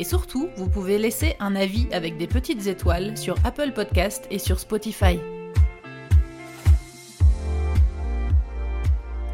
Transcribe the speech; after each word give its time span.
Et 0.00 0.04
surtout, 0.04 0.48
vous 0.56 0.66
pouvez 0.66 0.96
laisser 0.96 1.36
un 1.40 1.54
avis 1.54 1.86
avec 1.92 2.16
des 2.16 2.26
petites 2.26 2.66
étoiles 2.66 3.18
sur 3.18 3.36
Apple 3.44 3.72
Podcast 3.74 4.26
et 4.30 4.38
sur 4.38 4.58
Spotify. 4.58 5.18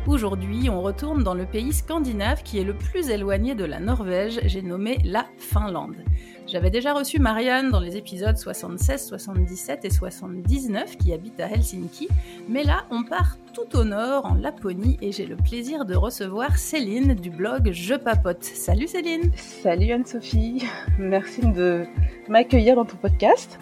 Aujourd'hui, 0.09 0.69
on 0.69 0.83
retourne 0.83 1.23
dans 1.23 1.35
le 1.35 1.47
pays 1.47 1.73
scandinave 1.73 2.43
qui 2.43 2.59
est 2.59 2.65
le 2.65 2.77
plus 2.77 3.11
éloigné 3.11 3.55
de 3.55 3.65
la 3.65 3.79
Norvège, 3.79 4.41
j'ai 4.47 4.61
nommé 4.61 4.99
la 5.05 5.29
Finlande. 5.39 6.03
J'avais 6.47 6.71
déjà 6.71 6.93
reçu 6.95 7.19
Marianne 7.19 7.71
dans 7.71 7.81
les 7.81 7.97
épisodes 7.97 8.37
76, 8.37 9.09
77 9.09 9.85
et 9.85 9.91
79 9.91 10.97
qui 10.97 11.13
habite 11.13 11.41
à 11.41 11.51
Helsinki, 11.51 12.09
mais 12.49 12.63
là 12.63 12.85
on 12.91 13.03
part 13.03 13.37
tout 13.53 13.77
au 13.77 13.83
nord 13.83 14.27
en 14.27 14.35
Laponie 14.35 14.97
et 15.03 15.11
j'ai 15.11 15.27
le 15.27 15.35
plaisir 15.35 15.85
de 15.85 15.97
recevoir 15.97 16.57
Céline 16.57 17.15
du 17.15 17.31
blog 17.31 17.71
Je 17.73 17.95
Papote. 17.95 18.45
Salut 18.45 18.87
Céline 18.87 19.33
Salut 19.35 19.91
Anne-Sophie, 19.91 20.65
merci 21.01 21.41
de 21.41 21.85
m'accueillir 22.29 22.77
dans 22.77 22.85
ton 22.85 22.97
podcast. 22.97 23.59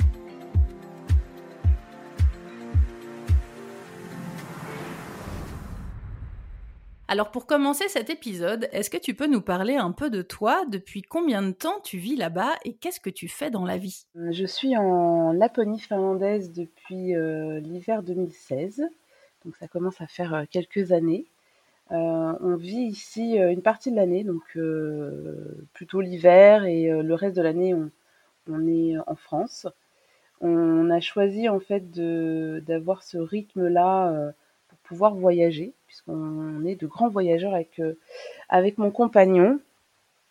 Alors 7.14 7.30
pour 7.30 7.46
commencer 7.46 7.86
cet 7.86 8.10
épisode, 8.10 8.68
est-ce 8.72 8.90
que 8.90 8.96
tu 8.96 9.14
peux 9.14 9.28
nous 9.28 9.40
parler 9.40 9.76
un 9.76 9.92
peu 9.92 10.10
de 10.10 10.20
toi? 10.20 10.64
Depuis 10.68 11.02
combien 11.02 11.42
de 11.42 11.52
temps 11.52 11.78
tu 11.84 11.96
vis 11.96 12.16
là-bas 12.16 12.50
et 12.64 12.74
qu'est-ce 12.74 12.98
que 12.98 13.08
tu 13.08 13.28
fais 13.28 13.52
dans 13.52 13.64
la 13.64 13.76
vie? 13.76 14.08
Je 14.32 14.44
suis 14.44 14.76
en 14.76 15.30
Laponie 15.30 15.78
finlandaise 15.78 16.50
depuis 16.50 17.14
euh, 17.14 17.60
l'hiver 17.60 18.02
2016, 18.02 18.82
donc 19.44 19.54
ça 19.54 19.68
commence 19.68 20.00
à 20.00 20.08
faire 20.08 20.34
euh, 20.34 20.42
quelques 20.50 20.90
années. 20.90 21.26
Euh, 21.92 22.32
on 22.40 22.56
vit 22.56 22.82
ici 22.82 23.36
une 23.36 23.62
partie 23.62 23.92
de 23.92 23.96
l'année, 23.96 24.24
donc 24.24 24.58
plutôt 25.72 26.00
l'hiver 26.00 26.64
et 26.64 26.88
le 26.88 27.14
reste 27.14 27.36
de 27.36 27.42
l'année 27.42 27.76
on, 28.50 28.66
est 28.66 28.96
en 29.06 29.14
France. 29.14 29.68
On 30.40 30.90
a 30.90 30.98
choisi 30.98 31.48
en 31.48 31.60
fait 31.60 31.92
d'avoir 31.92 33.04
ce 33.04 33.18
rythme-là 33.18 34.32
pouvoir 34.84 35.14
voyager 35.14 35.74
puisqu'on 35.86 36.64
est 36.64 36.76
de 36.76 36.86
grands 36.86 37.08
voyageurs 37.08 37.54
avec, 37.54 37.78
euh, 37.80 37.94
avec 38.48 38.78
mon 38.78 38.90
compagnon. 38.90 39.60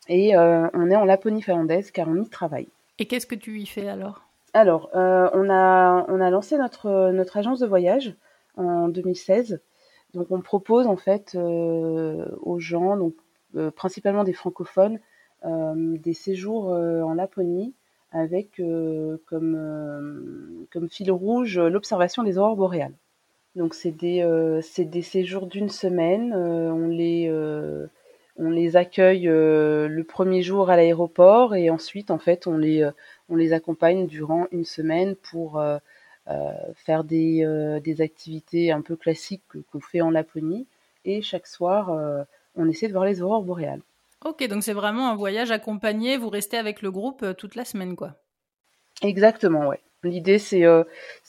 Et 0.07 0.35
euh, 0.35 0.67
on 0.73 0.89
est 0.89 0.95
en 0.95 1.05
Laponie 1.05 1.41
finlandaise 1.41 1.91
car 1.91 2.07
on 2.07 2.21
y 2.21 2.29
travaille. 2.29 2.67
Et 2.99 3.05
qu'est-ce 3.05 3.27
que 3.27 3.35
tu 3.35 3.59
y 3.59 3.65
fais 3.65 3.87
alors? 3.87 4.21
Alors, 4.53 4.89
euh, 4.95 5.29
on, 5.33 5.49
a, 5.49 6.05
on 6.09 6.21
a 6.21 6.29
lancé 6.29 6.57
notre, 6.57 7.11
notre 7.11 7.37
agence 7.37 7.59
de 7.59 7.65
voyage 7.65 8.15
en 8.55 8.87
2016. 8.87 9.61
Donc 10.13 10.27
on 10.29 10.41
propose 10.41 10.85
en 10.85 10.97
fait 10.97 11.35
aux 11.35 12.59
gens, 12.59 12.97
donc 12.97 13.15
principalement 13.75 14.23
des 14.23 14.33
francophones, 14.33 14.99
des 15.43 16.13
séjours 16.13 16.67
en 16.67 17.15
Laponie 17.15 17.73
avec 18.11 18.61
comme, 19.25 20.67
comme 20.71 20.89
fil 20.89 21.11
rouge 21.11 21.57
l'observation 21.57 22.21
des 22.21 22.37
aurores 22.37 22.57
boréales. 22.57 22.93
Donc 23.55 23.75
c'est 23.75 23.91
des, 23.91 24.21
euh, 24.21 24.61
des 24.77 25.01
séjours 25.01 25.47
d'une 25.47 25.69
semaine. 25.69 26.33
Euh, 26.33 26.71
on, 26.71 26.87
les, 26.87 27.27
euh, 27.29 27.87
on 28.37 28.49
les 28.49 28.75
accueille 28.75 29.25
le 29.25 30.03
premier 30.03 30.41
jour 30.41 30.69
à 30.69 30.75
l'aéroport 30.75 31.55
et 31.55 31.69
ensuite 31.69 32.09
en 32.09 32.17
fait 32.17 32.47
on 32.47 32.57
les, 32.57 32.89
on 33.29 33.35
les 33.35 33.53
accompagne 33.53 34.07
durant 34.07 34.47
une 34.51 34.65
semaine 34.65 35.15
pour 35.15 35.63
faire 36.75 37.03
des, 37.03 37.79
des 37.83 38.01
activités 38.01 38.71
un 38.71 38.81
peu 38.81 38.95
classiques 38.95 39.43
qu'on 39.71 39.79
fait 39.79 40.01
en 40.01 40.09
Laponie. 40.09 40.65
Et 41.05 41.21
chaque 41.21 41.47
soir, 41.47 41.91
on 42.55 42.69
essaie 42.69 42.87
de 42.87 42.93
voir 42.93 43.05
les 43.05 43.21
aurores 43.21 43.43
boréales. 43.43 43.81
Ok, 44.25 44.47
donc 44.47 44.63
c'est 44.63 44.73
vraiment 44.73 45.09
un 45.09 45.15
voyage 45.15 45.51
accompagné. 45.51 46.17
Vous 46.17 46.29
restez 46.29 46.57
avec 46.57 46.81
le 46.81 46.89
groupe 46.89 47.35
toute 47.37 47.55
la 47.55 47.65
semaine, 47.65 47.95
quoi. 47.95 48.15
Exactement, 49.01 49.67
ouais. 49.67 49.81
L'idée, 50.03 50.37
c'est 50.37 50.65
euh, 50.65 50.83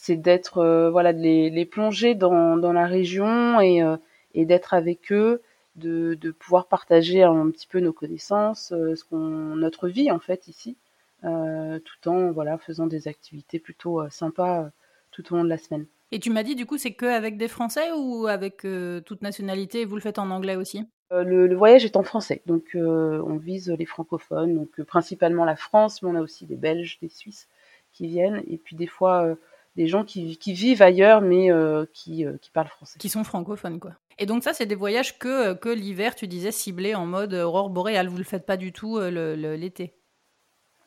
d'être, 0.09 0.59
euh, 0.59 0.91
voilà, 0.91 1.13
de 1.13 1.21
les, 1.21 1.51
les 1.51 1.65
plonger 1.65 2.15
dans, 2.15 2.57
dans, 2.57 2.73
la 2.73 2.87
région 2.87 3.61
et, 3.61 3.83
euh, 3.83 3.97
et 4.35 4.45
d'être 4.47 4.75
avec 4.75 5.13
eux, 5.13 5.43
de, 5.77 6.15
de, 6.15 6.31
pouvoir 6.33 6.67
partager 6.67 7.23
un 7.23 7.51
petit 7.51 7.69
peu 7.69 7.81
nos 7.81 7.93
connaissances, 7.93 8.69
ce 8.71 9.05
qu'on, 9.05 9.17
notre 9.17 9.89
vie 9.89 10.11
en 10.11 10.19
fait 10.19 10.49
ici, 10.49 10.77
tout 11.23 12.09
en 12.09 12.31
voilà, 12.33 12.59
faisant 12.59 12.87
des 12.87 13.09
activités 13.09 13.59
plutôt 13.59 14.09
sympas 14.09 14.71
tout 15.11 15.33
au 15.33 15.37
long 15.37 15.45
de 15.45 15.49
la 15.49 15.59
semaine. 15.59 15.87
Et 16.13 16.21
tu 16.21 16.31
m'as 16.31 16.45
dit 16.45 16.55
du 16.55 16.65
coup, 16.65 16.79
c'est 16.79 16.93
que 16.93 17.07
avec 17.07 17.37
des 17.37 17.49
Français 17.49 17.91
ou 17.97 18.29
avec 18.29 18.65
toute 19.05 19.23
nationalité 19.23 19.85
Vous 19.85 19.97
le 19.97 20.01
faites 20.01 20.21
en 20.21 20.31
anglais 20.31 20.55
aussi? 20.55 20.85
Le, 21.11 21.47
le, 21.49 21.57
voyage 21.57 21.85
est 21.85 21.97
en 21.97 22.05
français, 22.05 22.43
donc 22.47 22.71
on 22.77 23.37
vise 23.37 23.75
les 23.77 23.87
francophones, 23.87 24.55
donc 24.55 24.81
principalement 24.83 25.45
la 25.45 25.57
France, 25.57 26.03
mais 26.03 26.09
on 26.09 26.15
a 26.15 26.21
aussi 26.21 26.47
des 26.47 26.57
Belges, 26.57 26.99
des 27.03 27.09
Suisses 27.09 27.49
qui 27.95 28.09
viennent, 28.09 28.43
et 28.47 28.59
puis 28.59 28.77
des 28.77 28.87
fois 28.87 29.25
euh, 29.25 29.35
des 29.77 29.87
gens 29.87 30.05
qui, 30.05 30.37
qui, 30.37 30.53
vivent 30.53 30.83
ailleurs 30.83 31.21
mais 31.21 31.51
euh, 31.51 31.87
qui, 31.93 32.27
euh, 32.27 32.37
qui, 32.41 32.51
parlent 32.51 32.69
français. 32.69 32.99
Qui 32.99 33.09
sont 33.09 33.25
francophones, 33.25 33.81
quoi. 33.81 33.93
Et 34.19 34.27
donc 34.27 34.45
ça, 34.45 34.53
c'est 34.53 34.67
des 34.67 34.75
voyages 34.75 35.19
que, 35.19 35.55
que 35.55 35.69
l'hiver, 35.69 36.15
tu 36.15 36.29
disais, 36.29 36.53
ciblés 36.53 36.95
en 36.95 37.07
mode 37.07 37.35
aurore 37.35 37.71
boréale. 37.71 38.09
Vous 38.09 38.19
le 38.19 38.25
faites 38.25 38.47
pas 38.47 38.57
du 38.57 38.73
tout 38.73 39.01
l'été 39.01 39.95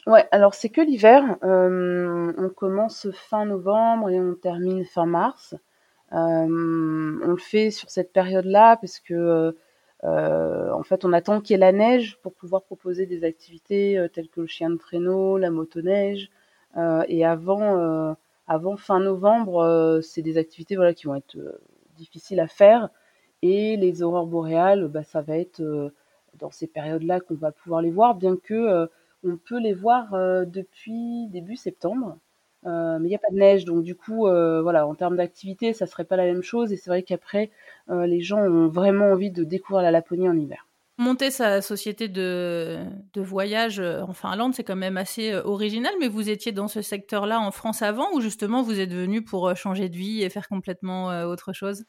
Ouais, 0.06 0.25
alors 0.31 0.53
c'est 0.53 0.69
que 0.69 0.79
l'hiver. 0.79 1.38
on 1.41 2.50
commence 2.56 3.12
fin 3.12 3.46
novembre 3.46 4.09
et 4.09 4.17
on 4.17 4.34
termine 4.34 4.85
fin 4.85 5.06
mars. 5.06 5.56
on 6.12 6.47
le 6.47 7.38
fait 7.38 7.69
sur 7.69 7.90
cette 7.90 8.13
période-là 8.13 8.78
parce 8.78 9.01
que 9.01 9.53
en 10.03 10.84
fait, 10.84 11.03
on 11.03 11.12
attend 11.12 11.41
qu'il 11.41 11.56
y 11.56 11.56
ait 11.56 11.59
la 11.59 11.73
neige 11.73 12.17
pour 12.23 12.34
pouvoir 12.34 12.63
proposer 12.63 13.06
des 13.06 13.25
activités 13.25 14.07
telles 14.13 14.29
que 14.29 14.40
le 14.40 14.47
chien 14.47 14.69
de 14.69 14.78
traîneau, 14.78 15.38
la 15.38 15.50
motoneige, 15.50 16.29
et 17.08 17.26
avant, 17.26 17.78
euh, 17.80 18.14
avant 18.48 18.78
fin 18.78 19.00
novembre, 19.00 19.60
euh, 19.60 20.02
c'est 20.02 20.22
des 20.22 20.38
activités 20.38 20.76
voilà, 20.76 20.94
qui 20.94 21.08
vont 21.08 21.16
être 21.16 21.38
difficiles 21.98 22.40
à 22.40 22.48
faire. 22.48 22.90
Et 23.42 23.78
les 23.78 24.04
aurores 24.04 24.28
boréales, 24.28 24.88
bah, 24.88 25.04
ça 25.04 25.22
va 25.22 25.38
être 25.38 25.62
dans 26.40 26.52
ces 26.52 26.68
périodes-là 26.68 27.20
qu'on 27.20 27.36
va 27.36 27.52
pouvoir 27.52 27.82
les 27.82 27.92
voir, 27.92 28.16
bien 28.16 28.38
que 28.38 28.90
on 29.24 29.38
peut 29.38 29.60
les 29.60 29.74
voir 29.74 30.12
depuis 30.48 31.28
début 31.30 31.56
septembre. 31.56 32.18
mais 32.64 33.00
il 33.02 33.09
n'y 33.09 33.16
a 33.16 33.20
pas 33.20 33.32
de 33.32 33.38
neige, 33.38 33.66
donc 33.66 33.84
du 33.84 33.96
coup, 33.96 34.22
voilà, 34.22 34.88
en 34.88 34.96
termes 34.96 35.18
d'activité, 35.18 35.74
ça 35.74 35.86
serait 35.86 36.06
pas 36.06 36.18
la 36.18 36.26
même 36.26 36.42
chose. 36.44 36.74
Et 36.74 36.78
c'est 36.78 36.90
vrai 36.90 37.04
qu'après, 37.04 37.52
les 37.90 38.22
gens 38.22 38.40
ont 38.40 38.68
vraiment 38.70 39.12
envie 39.12 39.32
de 39.32 39.44
découvrir 39.44 39.84
la 39.84 39.92
Laponie 39.92 40.30
en 40.30 40.38
hiver. 40.38 40.66
Monter 41.00 41.30
sa 41.30 41.62
société 41.62 42.08
de, 42.08 42.80
de 43.13 43.22
voyage 43.22 43.80
euh, 43.80 44.02
en 44.02 44.13
Finlande, 44.13 44.56
c'est 44.56 44.63
quand 44.63 44.75
même 44.75 44.97
assez 44.97 45.31
euh, 45.31 45.44
original, 45.44 45.94
mais 46.00 46.08
vous 46.08 46.28
étiez 46.31 46.52
dans 46.52 46.68
ce 46.68 46.81
secteur-là 46.81 47.40
en 47.40 47.52
France 47.52 47.84
avant 47.84 48.12
ou 48.13 48.19
justement 48.19 48.63
vous 48.63 48.80
êtes 48.80 48.91
venu 48.91 49.24
pour 49.24 49.47
euh, 49.47 49.53
changer 49.53 49.90
de 49.90 49.96
vie 49.96 50.24
et 50.24 50.30
faire 50.31 50.47
complètement 50.47 51.09
autre 51.25 51.53
chose? 51.53 51.85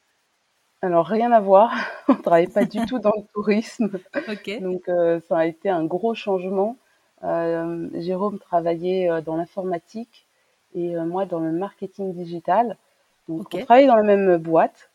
Alors 0.82 1.06
rien 1.06 1.32
à 1.32 1.40
voir, 1.40 1.72
on 2.08 2.12
ne 2.12 2.18
travaille 2.18 2.48
pas 2.48 2.66
du 2.66 2.78
tout 2.86 2.98
dans 2.98 3.14
le 3.16 3.24
tourisme, 3.32 3.90
donc 4.60 4.90
ça 5.26 5.38
a 5.38 5.46
été 5.46 5.70
un 5.70 5.84
gros 5.86 6.14
changement. 6.14 6.76
Jérôme 7.22 8.38
travaillait 8.38 9.22
dans 9.22 9.36
l'informatique 9.36 10.26
et 10.74 10.94
moi 10.96 11.24
dans 11.24 11.40
le 11.40 11.50
marketing 11.50 12.12
digital, 12.12 12.76
donc 13.26 13.48
on 13.54 13.64
travaillait 13.64 13.88
dans 13.88 13.96
la 13.96 14.02
même 14.02 14.36
boîte, 14.36 14.90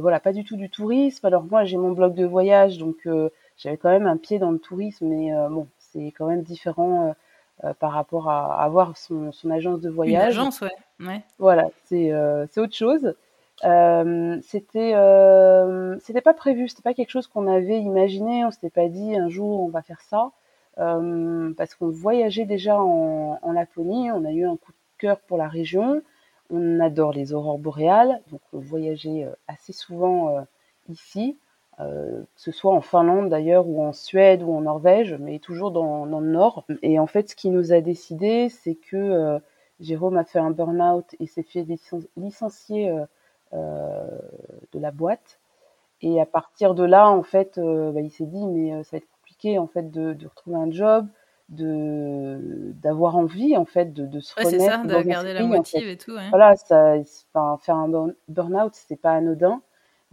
voilà, 0.00 0.20
pas 0.20 0.32
du 0.32 0.44
tout 0.44 0.56
du 0.56 0.70
tourisme. 0.70 1.26
Alors 1.26 1.44
moi, 1.44 1.64
j'ai 1.64 1.76
mon 1.76 1.92
blog 1.92 2.14
de 2.14 2.24
voyage, 2.24 2.78
donc 2.78 2.96
euh, 3.06 3.30
j'avais 3.56 3.76
quand 3.76 3.90
même 3.90 4.06
un 4.06 4.16
pied 4.16 4.38
dans 4.38 4.50
le 4.50 4.58
tourisme, 4.58 5.06
mais 5.06 5.34
euh, 5.34 5.48
bon, 5.48 5.66
c'est 5.78 6.12
quand 6.16 6.26
même 6.26 6.42
différent 6.42 7.14
par 7.78 7.92
rapport 7.92 8.30
à 8.30 8.62
avoir 8.62 8.96
son, 8.96 9.32
son, 9.32 9.50
agence 9.50 9.82
de 9.82 9.90
voyage. 9.90 10.22
Une 10.22 10.28
agence, 10.28 10.62
ouais. 10.62 10.70
ouais. 11.00 11.22
Voilà, 11.38 11.68
c'est 11.84 12.10
c'est 12.50 12.60
autre 12.60 12.74
chose. 12.74 13.14
Euh, 13.64 14.38
c'était 14.42 14.94
euh, 14.94 15.98
c'était 16.00 16.22
pas 16.22 16.32
prévu, 16.32 16.68
c'était 16.68 16.82
pas 16.82 16.94
quelque 16.94 17.10
chose 17.10 17.26
qu'on 17.26 17.46
avait 17.46 17.78
imaginé, 17.78 18.44
on 18.46 18.50
s'était 18.50 18.70
pas 18.70 18.88
dit 18.88 19.16
un 19.16 19.28
jour 19.28 19.60
on 19.62 19.68
va 19.68 19.82
faire 19.82 20.00
ça, 20.00 20.30
euh, 20.78 21.52
parce 21.56 21.74
qu'on 21.74 21.90
voyageait 21.90 22.46
déjà 22.46 22.80
en, 22.80 23.38
en, 23.42 23.52
Laponie, 23.52 24.10
on 24.12 24.24
a 24.24 24.32
eu 24.32 24.46
un 24.46 24.56
coup 24.56 24.72
de 24.72 24.78
cœur 24.98 25.20
pour 25.20 25.36
la 25.36 25.46
région, 25.48 26.00
on 26.50 26.80
adore 26.80 27.12
les 27.12 27.32
aurores 27.32 27.58
boréales, 27.58 28.20
donc 28.30 28.40
on 28.52 28.58
voyageait 28.58 29.24
euh, 29.24 29.34
assez 29.48 29.72
souvent 29.72 30.36
euh, 30.36 30.40
ici, 30.88 31.38
euh, 31.78 32.22
que 32.22 32.40
ce 32.40 32.52
soit 32.52 32.74
en 32.74 32.80
Finlande 32.80 33.28
d'ailleurs, 33.28 33.68
ou 33.68 33.82
en 33.82 33.92
Suède, 33.92 34.42
ou 34.42 34.52
en 34.52 34.62
Norvège, 34.62 35.14
mais 35.20 35.38
toujours 35.38 35.70
dans, 35.70 36.04
le 36.04 36.26
nord. 36.26 36.64
Et 36.82 36.98
en 36.98 37.06
fait, 37.06 37.30
ce 37.30 37.36
qui 37.36 37.50
nous 37.50 37.72
a 37.72 37.80
décidé, 37.80 38.48
c'est 38.48 38.74
que 38.74 39.40
Jérôme 39.80 40.18
a 40.18 40.24
fait 40.24 40.38
un 40.38 40.50
burn-out 40.50 41.16
et 41.20 41.26
s'est 41.26 41.42
fait 41.42 41.66
licencier 42.16 42.94
de 43.52 44.78
la 44.78 44.90
boîte. 44.90 45.40
Et 46.02 46.20
à 46.20 46.26
partir 46.26 46.74
de 46.74 46.84
là, 46.84 47.08
en 47.08 47.22
fait, 47.22 47.58
bah, 47.58 48.00
il 48.00 48.10
s'est 48.10 48.26
dit 48.26 48.46
mais 48.46 48.82
ça 48.84 48.90
va 48.92 48.98
être 48.98 49.08
compliqué 49.16 49.58
en 49.58 49.66
fait 49.66 49.90
de 49.90 50.26
retrouver 50.26 50.56
un 50.56 50.70
job, 50.70 51.06
de 51.50 52.72
d'avoir 52.80 53.16
envie 53.16 53.56
en 53.56 53.64
fait 53.64 53.92
de, 53.92 54.06
de 54.06 54.20
se 54.20 54.34
ouais, 54.38 54.46
remettre 54.46 54.64
ça, 54.64 54.78
de 54.78 55.02
garder 55.02 55.34
la 55.34 55.44
motive 55.44 55.88
et 55.88 55.96
tout. 55.96 56.16
Voilà, 56.30 56.56
ça, 56.56 56.94
enfin, 57.34 57.58
faire 57.60 57.76
un 57.76 58.12
burn-out, 58.28 58.72
c'est 58.72 59.00
pas 59.00 59.12
anodin. 59.12 59.60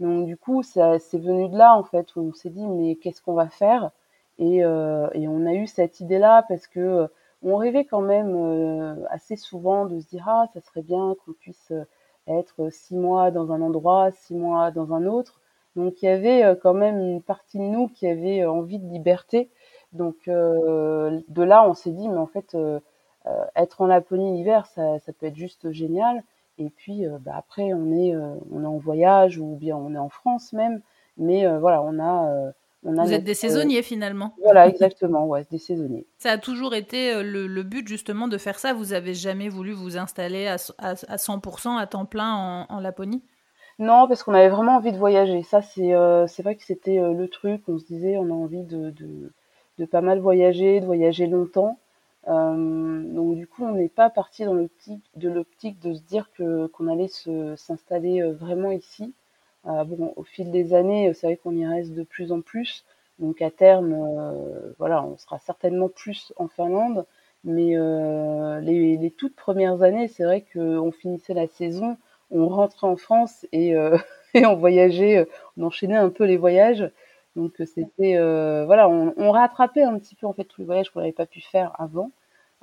Donc 0.00 0.26
du 0.26 0.36
coup, 0.36 0.62
ça 0.62 0.98
c'est 0.98 1.18
venu 1.18 1.48
de 1.48 1.56
là 1.56 1.76
en 1.76 1.84
fait 1.84 2.14
où 2.16 2.20
on 2.20 2.32
s'est 2.32 2.50
dit 2.50 2.66
mais 2.66 2.96
qu'est-ce 2.96 3.22
qu'on 3.22 3.34
va 3.34 3.48
faire? 3.48 3.90
Et, 4.38 4.64
euh, 4.64 5.08
et, 5.14 5.26
on 5.26 5.46
a 5.46 5.54
eu 5.54 5.66
cette 5.66 5.98
idée-là 5.98 6.44
parce 6.48 6.68
que 6.68 6.78
euh, 6.78 7.06
on 7.42 7.56
rêvait 7.56 7.84
quand 7.84 8.00
même 8.00 8.34
euh, 8.36 8.94
assez 9.10 9.34
souvent 9.34 9.86
de 9.86 9.98
se 9.98 10.06
dire 10.06 10.24
ah 10.28 10.46
ça 10.54 10.60
serait 10.60 10.82
bien 10.82 11.16
qu'on 11.24 11.32
puisse 11.32 11.72
euh, 11.72 11.84
être 12.28 12.70
six 12.70 12.94
mois 12.94 13.32
dans 13.32 13.50
un 13.50 13.60
endroit, 13.62 14.12
six 14.12 14.34
mois 14.34 14.70
dans 14.70 14.92
un 14.92 15.06
autre. 15.06 15.40
Donc 15.74 16.02
il 16.02 16.06
y 16.06 16.08
avait 16.08 16.56
quand 16.62 16.74
même 16.74 16.98
une 16.98 17.22
partie 17.22 17.58
de 17.58 17.64
nous 17.64 17.88
qui 17.88 18.06
avait 18.06 18.44
envie 18.44 18.78
de 18.78 18.88
liberté 18.88 19.50
donc 19.92 20.16
euh, 20.28 21.20
de 21.28 21.42
là, 21.42 21.68
on 21.68 21.74
s'est 21.74 21.90
dit, 21.90 22.08
mais 22.08 22.18
en 22.18 22.26
fait, 22.26 22.54
euh, 22.54 22.80
euh, 23.26 23.44
être 23.56 23.80
en 23.80 23.86
Laponie 23.86 24.36
l'hiver, 24.36 24.66
ça, 24.66 24.98
ça, 24.98 25.12
peut 25.12 25.26
être 25.26 25.36
juste 25.36 25.72
génial. 25.72 26.22
Et 26.58 26.70
puis 26.70 27.04
bah, 27.20 27.34
après, 27.36 27.72
on 27.72 27.92
est, 27.92 28.16
on 28.50 28.64
est 28.64 28.66
en 28.66 28.78
voyage 28.78 29.38
ou 29.38 29.54
bien 29.54 29.76
on 29.76 29.94
est 29.94 29.98
en 29.98 30.08
France 30.08 30.52
même. 30.52 30.80
Mais 31.16 31.46
voilà, 31.58 31.82
on 31.82 32.00
a 32.00 32.52
on 32.82 32.98
a 32.98 33.04
Vous 33.04 33.12
êtes 33.12 33.22
des 33.22 33.34
saisonniers 33.34 33.82
finalement. 33.82 34.34
Voilà, 34.42 34.66
exactement, 34.66 35.26
ouais, 35.26 35.46
des 35.52 35.58
saisonniers. 35.58 36.04
Ça 36.18 36.32
a 36.32 36.38
toujours 36.38 36.74
été 36.74 37.22
le, 37.22 37.46
le, 37.46 37.62
but 37.62 37.86
justement 37.86 38.26
de 38.26 38.38
faire 38.38 38.58
ça. 38.58 38.72
Vous 38.72 38.92
avez 38.92 39.14
jamais 39.14 39.48
voulu 39.48 39.70
vous 39.70 39.98
installer 39.98 40.48
à, 40.48 40.56
à, 40.78 40.90
à 40.90 41.16
100% 41.16 41.78
à 41.78 41.86
temps 41.86 42.06
plein 42.06 42.34
en, 42.34 42.66
en 42.68 42.80
Laponie? 42.80 43.22
Non, 43.78 44.08
parce 44.08 44.24
qu'on 44.24 44.34
avait 44.34 44.48
vraiment 44.48 44.76
envie 44.76 44.90
de 44.90 44.98
voyager. 44.98 45.44
Ça, 45.44 45.62
c'est 45.62 45.94
euh, 45.94 46.26
c'est 46.26 46.42
vrai 46.42 46.56
que 46.56 46.64
c'était 46.64 46.98
le 46.98 47.28
truc. 47.28 47.62
On 47.68 47.78
se 47.78 47.84
disait, 47.84 48.16
on 48.16 48.30
a 48.30 48.34
envie 48.34 48.64
de, 48.64 48.90
de, 48.90 49.32
de 49.78 49.84
pas 49.84 50.00
mal 50.00 50.18
voyager, 50.18 50.80
de 50.80 50.86
voyager 50.86 51.26
longtemps. 51.26 51.78
Euh, 52.28 53.02
donc 53.14 53.36
du 53.36 53.46
coup, 53.46 53.64
on 53.64 53.72
n'est 53.72 53.88
pas 53.88 54.10
parti 54.10 54.44
dans 54.44 54.54
l'optique 54.54 55.04
de 55.16 55.28
l'optique 55.30 55.80
de 55.80 55.94
se 55.94 56.02
dire 56.02 56.30
que 56.36 56.66
qu'on 56.66 56.88
allait 56.88 57.08
s'installer 57.56 58.20
euh, 58.22 58.32
vraiment 58.32 58.70
ici. 58.70 59.14
Euh, 59.66 59.84
bon, 59.84 60.12
au 60.16 60.24
fil 60.24 60.50
des 60.50 60.74
années, 60.74 61.12
c'est 61.14 61.26
vrai 61.26 61.36
qu'on 61.36 61.56
y 61.56 61.66
reste 61.66 61.94
de 61.94 62.02
plus 62.02 62.32
en 62.32 62.40
plus. 62.40 62.84
Donc 63.18 63.42
à 63.42 63.50
terme, 63.50 63.96
voilà, 64.78 65.02
on 65.02 65.16
sera 65.16 65.38
certainement 65.40 65.88
plus 65.88 66.32
en 66.36 66.46
Finlande. 66.46 67.04
Mais 67.44 67.74
les, 68.62 68.96
les, 68.96 69.10
toutes 69.10 69.34
premières 69.34 69.82
années, 69.82 70.06
c'est 70.06 70.22
vrai 70.24 70.44
qu'on 70.52 70.92
finissait 70.92 71.34
la 71.34 71.48
saison, 71.48 71.96
on 72.30 72.48
rentrait 72.48 72.86
en 72.86 72.96
France 72.96 73.44
et, 73.52 73.70
et 74.34 74.46
on 74.46 74.54
voyageait, 74.54 75.26
on 75.56 75.64
enchaînait 75.64 75.96
un 75.96 76.10
peu 76.10 76.24
les 76.24 76.36
voyages. 76.36 76.88
Donc 77.36 77.60
euh, 77.60 77.66
c'était 77.66 78.16
euh, 78.16 78.64
voilà, 78.66 78.88
on, 78.88 79.14
on, 79.16 79.30
rattrapait 79.30 79.82
un 79.82 79.98
petit 79.98 80.14
peu 80.14 80.26
en 80.26 80.32
fait 80.32 80.44
tous 80.44 80.60
les 80.60 80.66
voyages 80.66 80.90
qu'on 80.90 81.00
n'avait 81.00 81.12
pas 81.12 81.26
pu 81.26 81.40
faire 81.40 81.72
avant. 81.80 82.10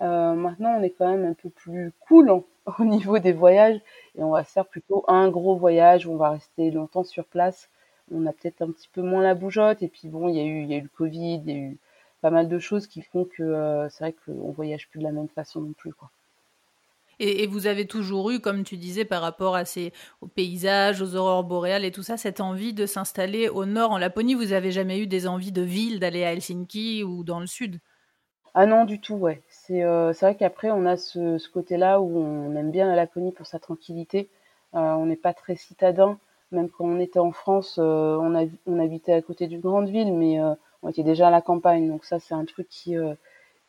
Euh, 0.02 0.34
maintenant, 0.34 0.76
on 0.80 0.84
est 0.84 0.92
quand 0.92 1.10
même 1.10 1.26
un 1.26 1.34
peu 1.34 1.50
plus 1.50 1.94
cool 2.08 2.30
au 2.80 2.84
niveau 2.84 3.20
des 3.20 3.34
voyages 3.34 3.80
et 4.16 4.24
on 4.24 4.32
va 4.32 4.44
faire 4.44 4.66
plutôt 4.66 5.06
un 5.08 5.30
gros 5.30 5.56
voyage 5.56 6.06
où 6.06 6.12
on 6.14 6.18
va 6.18 6.32
rester 6.32 6.72
longtemps 6.72 7.04
sur 7.04 7.26
place. 7.26 7.70
On 8.12 8.26
a 8.28 8.34
peut-être 8.34 8.62
un 8.62 8.72
petit 8.72 8.90
peu 8.90 9.02
moins 9.02 9.24
la 9.24 9.36
bougeotte 9.36 9.82
et 9.82 9.88
puis 9.88 10.10
bon, 10.10 10.30
il 10.30 10.36
y 10.36 10.40
a 10.40 10.44
eu 10.44 10.64
il 10.64 10.72
y 10.72 10.74
a 10.76 10.78
eu 10.78 10.82
le 10.82 10.90
Covid, 10.90 11.42
il 11.46 11.52
y 11.52 11.54
a 11.54 11.58
eu 11.58 11.78
pas 12.22 12.30
mal 12.32 12.50
de 12.50 12.60
choses 12.60 12.88
qui 12.88 13.02
font 13.02 13.26
que 13.26 13.88
c'est 13.90 14.04
vrai 14.04 14.16
qu'on 14.26 14.52
voyage 14.52 14.90
plus 14.90 15.00
de 15.00 15.04
la 15.06 15.12
même 15.12 15.30
façon 15.30 15.62
non 15.62 15.74
plus 15.74 15.94
quoi. 15.94 16.10
Et, 17.20 17.48
vous 17.48 17.68
avez 17.68 17.88
toujours 17.88 18.32
eu, 18.32 18.40
comme 18.40 18.64
tu 18.64 18.78
disais, 18.78 19.06
par 19.06 19.22
rapport 19.22 19.56
à 19.56 19.66
ces, 19.66 19.94
aux 20.22 20.28
paysages, 20.28 21.02
aux 21.02 21.16
aurores 21.16 21.44
boréales 21.44 21.86
et 21.86 21.92
tout 21.92 22.04
ça, 22.04 22.18
cette 22.18 22.42
envie 22.42 22.74
de 22.74 22.86
s'installer 22.86 23.50
au 23.50 23.66
nord 23.66 23.92
en 23.92 23.98
Laponie. 23.98 24.36
Vous 24.36 24.54
avez 24.54 24.72
jamais 24.72 25.00
eu 25.00 25.08
des 25.08 25.28
envies 25.28 25.52
de 25.52 25.62
ville, 25.62 26.00
d'aller 26.00 26.24
à 26.24 26.34
Helsinki 26.34 27.04
ou 27.04 27.24
dans 27.24 27.40
le 27.40 27.48
sud? 27.48 27.80
Ah 28.54 28.66
non, 28.66 28.86
du 28.86 29.00
tout, 29.00 29.16
ouais. 29.16 29.42
C'est 29.50 29.84
euh, 29.84 30.12
vrai 30.14 30.36
qu'après, 30.36 30.72
on 30.72 30.86
a 30.86 30.98
ce, 30.98 31.50
côté-là 31.50 32.00
où 32.00 32.18
on 32.18 32.56
aime 32.56 32.72
bien 32.72 32.88
la 32.88 32.96
Laponie 32.96 33.32
pour 33.32 33.46
sa 33.46 33.60
tranquillité. 33.60 34.30
Euh, 34.76 34.80
on 34.80 35.06
n'est 35.06 35.16
pas 35.18 35.34
très 35.34 35.56
citadin. 35.56 36.18
Même 36.52 36.70
quand 36.70 36.86
on 36.86 37.00
était 37.00 37.20
en 37.20 37.32
France, 37.32 37.78
euh, 37.80 38.18
on, 38.22 38.36
a, 38.36 38.46
on 38.66 38.80
habitait 38.80 39.14
à 39.14 39.22
côté 39.22 39.48
d'une 39.48 39.60
grande 39.62 39.90
ville, 39.90 40.14
mais 40.14 40.40
on 40.84 40.90
était 40.90 41.04
déjà 41.04 41.28
à 41.28 41.32
la 41.32 41.42
campagne. 41.42 41.88
Donc 41.88 42.06
ça, 42.06 42.20
c'est 42.20 42.34
un 42.34 42.46
truc 42.46 42.68
qui, 42.70 42.96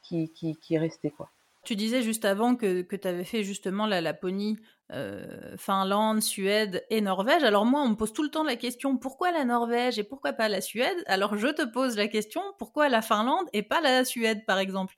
qui, 0.03 0.31
qui, 0.31 0.57
qui 0.57 0.75
est 0.75 0.79
resté, 0.79 1.11
quoi. 1.11 1.31
Tu 1.67 1.75
disais 1.75 2.01
juste 2.01 2.25
avant 2.25 2.55
que, 2.55 2.83
que 2.83 2.95
tu 2.95 3.09
avais 3.09 3.25
fait 3.25 3.43
justement 3.43 3.87
la 3.87 4.01
Laponie, 4.01 4.57
euh, 4.93 5.57
Finlande, 5.57 6.23
Suède 6.23 6.87
et 6.91 7.01
Norvège. 7.01 7.43
Alors 7.43 7.67
moi, 7.67 7.83
on 7.83 7.89
me 7.89 7.97
pose 7.97 8.13
tout 8.13 8.23
le 8.23 8.29
temps 8.29 8.45
la 8.45 8.55
question 8.55 8.97
pourquoi 8.97 9.33
la 9.33 9.45
Norvège 9.45 9.99
et 9.99 10.05
pourquoi 10.05 10.33
pas 10.33 10.49
la 10.49 10.61
Suède? 10.61 10.97
Alors 11.07 11.37
je 11.37 11.49
te 11.49 11.63
pose 11.67 11.97
la 11.97 12.07
question 12.07 12.41
pourquoi 12.61 12.89
la 12.89 13.03
Finlande 13.03 13.49
et 13.53 13.65
pas 13.65 13.81
la 13.81 14.05
Suède, 14.05 14.45
par 14.47 14.61
exemple? 14.61 14.95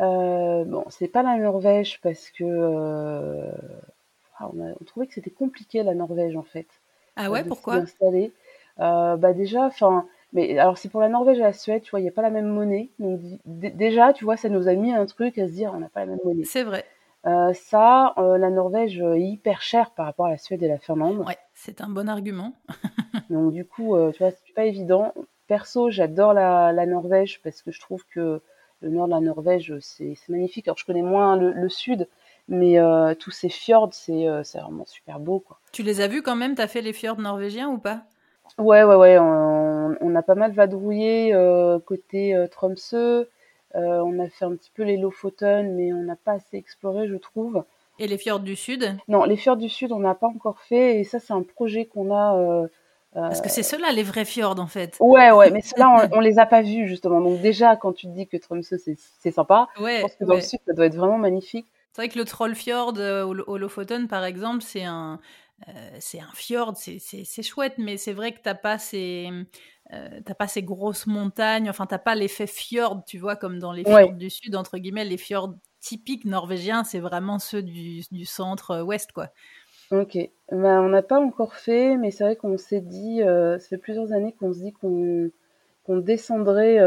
Euh, 0.00 0.64
Bon, 0.64 0.84
c'est 0.90 1.06
pas 1.06 1.22
la 1.22 1.36
Norvège 1.36 2.00
parce 2.02 2.30
que 2.30 2.42
euh, 2.42 3.52
ah, 4.40 4.50
on, 4.52 4.60
a, 4.60 4.72
on, 4.80 4.84
trouvait 4.84 5.06
que 5.06 5.14
c'était 5.14 5.30
compliqué 5.30 5.84
la 5.84 5.94
Norvège 5.94 6.34
en 6.34 6.42
fait. 6.42 6.66
Ah 7.14 7.30
ouais, 7.30 7.44
pourquoi? 7.44 7.84
euh, 8.02 9.16
Bah 9.16 9.32
déjà, 9.34 9.66
enfin 9.66 10.04
mais 10.32 10.58
alors, 10.58 10.78
c'est 10.78 10.88
pour 10.88 11.00
la 11.00 11.08
Norvège 11.08 11.38
et 11.38 11.42
la 11.42 11.52
Suède, 11.52 11.82
tu 11.82 11.90
vois, 11.90 12.00
il 12.00 12.04
n'y 12.04 12.08
a 12.08 12.12
pas 12.12 12.22
la 12.22 12.30
même 12.30 12.48
monnaie. 12.48 12.90
Donc, 12.98 13.20
déjà, 13.44 14.12
tu 14.12 14.24
vois, 14.24 14.36
ça 14.36 14.48
nous 14.48 14.66
a 14.66 14.74
mis 14.74 14.92
un 14.92 15.04
truc 15.04 15.36
à 15.38 15.46
se 15.46 15.52
dire, 15.52 15.72
on 15.74 15.78
n'a 15.78 15.88
pas 15.88 16.00
la 16.00 16.06
même 16.06 16.20
monnaie. 16.24 16.44
C'est 16.44 16.62
vrai. 16.62 16.86
Euh, 17.26 17.52
ça, 17.52 18.14
euh, 18.18 18.38
la 18.38 18.50
Norvège 18.50 18.98
est 18.98 19.20
hyper 19.20 19.62
chère 19.62 19.90
par 19.90 20.06
rapport 20.06 20.26
à 20.26 20.30
la 20.30 20.38
Suède 20.38 20.62
et 20.62 20.68
la 20.68 20.78
Finlande. 20.78 21.18
Ouais, 21.26 21.38
c'est 21.54 21.80
un 21.82 21.88
bon 21.88 22.08
argument. 22.08 22.54
donc, 23.30 23.52
du 23.52 23.64
coup, 23.64 23.94
euh, 23.94 24.10
tu 24.12 24.18
vois, 24.22 24.30
c'est 24.30 24.54
pas 24.54 24.64
évident. 24.64 25.12
Perso, 25.48 25.90
j'adore 25.90 26.32
la, 26.32 26.72
la, 26.72 26.86
Norvège 26.86 27.40
parce 27.42 27.62
que 27.62 27.70
je 27.70 27.80
trouve 27.80 28.04
que 28.06 28.40
le 28.80 28.88
nord 28.88 29.06
de 29.06 29.12
la 29.12 29.20
Norvège, 29.20 29.74
c'est 29.80 30.16
magnifique. 30.28 30.66
Alors, 30.66 30.78
je 30.78 30.86
connais 30.86 31.02
moins 31.02 31.36
le, 31.36 31.52
le 31.52 31.68
sud, 31.68 32.08
mais 32.48 32.78
euh, 32.78 33.14
tous 33.14 33.30
ces 33.30 33.50
fjords, 33.50 33.92
c'est 33.92 34.26
vraiment 34.54 34.86
super 34.86 35.20
beau, 35.20 35.40
quoi. 35.40 35.60
Tu 35.72 35.82
les 35.82 36.00
as 36.00 36.08
vus 36.08 36.22
quand 36.22 36.36
même? 36.36 36.54
T'as 36.54 36.66
fait 36.66 36.80
les 36.80 36.92
fjords 36.92 37.20
norvégiens 37.20 37.68
ou 37.68 37.78
pas? 37.78 38.02
Ouais, 38.58 38.84
ouais, 38.84 38.94
ouais. 38.94 39.18
On, 39.18 39.96
on, 40.00 40.14
a 40.14 40.22
pas 40.22 40.34
mal 40.34 40.52
vadrouillé 40.52 41.34
euh, 41.34 41.78
côté 41.78 42.34
euh, 42.34 42.46
Tromsø. 42.46 42.96
Euh, 42.96 43.26
on 43.74 44.18
a 44.18 44.28
fait 44.28 44.44
un 44.44 44.54
petit 44.54 44.70
peu 44.74 44.82
les 44.82 44.96
Lofoten, 44.96 45.74
mais 45.74 45.92
on 45.92 46.02
n'a 46.02 46.16
pas 46.16 46.32
assez 46.32 46.56
exploré, 46.56 47.08
je 47.08 47.16
trouve. 47.16 47.64
Et 47.98 48.06
les 48.06 48.18
fjords 48.18 48.40
du 48.40 48.56
Sud? 48.56 48.96
Non, 49.08 49.24
les 49.24 49.36
fjords 49.36 49.56
du 49.56 49.68
Sud, 49.68 49.92
on 49.92 50.00
n'a 50.00 50.14
pas 50.14 50.26
encore 50.26 50.60
fait. 50.60 51.00
Et 51.00 51.04
ça, 51.04 51.18
c'est 51.18 51.32
un 51.32 51.42
projet 51.42 51.86
qu'on 51.86 52.14
a. 52.14 52.36
Euh, 52.36 52.66
Parce 53.14 53.40
que 53.40 53.48
c'est 53.48 53.62
ceux-là, 53.62 53.92
les 53.92 54.02
vrais 54.02 54.24
fjords, 54.24 54.60
en 54.60 54.66
fait. 54.66 54.96
Ouais, 55.00 55.30
ouais, 55.30 55.50
mais 55.50 55.60
ceux-là, 55.62 56.08
on, 56.12 56.18
on, 56.18 56.20
les 56.20 56.38
a 56.38 56.46
pas 56.46 56.62
vus, 56.62 56.88
justement. 56.88 57.20
Donc, 57.20 57.40
déjà, 57.40 57.76
quand 57.76 57.92
tu 57.92 58.06
te 58.06 58.12
dis 58.12 58.26
que 58.26 58.36
Tromsø, 58.36 58.76
c'est 58.76 59.30
sympa, 59.30 59.68
ouais, 59.80 59.96
je 59.96 60.02
pense 60.02 60.16
que 60.16 60.24
dans 60.24 60.30
ouais. 60.30 60.36
le 60.36 60.42
Sud, 60.42 60.60
ça 60.66 60.74
doit 60.74 60.86
être 60.86 60.96
vraiment 60.96 61.18
magnifique. 61.18 61.66
C'est 61.92 62.02
vrai 62.02 62.08
que 62.08 62.18
le 62.18 62.24
Trollfjord 62.24 62.94
au 63.46 63.58
Lofoten, 63.58 64.08
par 64.08 64.24
exemple, 64.24 64.62
c'est 64.62 64.84
un, 64.84 65.20
euh, 65.68 65.96
c'est 66.00 66.20
un 66.20 66.30
fjord, 66.34 66.76
c'est 66.76 67.42
chouette, 67.42 67.74
mais 67.78 67.96
c'est 67.96 68.12
vrai 68.12 68.32
que 68.32 68.40
t'as 68.42 68.54
pas 68.54 68.78
ces 68.78 69.28
euh, 69.92 70.20
t'as 70.24 70.34
pas 70.34 70.48
ces 70.48 70.62
grosses 70.62 71.06
montagnes, 71.06 71.68
enfin 71.68 71.86
t'as 71.86 71.98
pas 71.98 72.14
l'effet 72.14 72.46
fjord, 72.46 73.04
tu 73.06 73.18
vois, 73.18 73.36
comme 73.36 73.58
dans 73.58 73.72
les 73.72 73.84
fjords 73.84 73.96
ouais. 73.96 74.12
du 74.12 74.30
sud 74.30 74.56
entre 74.56 74.78
guillemets, 74.78 75.04
les 75.04 75.16
fjords 75.18 75.54
typiques 75.80 76.24
norvégiens, 76.24 76.84
c'est 76.84 77.00
vraiment 77.00 77.38
ceux 77.38 77.62
du, 77.62 78.00
du 78.10 78.24
centre 78.24 78.82
ouest, 78.82 79.12
quoi. 79.12 79.28
Ok, 79.90 80.16
ben, 80.50 80.80
on 80.80 80.88
n'a 80.88 81.02
pas 81.02 81.20
encore 81.20 81.54
fait, 81.54 81.96
mais 81.96 82.10
c'est 82.10 82.24
vrai 82.24 82.36
qu'on 82.36 82.56
s'est 82.56 82.80
dit, 82.80 83.22
euh, 83.22 83.58
ça 83.58 83.68
fait 83.68 83.78
plusieurs 83.78 84.12
années 84.12 84.34
qu'on 84.38 84.52
se 84.52 84.60
dit 84.60 84.72
qu'on 84.72 85.30
qu 85.86 86.02
descendrait 86.02 86.78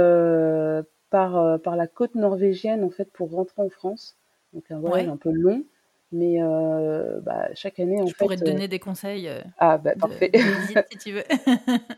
par, 1.09 1.61
par 1.61 1.75
la 1.75 1.87
côte 1.87 2.15
norvégienne 2.15 2.83
en 2.83 2.89
fait 2.89 3.11
pour 3.11 3.31
rentrer 3.31 3.61
en 3.61 3.69
France, 3.69 4.17
donc 4.53 4.63
un 4.71 4.79
voyage 4.79 5.07
ouais. 5.07 5.13
un 5.13 5.17
peu 5.17 5.31
long. 5.31 5.63
Mais 6.11 6.37
euh, 6.39 7.19
bah, 7.21 7.47
chaque 7.55 7.79
année, 7.79 8.01
en 8.01 8.05
je 8.05 8.13
fait, 8.13 8.23
pourrais 8.23 8.37
te 8.37 8.43
donner 8.43 8.65
euh... 8.65 8.67
des 8.67 8.79
conseils. 8.79 9.27
Euh, 9.27 9.41
ah 9.57 9.77
bah 9.77 9.93
parfait. 9.99 10.29
De, 10.29 10.39
si 10.91 10.97
tu 10.97 11.11
veux. 11.13 11.23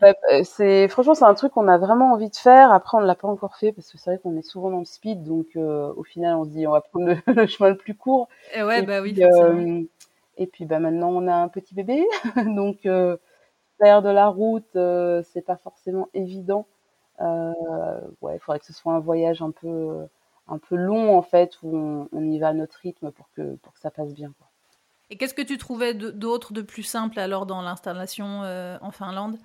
Bah, 0.01 0.13
c'est 0.43 0.87
franchement 0.87 1.13
c'est 1.13 1.25
un 1.25 1.33
truc 1.33 1.51
qu'on 1.51 1.67
a 1.67 1.77
vraiment 1.77 2.13
envie 2.13 2.29
de 2.29 2.35
faire. 2.35 2.71
Après 2.71 2.97
on 2.97 3.01
ne 3.01 3.05
l'a 3.05 3.15
pas 3.15 3.27
encore 3.27 3.57
fait 3.57 3.73
parce 3.73 3.91
que 3.91 3.97
c'est 3.97 4.09
vrai 4.09 4.19
qu'on 4.19 4.37
est 4.37 4.43
souvent 4.43 4.71
dans 4.71 4.79
le 4.79 4.85
speed, 4.85 5.23
donc 5.23 5.47
euh, 5.55 5.93
au 5.95 6.03
final 6.03 6.35
on 6.35 6.45
se 6.45 6.49
dit 6.49 6.65
on 6.65 6.71
va 6.71 6.81
prendre 6.81 7.07
le, 7.07 7.17
le 7.33 7.47
chemin 7.47 7.69
le 7.69 7.77
plus 7.77 7.95
court. 7.95 8.29
Et 8.55 8.63
ouais 8.63 8.79
et 8.79 8.85
bah 8.85 9.01
puis, 9.01 9.13
oui. 9.53 9.89
Et 10.37 10.47
puis 10.47 10.65
bah 10.65 10.79
maintenant 10.79 11.09
on 11.09 11.27
a 11.27 11.35
un 11.35 11.49
petit 11.49 11.75
bébé, 11.75 12.05
donc 12.45 12.87
faire 13.79 14.01
de 14.01 14.09
la 14.09 14.27
route 14.29 14.77
c'est 15.33 15.45
pas 15.45 15.57
forcément 15.57 16.07
évident. 16.13 16.65
ouais, 17.19 18.35
il 18.35 18.39
faudrait 18.39 18.59
que 18.59 18.65
ce 18.65 18.73
soit 18.73 18.93
un 18.93 18.99
voyage 18.99 19.41
un 19.41 19.51
peu 19.51 20.07
un 20.47 20.57
peu 20.57 20.75
long 20.75 21.17
en 21.17 21.21
fait 21.21 21.57
où 21.63 21.75
on, 21.75 22.09
on, 22.11 22.23
y 22.31 22.39
va 22.39 22.49
à 22.49 22.53
notre 22.53 22.77
rythme 22.79 23.11
pour 23.11 23.29
que 23.35 23.55
pour 23.55 23.73
que 23.73 23.79
ça 23.79 23.91
passe 23.91 24.13
bien. 24.13 24.33
Quoi. 24.37 24.47
Et 25.09 25.17
qu'est-ce 25.17 25.33
que 25.33 25.41
tu 25.41 25.57
trouvais 25.57 25.93
d'autre 25.93 26.53
de, 26.53 26.61
plus 26.61 26.83
simple 26.83 27.19
alors 27.19 27.45
dans 27.45 27.61
l'installation 27.61 28.43
euh, 28.43 28.77
en 28.81 28.91
Finlande? 28.91 29.37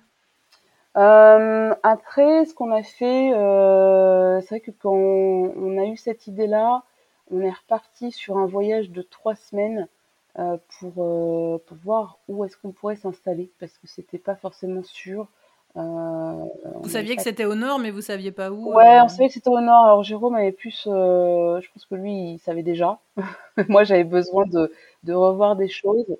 Euh, 0.97 1.73
Après, 1.83 2.45
ce 2.45 2.53
qu'on 2.53 2.71
a 2.71 2.83
fait, 2.83 3.33
euh, 3.33 4.41
c'est 4.41 4.49
vrai 4.49 4.59
que 4.59 4.71
quand 4.71 4.93
on, 4.93 5.53
on, 5.55 5.77
a 5.77 5.85
eu 5.85 5.95
cette 5.95 6.27
idée-là, 6.27 6.83
on 7.31 7.41
est 7.41 7.49
reparti 7.49 8.11
sur 8.11 8.37
un 8.37 8.45
voyage 8.45 8.91
de 8.91 9.01
trois 9.01 9.35
semaines 9.35 9.87
pour, 10.35 10.93
pour 10.93 11.77
voir 11.83 12.17
où 12.27 12.43
est-ce 12.43 12.57
qu'on 12.57 12.71
pourrait 12.71 12.95
s'installer 12.95 13.51
parce 13.59 13.77
que 13.77 13.87
c'était 13.87 14.17
pas 14.17 14.35
forcément 14.35 14.81
sûr. 14.83 15.27
Euh, 15.75 16.45
vous 16.81 16.89
saviez 16.89 17.15
que 17.15 17.23
c'était 17.23 17.45
au 17.45 17.55
nord, 17.55 17.79
mais 17.79 17.89
vous 17.89 18.01
saviez 18.01 18.31
pas 18.31 18.51
où 18.51 18.73
Ouais, 18.73 18.99
on 19.01 19.07
savait 19.07 19.27
que 19.27 19.33
c'était 19.33 19.49
au 19.49 19.59
nord. 19.59 19.85
Alors 19.85 20.03
Jérôme 20.03 20.35
avait 20.35 20.51
plus, 20.51 20.87
euh, 20.87 21.59
je 21.61 21.71
pense 21.71 21.85
que 21.85 21.95
lui, 21.95 22.33
il 22.33 22.39
savait 22.39 22.63
déjà. 22.63 22.99
Moi, 23.69 23.83
j'avais 23.83 24.03
besoin 24.03 24.45
de, 24.45 24.71
de, 25.03 25.13
revoir 25.13 25.55
des 25.55 25.69
choses. 25.69 26.17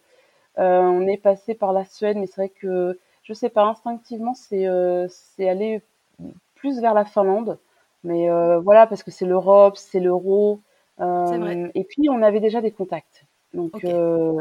Euh, 0.57 0.81
on 0.81 1.07
est 1.07 1.17
passé 1.17 1.53
par 1.53 1.72
la 1.72 1.86
Suède, 1.86 2.17
mais 2.17 2.25
c'est 2.25 2.41
vrai 2.41 2.50
que, 2.50 3.00
je 3.24 3.33
sais 3.33 3.50
pas, 3.50 3.63
instinctivement, 3.63 4.33
c'est 4.33 4.65
aller 5.48 5.81
plus 6.55 6.79
vers 6.81 6.93
la 6.93 7.05
Finlande. 7.05 7.60
Mais 8.03 8.29
voilà, 8.60 8.88
parce 8.88 9.03
que 9.03 9.12
c'est 9.12 9.25
l'Europe, 9.25 9.77
c'est 9.77 10.00
l'euro. 10.00 10.62
et 11.00 11.83
puis, 11.83 12.10
on 12.10 12.22
avait 12.24 12.39
déjà 12.39 12.60
des 12.62 12.72
contacts. 12.72 13.25
Donc, 13.53 13.86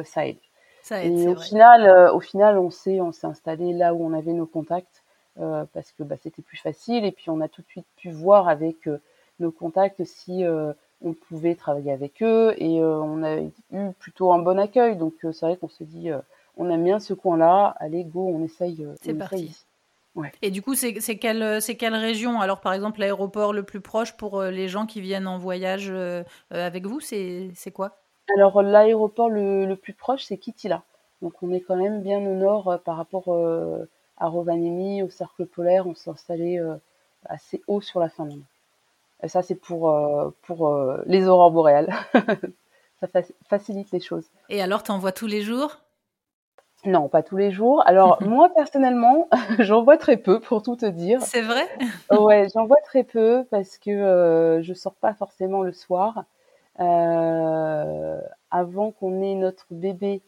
ça 0.04 0.26
aide. 0.26 0.38
Ça 0.82 1.04
aide 1.04 1.16
et 1.16 1.28
au 1.28 1.36
final, 1.36 2.10
au 2.12 2.20
final, 2.20 2.58
on 2.58 2.70
s'est 2.70 2.98
installé 3.22 3.72
là 3.72 3.94
où 3.94 4.04
on 4.04 4.14
avait 4.14 4.32
nos 4.32 4.46
contacts. 4.46 5.01
Euh, 5.40 5.64
parce 5.72 5.92
que 5.92 6.02
bah, 6.02 6.16
c'était 6.22 6.42
plus 6.42 6.58
facile 6.58 7.06
et 7.06 7.12
puis 7.12 7.30
on 7.30 7.40
a 7.40 7.48
tout 7.48 7.62
de 7.62 7.66
suite 7.66 7.86
pu 7.96 8.10
voir 8.10 8.48
avec 8.48 8.86
euh, 8.86 8.98
nos 9.40 9.50
contacts 9.50 10.04
si 10.04 10.44
euh, 10.44 10.74
on 11.00 11.14
pouvait 11.14 11.54
travailler 11.54 11.90
avec 11.90 12.22
eux 12.22 12.54
et 12.58 12.84
on 12.84 13.22
a 13.22 13.40
eu 13.40 13.92
plutôt 13.98 14.32
un 14.34 14.38
bon 14.38 14.58
accueil. 14.58 14.96
Donc 14.96 15.14
c'est 15.22 15.40
vrai 15.40 15.56
qu'on 15.56 15.70
se 15.70 15.84
dit, 15.84 16.10
on 16.58 16.70
aime 16.70 16.84
bien 16.84 17.00
ce 17.00 17.14
coin-là, 17.14 17.74
allez 17.80 18.04
go, 18.04 18.28
on 18.28 18.44
essaye. 18.44 18.86
C'est 19.00 19.14
parti. 19.14 19.56
Ouais. 20.14 20.30
Et 20.42 20.50
du 20.50 20.60
coup, 20.60 20.74
c'est 20.74 20.92
quelle, 20.92 21.60
quelle 21.78 21.94
région? 21.94 22.40
Alors, 22.40 22.60
par 22.60 22.72
exemple, 22.72 23.00
l'aéroport 23.00 23.52
le 23.52 23.64
plus 23.64 23.80
proche 23.80 24.16
pour 24.16 24.42
les 24.42 24.68
gens 24.68 24.86
qui 24.86 25.00
viennent 25.00 25.26
en 25.26 25.38
voyage 25.38 25.92
avec 26.50 26.86
vous, 26.86 27.00
c'est 27.00 27.72
quoi? 27.74 27.96
Alors, 28.36 28.62
l'aéroport 28.62 29.28
le, 29.28 29.64
le, 29.64 29.74
plus 29.74 29.94
proche, 29.94 30.22
c'est 30.22 30.36
Kitila. 30.36 30.84
Donc, 31.20 31.32
on 31.42 31.52
est 31.52 31.62
quand 31.62 31.76
même 31.76 32.00
bien 32.00 32.18
au 32.18 32.34
nord 32.34 32.78
par 32.84 32.96
rapport 32.96 33.26
à 34.22 34.28
Rovaniemi, 34.28 35.02
au 35.02 35.10
cercle 35.10 35.46
polaire, 35.46 35.86
on 35.86 35.94
s'est 35.94 36.10
installé 36.10 36.58
euh, 36.58 36.76
assez 37.26 37.62
haut 37.66 37.80
sur 37.80 38.00
la 38.00 38.08
Finlande. 38.08 38.44
Et 39.22 39.28
ça, 39.28 39.42
c'est 39.42 39.54
pour, 39.54 39.90
euh, 39.90 40.30
pour 40.42 40.68
euh, 40.68 41.02
les 41.06 41.26
aurores 41.26 41.50
boréales. 41.50 41.92
ça 43.00 43.08
facilite 43.48 43.90
les 43.90 44.00
choses. 44.00 44.26
Et 44.48 44.62
alors, 44.62 44.82
tu 44.82 44.92
en 44.92 44.98
vois 44.98 45.12
tous 45.12 45.26
les 45.26 45.42
jours? 45.42 45.78
Non, 46.84 47.08
pas 47.08 47.22
tous 47.22 47.36
les 47.36 47.52
jours. 47.52 47.82
Alors 47.86 48.20
moi 48.26 48.48
personnellement, 48.54 49.28
j'en 49.58 49.82
vois 49.82 49.96
très 49.96 50.16
peu 50.16 50.40
pour 50.40 50.62
tout 50.62 50.76
te 50.76 50.86
dire. 50.86 51.22
C'est 51.22 51.42
vrai? 51.42 51.68
Ouais, 52.10 52.48
j'en 52.54 52.66
vois 52.66 52.80
très 52.84 53.04
peu 53.04 53.44
parce 53.50 53.78
que 53.78 53.90
euh, 53.90 54.62
je 54.62 54.74
sors 54.74 54.94
pas 54.94 55.14
forcément 55.14 55.62
le 55.62 55.72
soir. 55.72 56.24
Euh, 56.80 58.20
avant 58.50 58.90
qu'on 58.90 59.22
ait 59.22 59.34
notre 59.34 59.66
bébé, 59.70 60.22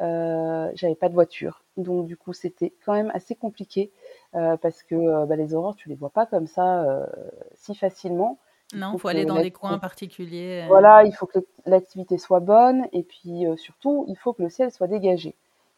euh, 0.00 0.70
j'avais 0.74 0.94
pas 0.94 1.08
de 1.08 1.14
voiture, 1.14 1.59
donc 1.76 2.06
du 2.06 2.16
coup 2.16 2.32
c'était 2.32 2.72
quand 2.84 2.92
même 2.92 3.10
assez 3.14 3.34
compliqué 3.34 3.90
euh, 4.34 4.56
parce 4.56 4.82
que 4.82 4.94
euh, 4.94 5.26
bah, 5.26 5.36
les 5.36 5.54
aurores 5.54 5.76
tu 5.76 5.88
les 5.88 5.94
vois 5.94 6.10
pas 6.10 6.26
comme 6.26 6.46
ça 6.46 7.06
si 7.54 7.74
facilement. 7.74 8.38
Non, 8.72 8.92
il 8.94 9.00
faut 9.00 9.08
aller 9.08 9.24
dans 9.24 9.42
des 9.42 9.50
coins 9.50 9.78
particuliers. 9.78 10.64
Voilà, 10.68 11.02
il 11.04 11.12
faut 11.12 11.26
que 11.26 11.40
l'activité 11.66 12.18
soit 12.18 12.38
bonne 12.38 12.86
et 12.92 13.02
puis 13.02 13.44
surtout 13.56 14.04
il 14.08 14.16
faut 14.16 14.32
que 14.32 14.42
le 14.42 14.48
ciel 14.48 14.70
soit 14.70 14.86
dégagé. 14.86 15.34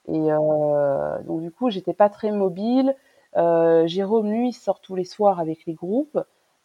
Et 0.08 0.28
donc 1.24 1.40
du 1.40 1.50
coup 1.50 1.70
j'étais 1.70 1.94
pas 1.94 2.10
très 2.10 2.30
mobile. 2.32 2.94
Jérôme 3.34 4.30
lui 4.30 4.48
il 4.48 4.52
sort 4.52 4.80
tous 4.80 4.94
les 4.94 5.04
soirs 5.04 5.40
avec 5.40 5.64
les 5.66 5.72
groupes. 5.72 6.18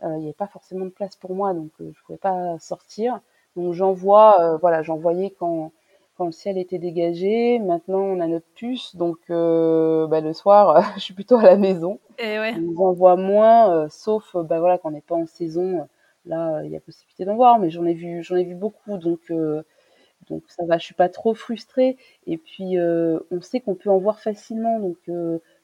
il 0.04 0.18
n'y 0.18 0.26
avait 0.26 0.34
pas 0.34 0.48
forcément 0.48 0.86
de 0.86 0.92
place 0.92 1.16
pour 1.16 1.34
moi 1.34 1.54
donc 1.54 1.72
je 1.80 2.02
pouvais 2.06 2.18
pas 2.18 2.60
sortir. 2.60 3.22
Donc 3.56 3.74
j'envoie, 3.74 4.58
voilà, 4.58 4.84
j'envoyais 4.84 5.30
quand 5.32 5.72
quand 6.18 6.26
le 6.26 6.32
ciel 6.32 6.58
était 6.58 6.80
dégagé. 6.80 7.60
Maintenant, 7.60 8.00
on 8.02 8.20
a 8.20 8.28
notre 8.28 8.48
puce, 8.56 8.96
donc 8.96 9.18
euh, 9.30 10.08
bah, 10.08 10.22
le 10.22 10.34
soir, 10.34 10.82
je 10.96 11.02
suis 11.02 11.14
plutôt 11.14 11.38
à 11.38 11.44
la 11.44 11.58
maison. 11.58 12.00
Et 12.20 12.40
ouais. 12.40 12.54
On 12.56 12.84
en 12.84 12.94
voit 12.94 13.16
moins, 13.16 13.72
euh, 13.74 13.88
sauf 13.90 14.36
bah, 14.36 14.60
voilà 14.60 14.78
quand 14.78 14.90
on 14.90 14.92
n'est 14.92 15.02
pas 15.02 15.16
en 15.16 15.26
saison. 15.26 15.88
Là, 16.26 16.62
il 16.64 16.72
y 16.72 16.76
a 16.76 16.82
possibilité 16.82 17.24
d'en 17.24 17.36
voir, 17.36 17.60
mais 17.60 17.70
j'en 17.70 17.86
ai 17.86 17.94
vu, 17.94 18.22
j'en 18.22 18.36
ai 18.36 18.44
vu 18.44 18.56
beaucoup, 18.56 18.98
donc 18.98 19.20
euh, 19.32 19.64
donc 20.30 20.44
ça 20.48 20.66
va. 20.66 20.78
Je 20.78 20.84
suis 20.84 20.96
pas 20.96 21.10
trop 21.10 21.34
frustrée. 21.34 21.98
Et 22.26 22.38
puis, 22.38 22.78
on 22.80 23.42
sait 23.42 23.62
qu'on 23.62 23.76
peut 23.76 23.90
en 23.90 23.98
voir 23.98 24.20
facilement, 24.20 24.80
donc 24.80 24.98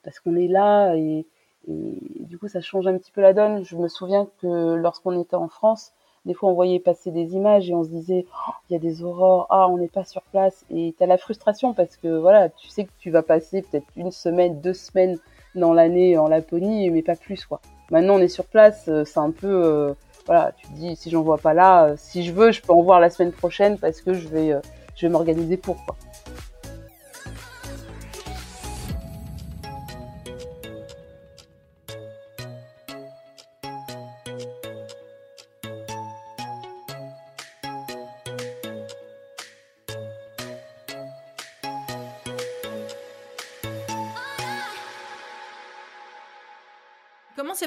parce 0.03 0.19
qu'on 0.19 0.35
est 0.35 0.47
là 0.47 0.95
et, 0.95 1.25
et 1.67 2.23
du 2.25 2.37
coup, 2.37 2.47
ça 2.47 2.61
change 2.61 2.87
un 2.87 2.97
petit 2.97 3.11
peu 3.11 3.21
la 3.21 3.33
donne. 3.33 3.63
Je 3.65 3.75
me 3.75 3.87
souviens 3.87 4.29
que 4.41 4.75
lorsqu'on 4.75 5.19
était 5.19 5.35
en 5.35 5.49
France, 5.49 5.91
des 6.25 6.33
fois, 6.33 6.49
on 6.49 6.53
voyait 6.53 6.79
passer 6.79 7.11
des 7.11 7.33
images 7.33 7.69
et 7.69 7.73
on 7.73 7.83
se 7.83 7.89
disait, 7.89 8.25
oh, 8.31 8.51
il 8.69 8.73
y 8.73 8.75
a 8.75 8.79
des 8.79 9.03
aurores, 9.03 9.47
ah, 9.49 9.67
on 9.69 9.77
n'est 9.77 9.89
pas 9.89 10.05
sur 10.05 10.21
place. 10.21 10.65
Et 10.69 10.93
tu 10.97 11.03
as 11.03 11.07
la 11.07 11.17
frustration 11.17 11.73
parce 11.73 11.97
que 11.97 12.17
voilà, 12.17 12.49
tu 12.49 12.69
sais 12.69 12.85
que 12.85 12.91
tu 12.97 13.09
vas 13.09 13.23
passer 13.23 13.61
peut-être 13.61 13.87
une 13.97 14.11
semaine, 14.11 14.61
deux 14.61 14.73
semaines 14.73 15.19
dans 15.55 15.73
l'année 15.73 16.17
en 16.17 16.27
Laponie, 16.27 16.89
mais 16.89 17.01
pas 17.01 17.15
plus, 17.15 17.45
quoi. 17.45 17.59
Maintenant, 17.91 18.15
on 18.15 18.19
est 18.19 18.29
sur 18.29 18.45
place, 18.45 18.85
euh, 18.87 19.03
c'est 19.05 19.19
un 19.19 19.31
peu, 19.31 19.47
euh, 19.47 19.93
voilà, 20.25 20.53
tu 20.57 20.67
te 20.67 20.73
dis, 20.73 20.95
si 20.95 21.09
j'en 21.09 21.21
vois 21.21 21.37
pas 21.37 21.53
là, 21.53 21.85
euh, 21.85 21.95
si 21.97 22.23
je 22.23 22.31
veux, 22.31 22.51
je 22.51 22.61
peux 22.61 22.73
en 22.73 22.81
voir 22.81 22.99
la 22.99 23.09
semaine 23.09 23.33
prochaine 23.33 23.77
parce 23.77 24.01
que 24.01 24.13
je 24.13 24.27
vais, 24.29 24.55
je 24.95 25.05
vais 25.05 25.11
m'organiser 25.11 25.57
pour, 25.57 25.83
quoi. 25.85 25.95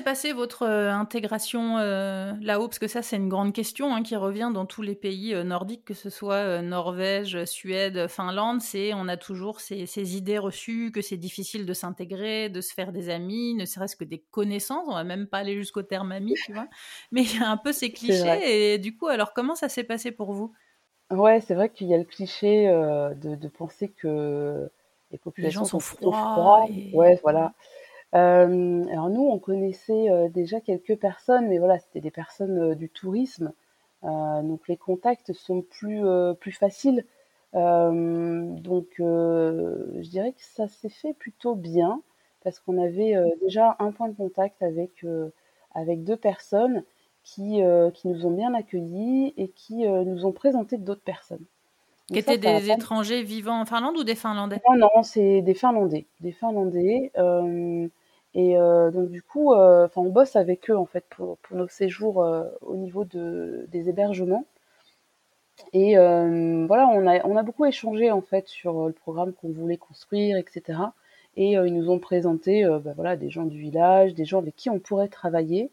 Passée 0.06 0.32
votre 0.32 0.62
euh, 0.62 0.92
intégration 0.92 1.78
euh, 1.78 2.32
là-haut? 2.40 2.68
Parce 2.68 2.78
que 2.78 2.86
ça, 2.86 3.02
c'est 3.02 3.16
une 3.16 3.28
grande 3.28 3.52
question 3.52 3.92
hein, 3.92 4.04
qui 4.04 4.14
revient 4.14 4.52
dans 4.54 4.64
tous 4.64 4.80
les 4.82 4.94
pays 4.94 5.34
euh, 5.34 5.42
nordiques, 5.42 5.84
que 5.84 5.94
ce 5.94 6.10
soit 6.10 6.62
Norvège, 6.62 7.44
Suède, 7.44 8.06
Finlande. 8.06 8.60
C'est 8.60 8.94
on 8.94 9.08
a 9.08 9.16
toujours 9.16 9.58
ces, 9.58 10.16
idées 10.16 10.38
reçues 10.38 10.92
que 10.92 11.02
c'est 11.02 11.16
difficile 11.16 11.66
de 11.66 11.72
s'intégrer, 11.72 12.48
de 12.48 12.60
se 12.60 12.72
faire 12.72 12.92
des 12.92 13.10
amis, 13.10 13.54
ne 13.54 13.64
serait-ce 13.64 13.96
que 13.96 14.04
des 14.04 14.20
connaissances. 14.30 14.86
On 14.86 14.94
va 14.94 15.02
même 15.02 15.26
pas 15.26 15.38
aller 15.38 15.56
jusqu'au 15.56 15.82
terme 15.82 16.12
ami, 16.12 16.34
tu 16.34 16.52
vois. 16.52 16.68
Mais 17.10 17.22
il 17.22 17.40
y 17.40 17.42
a 17.42 17.50
un 17.50 17.56
peu 17.56 17.72
ces 17.72 17.90
clichés. 17.90 18.74
Et 18.74 18.78
du 18.78 18.96
coup, 18.96 19.08
alors 19.08 19.32
comment 19.32 19.56
ça 19.56 19.68
s'est 19.68 19.82
passé 19.82 20.12
pour 20.12 20.32
vous? 20.32 20.52
Ouais, 21.10 21.40
c'est 21.40 21.54
vrai 21.54 21.68
qu'il 21.68 21.88
y 21.88 21.94
a 21.94 21.98
le 21.98 22.04
cliché 22.04 22.68
de, 22.68 23.48
penser 23.48 23.88
que 23.88 24.70
les 25.10 25.18
populations 25.18 25.62
gens 25.62 25.80
sont, 25.80 25.80
froids. 25.80 26.64
Ouais, 26.92 27.18
voilà. 27.24 27.54
Euh, 28.16 28.84
alors 28.90 29.10
nous, 29.10 29.28
on 29.28 29.38
connaissait 29.38 30.10
euh, 30.10 30.28
déjà 30.28 30.60
quelques 30.60 30.96
personnes, 30.96 31.48
mais 31.48 31.58
voilà, 31.58 31.78
c'était 31.78 32.00
des 32.00 32.10
personnes 32.10 32.58
euh, 32.58 32.74
du 32.74 32.88
tourisme. 32.88 33.52
donc 34.02 34.68
les 34.68 34.76
contacts 34.76 35.32
sont 35.32 35.62
plus, 35.62 36.02
plus 36.40 36.52
faciles. 36.52 37.04
donc 37.52 38.86
je 38.98 40.08
dirais 40.08 40.32
que 40.32 40.42
ça 40.42 40.68
s'est 40.68 40.88
fait 40.88 41.14
plutôt 41.14 41.54
bien 41.54 42.02
parce 42.44 42.60
qu'on 42.60 42.80
avait 42.80 43.14
déjà 43.42 43.74
un 43.80 43.90
point 43.90 44.08
de 44.08 44.14
contact 44.14 44.62
avec, 44.62 45.04
avec 45.74 46.04
deux 46.04 46.16
personnes 46.16 46.84
qui, 47.24 47.60
qui 47.94 48.08
nous 48.08 48.26
ont 48.26 48.30
bien 48.30 48.54
accueillis 48.54 49.34
et 49.36 49.48
qui 49.48 49.88
nous 49.88 50.24
ont 50.24 50.32
présenté 50.32 50.78
d'autres 50.78 51.02
personnes. 51.04 51.44
qui 52.06 52.18
étaient 52.18 52.38
des 52.38 52.70
étrangers 52.70 53.24
vivant 53.24 53.60
en 53.60 53.64
Finlande 53.64 53.96
ou 53.96 54.04
des 54.04 54.14
Finlandais? 54.14 54.60
Non, 54.70 54.76
non, 54.76 55.02
c'est 55.02 55.42
des 55.42 55.54
Finlandais. 55.54 56.06
Des 56.20 56.32
Finlandais. 56.32 57.10
Et 58.36 58.58
euh, 58.58 58.90
donc 58.90 59.08
du 59.10 59.22
coup, 59.22 59.54
euh, 59.54 59.88
on 59.96 60.10
bosse 60.10 60.36
avec 60.36 60.70
eux 60.70 60.76
en 60.76 60.84
fait 60.84 61.04
pour, 61.08 61.38
nos 61.52 61.68
séjours 61.68 62.22
euh, 62.22 62.44
au 62.60 62.76
niveau 62.76 63.04
de, 63.04 63.66
des 63.72 63.88
hébergements. 63.88 64.44
Et 65.72 65.94
voilà, 65.96 66.86
on 66.88 67.06
a, 67.06 67.24
on 67.26 67.36
a 67.36 67.42
beaucoup 67.42 67.64
échangé 67.64 68.10
en 68.10 68.20
fait 68.20 68.46
sur 68.46 68.88
le 68.88 68.92
programme 68.92 69.32
qu'on 69.32 69.50
voulait 69.50 69.78
construire, 69.78 70.36
etc. 70.36 70.80
Et 71.36 71.52
ils 71.52 71.74
nous 71.74 71.90
ont 71.90 71.98
présenté 71.98 72.64
bah, 72.84 72.92
voilà, 72.94 73.16
des 73.16 73.30
gens 73.30 73.44
du 73.46 73.58
village, 73.58 74.14
des 74.14 74.26
gens 74.26 74.38
avec 74.38 74.54
qui 74.54 74.68
on 74.68 74.78
pourrait 74.78 75.08
travailler. 75.08 75.70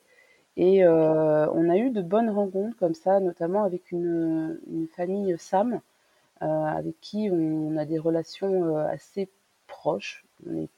Et 0.56 0.88
on 0.88 1.70
a 1.70 1.78
eu 1.78 1.90
de 1.92 2.02
bonnes 2.02 2.30
rencontres 2.30 2.78
comme 2.78 2.94
ça, 2.94 3.20
notamment 3.20 3.64
avec 3.64 3.92
une, 3.92 4.88
famille 4.96 5.36
Sam, 5.38 5.82
avec 6.40 6.96
qui 7.02 7.30
on, 7.32 7.76
a 7.76 7.86
des 7.86 8.00
relations 8.00 8.78
assez 8.78 9.30
proches. 9.68 10.26
On 10.48 10.56
est 10.56 10.70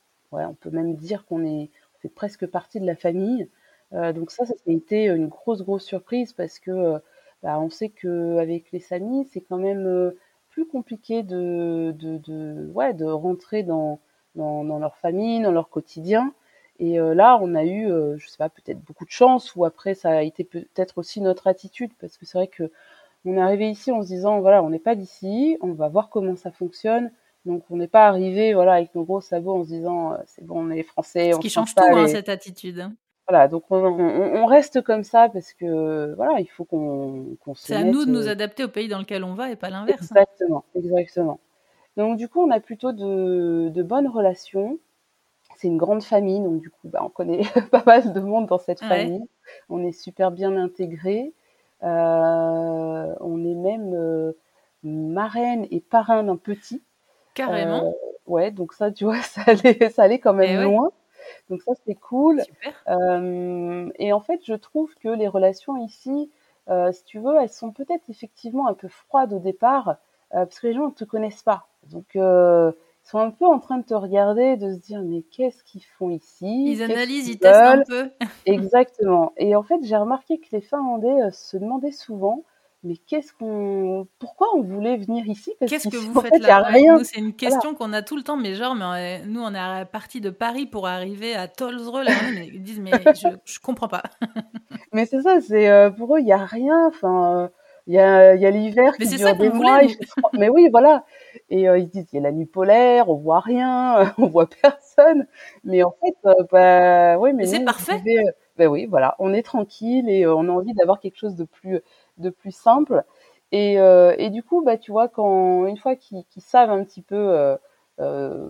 on 0.50 0.54
peut 0.56 0.70
même 0.72 0.96
dire 0.96 1.26
qu'on 1.26 1.44
est 1.46 1.70
fait 2.02 2.10
presque 2.10 2.46
partie 2.48 2.80
de 2.80 2.86
la 2.86 2.96
famille. 2.96 3.50
Euh, 3.94 4.14
donc 4.14 4.32
ça, 4.32 4.46
ça 4.46 4.54
a 4.68 4.72
été 4.72 5.06
une 5.06 5.28
grosse 5.28 5.62
grosse 5.64 5.84
surprise 5.86 6.34
parce 6.34 6.60
que 6.60 6.72
euh, 6.72 7.00
bah, 7.44 7.60
on 7.60 7.70
sait 7.70 7.90
qu'avec 7.90 8.72
les 8.72 8.80
familles, 8.80 9.26
c'est 9.32 9.42
quand 9.42 9.58
même 9.58 9.86
euh, 9.88 10.12
plus 10.50 10.66
compliqué 10.68 11.24
de, 11.24 11.94
de, 11.98 12.18
de 12.18 13.06
rentrer 13.06 13.64
dans, 13.64 14.00
dans, 14.36 14.80
leur 14.80 14.98
famille, 14.98 15.42
dans 15.42 15.52
leur 15.52 15.70
quotidien. 15.70 16.34
Et 16.80 16.98
là, 16.98 17.38
on 17.42 17.56
a 17.56 17.64
eu, 17.66 17.88
je 18.18 18.28
sais 18.28 18.38
pas, 18.38 18.50
peut-être 18.50 18.80
beaucoup 18.82 19.06
de 19.06 19.10
chance, 19.12 19.56
ou 19.56 19.64
après, 19.66 19.96
ça 19.96 20.12
a 20.12 20.22
été 20.24 20.44
peut-être 20.44 20.98
aussi 20.98 21.22
notre 21.22 21.48
attitude, 21.48 21.92
parce 22.00 22.18
que 22.18 22.26
c'est 22.26 22.38
vrai 22.38 22.48
que 22.48 22.70
On 23.26 23.36
est 23.38 23.42
arrivé 23.42 23.70
ici 23.70 23.92
en 23.92 24.02
se 24.04 24.08
disant, 24.08 24.40
voilà, 24.42 24.64
on 24.64 24.70
n'est 24.70 24.80
pas 24.80 24.96
d'ici, 24.96 25.58
on 25.62 25.74
va 25.74 25.90
voir 25.90 26.10
comment 26.10 26.36
ça 26.36 26.52
fonctionne. 26.52 27.12
Donc 27.46 27.64
on 27.70 27.78
n'est 27.78 27.88
pas 27.88 28.08
arrivé 28.08 28.54
voilà 28.54 28.74
avec 28.74 28.94
nos 28.96 29.04
gros 29.04 29.22
sabots 29.22 29.60
en 29.60 29.64
se 29.64 29.70
disant 29.70 30.14
euh, 30.14 30.18
c'est 30.26 30.44
bon 30.44 30.66
on 30.66 30.72
est 30.72 30.84
français. 30.84 31.32
Ce 31.32 31.38
on 31.38 31.40
qui 31.40 31.50
change 31.50 31.76
tout 31.76 31.84
hein, 31.84 32.08
cette 32.08 32.30
attitude. 32.30 32.90
Voilà 33.28 33.48
donc 33.48 33.64
on, 33.70 34.46
reste 34.46 34.82
comme 34.82 35.04
ça 35.04 35.30
parce 35.30 35.54
que 35.54 36.14
voilà 36.16 36.40
il 36.40 36.48
faut 36.48 36.66
qu'on 36.66 37.38
se. 37.54 37.68
C'est 37.68 37.76
à 37.76 37.84
nous 37.84 38.06
de 38.06 38.12
nous 38.12 38.28
euh, 38.28 38.32
adapter 38.32 38.64
au 38.64 38.68
pays 38.68 38.88
dans 38.88 39.00
lequel 39.00 39.24
on 39.24 39.36
va 39.36 39.52
et 39.52 39.56
pas 39.56 39.70
l'inverse. 39.70 40.12
Hein. 40.12 40.22
Exactement 40.22 40.66
exactement. 40.76 41.40
Donc 41.98 42.18
du 42.18 42.28
coup 42.28 42.42
on 42.42 42.52
a 42.52 42.60
plutôt 42.60 42.92
de, 42.92 43.70
de 43.70 43.84
bonnes 43.84 44.08
relations. 44.08 44.80
C'est 45.58 45.68
une 45.68 45.78
grande 45.78 46.04
famille 46.04 46.42
donc 46.42 46.62
du 46.62 46.70
coup 46.72 46.90
bah, 46.90 47.02
on 47.04 47.10
connaît 47.10 47.44
pas 47.72 47.84
mal 47.86 48.12
de 48.12 48.20
monde 48.20 48.48
dans 48.48 48.60
cette 48.60 48.80
famille. 48.80 49.28
On 49.70 49.84
est 49.84 49.92
super 49.92 50.32
bien 50.32 50.58
intégrés. 50.58 51.32
Euh, 51.84 53.16
on 53.20 53.46
est 53.46 53.54
même 53.54 54.34
marraine 54.84 55.68
et 55.70 55.80
parrain 55.80 56.24
d'un 56.24 56.38
petit. 56.38 56.82
Carrément. 57.36 57.90
Euh, 57.90 57.92
ouais, 58.26 58.50
donc 58.50 58.74
ça, 58.74 58.92
tu 58.92 59.04
vois, 59.04 59.22
ça 59.22 59.44
allait, 59.46 59.90
ça 59.92 60.04
allait 60.04 60.20
quand 60.20 60.34
même 60.34 60.62
eh 60.62 60.64
loin. 60.64 60.90
Donc 61.50 61.62
ça, 61.62 61.74
c'est 61.86 61.96
cool. 61.96 62.42
Super. 62.42 62.74
Euh, 62.88 63.92
et 64.00 64.12
en 64.14 64.20
fait, 64.20 64.42
je 64.44 64.54
trouve 64.56 64.94
que 64.96 65.10
les 65.10 65.28
relations 65.28 65.78
ici, 65.78 66.32
euh, 66.70 66.92
si 66.92 67.04
tu 67.04 67.20
veux, 67.20 67.36
elles 67.40 67.50
sont 67.50 67.72
peut-être 67.72 68.10
effectivement 68.10 68.68
un 68.68 68.74
peu 68.74 68.88
froides 68.88 69.34
au 69.34 69.40
départ, 69.40 69.98
parce 70.32 70.60
que 70.60 70.68
les 70.68 70.74
gens 70.74 70.88
ne 70.88 70.92
te 70.92 71.06
connaissent 71.06 71.44
pas. 71.44 71.68
Donc, 71.92 72.08
ils 72.16 72.74
sont 73.04 73.20
un 73.20 73.32
peu 73.32 73.46
en 73.46 73.60
train 73.60 73.78
de 73.78 73.86
te 73.86 73.94
regarder, 73.94 74.58
de 74.58 74.74
se 74.74 74.80
dire, 74.80 75.02
mais 75.02 75.22
qu'est-ce 75.22 75.64
qu'ils 75.64 75.86
font 75.98 76.10
ici? 76.10 76.72
Ils 76.72 76.84
analysent, 76.84 77.30
ils, 77.30 77.40
testent 77.40 77.62
un 77.62 77.84
peu. 77.88 78.10
Exactement. 78.46 79.32
Et 79.38 79.56
en 79.56 79.64
fait, 79.64 79.80
j'ai 79.84 79.96
remarqué 79.96 80.40
que 80.40 80.48
les 80.52 80.62
Finlandais 80.62 81.32
se 81.32 81.56
demandaient 81.56 81.92
souvent, 81.92 82.44
mais 82.86 82.98
qu'est-ce 82.98 83.34
qu'on, 83.34 84.08
pourquoi 84.20 84.48
on 84.56 84.62
voulait 84.62 84.98
venir 84.98 85.28
ici? 85.28 85.52
Qu'est-ce 85.68 85.90
que 85.90 85.98
vous 85.98 86.22
faites 86.22 86.40
là? 86.40 86.72
Nous, 86.72 87.04
c'est 87.04 87.20
une 87.20 87.34
question 87.34 87.74
qu'on 87.74 87.92
a 87.94 88.04
tout 88.04 88.16
le 88.16 88.22
temps, 88.22 88.38
mais 88.38 88.54
genre, 88.54 88.76
mais 88.76 89.26
nous, 89.26 89.42
on 89.42 89.54
est 89.54 89.86
parti 89.86 90.22
de 90.22 90.30
Paris 90.30 90.68
pour 90.68 90.88
arriver 90.88 91.36
à 91.36 91.48
Tolsre, 91.48 92.04
là, 92.04 92.12
ils 92.54 92.62
disent, 92.62 92.80
mais 92.80 92.92
je, 92.92 93.28
je 93.44 93.60
comprends 93.60 93.88
pas. 93.88 94.04
mais 94.94 95.06
c'est 95.08 95.22
ça, 95.24 95.42
c'est 95.42 95.70
euh, 95.70 95.90
pour 95.90 96.16
eux, 96.16 96.20
il 96.20 96.28
y 96.28 96.32
a 96.32 96.46
rien. 96.46 96.88
Enfin, 96.88 97.50
il 97.88 97.96
y 97.96 98.00
a, 98.00 98.36
y 98.36 98.46
a 98.46 98.50
l'hiver 98.52 98.96
qui 98.98 99.08
dure 99.08 99.36
des 99.36 99.50
mois. 99.50 99.82
mais 100.34 100.50
oui, 100.50 100.70
voilà. 100.72 101.06
Et 101.50 101.68
euh, 101.68 101.78
ils 101.78 101.88
disent, 101.88 102.08
il 102.14 102.18
y 102.18 102.20
a 102.20 102.22
la 102.22 102.32
nuit 102.32 102.46
polaire, 102.46 103.10
on 103.10 103.16
voit 103.16 103.40
rien, 103.40 104.14
on 104.20 104.28
voit 104.28 104.48
personne. 104.62 105.28
Mais 105.64 105.82
en 105.82 105.96
fait, 106.04 106.16
euh, 106.26 106.34
bah, 106.52 107.18
oui, 107.18 107.34
mais, 107.34 107.46
c'est 107.46 107.64
parfait. 107.64 108.02
ben 108.58 108.68
oui, 108.68 108.86
voilà, 108.86 109.16
on 109.20 109.34
est 109.34 109.44
tranquille 109.44 110.08
et 110.10 110.26
on 110.28 110.42
a 110.50 110.52
envie 110.52 110.74
d'avoir 110.74 111.00
quelque 111.00 111.18
chose 111.18 111.36
de 111.36 111.46
plus 111.46 111.82
de 112.18 112.30
plus 112.30 112.56
simple. 112.56 113.04
Et, 113.52 113.80
euh, 113.80 114.16
et 114.18 114.30
du 114.30 114.44
coup, 114.44 114.64
bah, 114.64 114.78
tu 114.78 114.92
vois, 114.92 115.08
quand 115.08 115.66
une 115.66 115.78
fois 115.78 115.96
qu'ils 115.96 116.26
savent 116.40 116.72
un 116.72 116.84
petit 116.84 117.02
peu 117.02 117.16
euh, 117.16 117.56
euh, 118.00 118.50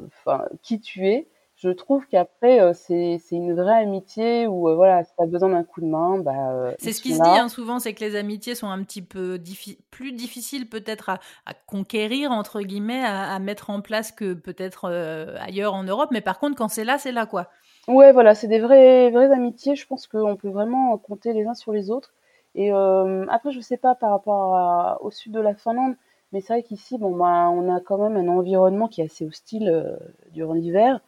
qui 0.63 0.79
tu 0.79 1.07
es, 1.07 1.27
je 1.55 1.69
trouve 1.69 2.05
qu'après 2.07 2.73
c'est 2.73 3.19
une 3.31 3.53
vraie 3.55 3.81
amitié 3.81 4.45
où 4.45 4.63
voilà, 4.75 5.05
si 5.05 5.11
t'as 5.17 5.25
besoin 5.25 5.49
d'un 5.49 5.63
coup 5.63 5.79
de 5.79 5.85
main, 5.85 6.17
bah 6.17 6.73
c'est 6.79 6.91
ce 6.91 7.01
qui 7.01 7.13
se 7.13 7.21
dit 7.21 7.29
hein, 7.29 7.47
souvent, 7.47 7.79
c'est 7.79 7.93
que 7.93 8.03
les 8.03 8.17
amitiés 8.17 8.55
sont 8.55 8.67
un 8.67 8.83
petit 8.83 9.01
peu 9.01 9.39
plus 9.89 10.11
difficiles 10.11 10.67
peut-être 10.67 11.07
à, 11.07 11.19
à, 11.45 11.53
conquérir 11.53 12.31
entre 12.31 12.61
guillemets, 12.61 13.05
à, 13.05 13.33
à 13.33 13.39
mettre 13.39 13.69
en 13.69 13.79
place 13.79 14.11
que 14.11 14.33
peut-être 14.33 14.89
ailleurs 15.39 15.75
en 15.75 15.83
Europe. 15.83 16.09
Mais 16.11 16.19
par 16.19 16.39
contre, 16.39 16.57
quand 16.57 16.67
c'est 16.67 16.83
là, 16.83 16.97
c'est 16.97 17.13
là 17.13 17.25
quoi. 17.25 17.47
Ouais, 17.87 18.11
voilà, 18.11 18.35
c'est 18.35 18.47
des 18.47 18.59
vraies 18.59 19.09
vraies 19.11 19.31
amitiés. 19.31 19.75
Je 19.75 19.87
pense 19.87 20.07
qu'on 20.07 20.35
peut 20.35 20.49
vraiment 20.49 20.97
compter 20.97 21.31
les 21.31 21.45
uns 21.45 21.53
sur 21.53 21.71
les 21.71 21.89
autres. 21.89 22.13
Et 22.55 22.71
euh, 22.73 23.25
après, 23.29 23.51
je 23.51 23.59
sais 23.59 23.77
pas 23.77 23.95
par 23.95 24.11
rapport 24.11 25.01
au 25.01 25.11
sud 25.11 25.33
de 25.33 25.39
la 25.39 25.53
Finlande, 25.53 25.95
mais 26.31 26.41
c'est 26.41 26.53
vrai 26.53 26.63
qu'ici, 26.63 26.97
bon, 26.97 27.15
bah, 27.15 27.49
on 27.49 27.73
a 27.73 27.81
quand 27.81 27.97
même 27.97 28.17
un 28.17 28.31
environnement 28.31 28.87
qui 28.87 29.01
est 29.01 29.05
assez 29.05 29.25
hostile 29.25 29.69
euh, 29.69 29.97
durant 30.31 30.53
l'hiver. 30.53 31.01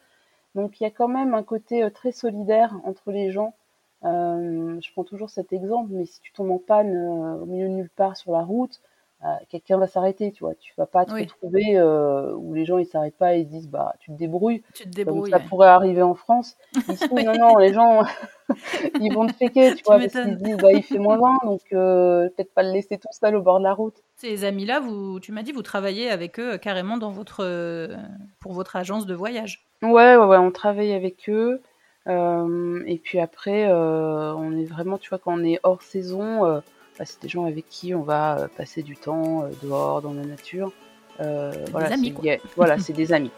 Donc 0.54 0.80
il 0.80 0.84
y 0.84 0.86
a 0.86 0.90
quand 0.90 1.08
même 1.08 1.34
un 1.34 1.42
côté 1.42 1.82
euh, 1.82 1.90
très 1.90 2.12
solidaire 2.12 2.74
entre 2.84 3.10
les 3.12 3.30
gens. 3.30 3.54
je 4.02 4.92
prends 4.92 5.04
toujours 5.04 5.30
cet 5.30 5.52
exemple, 5.52 5.90
mais 5.92 6.04
si 6.06 6.20
tu 6.20 6.32
tombes 6.32 6.50
en 6.50 6.58
panne 6.58 6.96
au 7.42 7.46
milieu 7.46 7.68
de 7.68 7.74
nulle 7.74 7.90
part 7.90 8.16
sur 8.16 8.32
la 8.32 8.42
route, 8.42 8.80
quelqu'un 9.48 9.78
va 9.78 9.86
s'arrêter, 9.86 10.30
tu 10.32 10.44
vois. 10.44 10.54
Tu 10.54 10.72
vas 10.78 10.86
pas 10.86 11.04
te 11.04 11.12
retrouver 11.12 11.76
euh, 11.76 12.32
où 12.34 12.54
les 12.54 12.64
gens 12.64 12.78
ils 12.78 12.86
s'arrêtent 12.86 13.16
pas 13.16 13.34
et 13.34 13.40
ils 13.40 13.46
se 13.46 13.50
disent 13.50 13.68
bah 13.68 13.94
tu 13.98 14.12
te 14.12 14.16
débrouilles. 14.16 14.62
Tu 14.74 14.84
te 14.84 14.90
débrouilles. 14.90 15.30
Comme 15.30 15.40
ça 15.40 15.46
pourrait 15.48 15.68
arriver 15.68 16.02
en 16.02 16.14
France. 16.14 16.56
Ici, 16.88 17.08
non, 17.12 17.34
non, 17.34 17.56
les 17.58 17.72
gens 17.72 18.02
ils 19.00 19.12
vont 19.12 19.26
te 19.26 19.32
checker, 19.32 19.74
tu, 19.74 19.82
vois, 19.84 19.98
parce 19.98 20.12
qu'ils 20.12 20.36
disent 20.36 20.56
bah 20.58 20.72
il 20.72 20.82
fait 20.82 20.98
moins 20.98 21.18
20, 21.18 21.38
donc 21.44 21.60
euh, 21.72 22.28
peut-être 22.30 22.54
pas 22.54 22.62
le 22.62 22.70
laisser 22.70 22.98
tout 22.98 23.08
seul 23.10 23.34
au 23.34 23.42
bord 23.42 23.58
de 23.58 23.64
la 23.64 23.72
route. 23.72 23.96
Ces 24.16 24.44
amis-là, 24.44 24.80
vous, 24.80 25.18
tu 25.20 25.32
m'as 25.32 25.42
dit, 25.42 25.52
vous 25.52 25.62
travaillez 25.62 26.10
avec 26.10 26.38
eux 26.38 26.56
carrément 26.56 26.96
dans 26.96 27.10
votre, 27.10 27.44
pour 28.40 28.52
votre 28.52 28.76
agence 28.76 29.06
de 29.06 29.14
voyage. 29.14 29.64
Ouais, 29.82 30.16
ouais, 30.16 30.24
ouais, 30.24 30.36
on 30.38 30.50
travaille 30.50 30.92
avec 30.92 31.28
eux. 31.28 31.60
et 32.06 33.00
puis 33.02 33.18
après, 33.18 33.70
on 33.72 34.56
est 34.56 34.64
vraiment, 34.64 34.96
tu 34.98 35.08
vois, 35.08 35.18
quand 35.18 35.34
on 35.34 35.44
est 35.44 35.58
hors 35.64 35.82
saison 35.82 36.62
bah, 36.98 37.04
c'est 37.04 37.22
des 37.22 37.28
gens 37.28 37.44
avec 37.44 37.68
qui 37.68 37.94
on 37.94 38.02
va 38.02 38.38
euh, 38.38 38.48
passer 38.48 38.82
du 38.82 38.96
temps 38.96 39.44
euh, 39.44 39.50
dehors, 39.62 40.02
dans 40.02 40.12
la 40.14 40.24
nature. 40.24 40.72
Euh, 41.20 41.52
voilà, 41.70 41.92
amis, 41.92 42.12
voilà, 42.56 42.78
c'est 42.78 42.92
des 42.92 43.12
amis. 43.12 43.30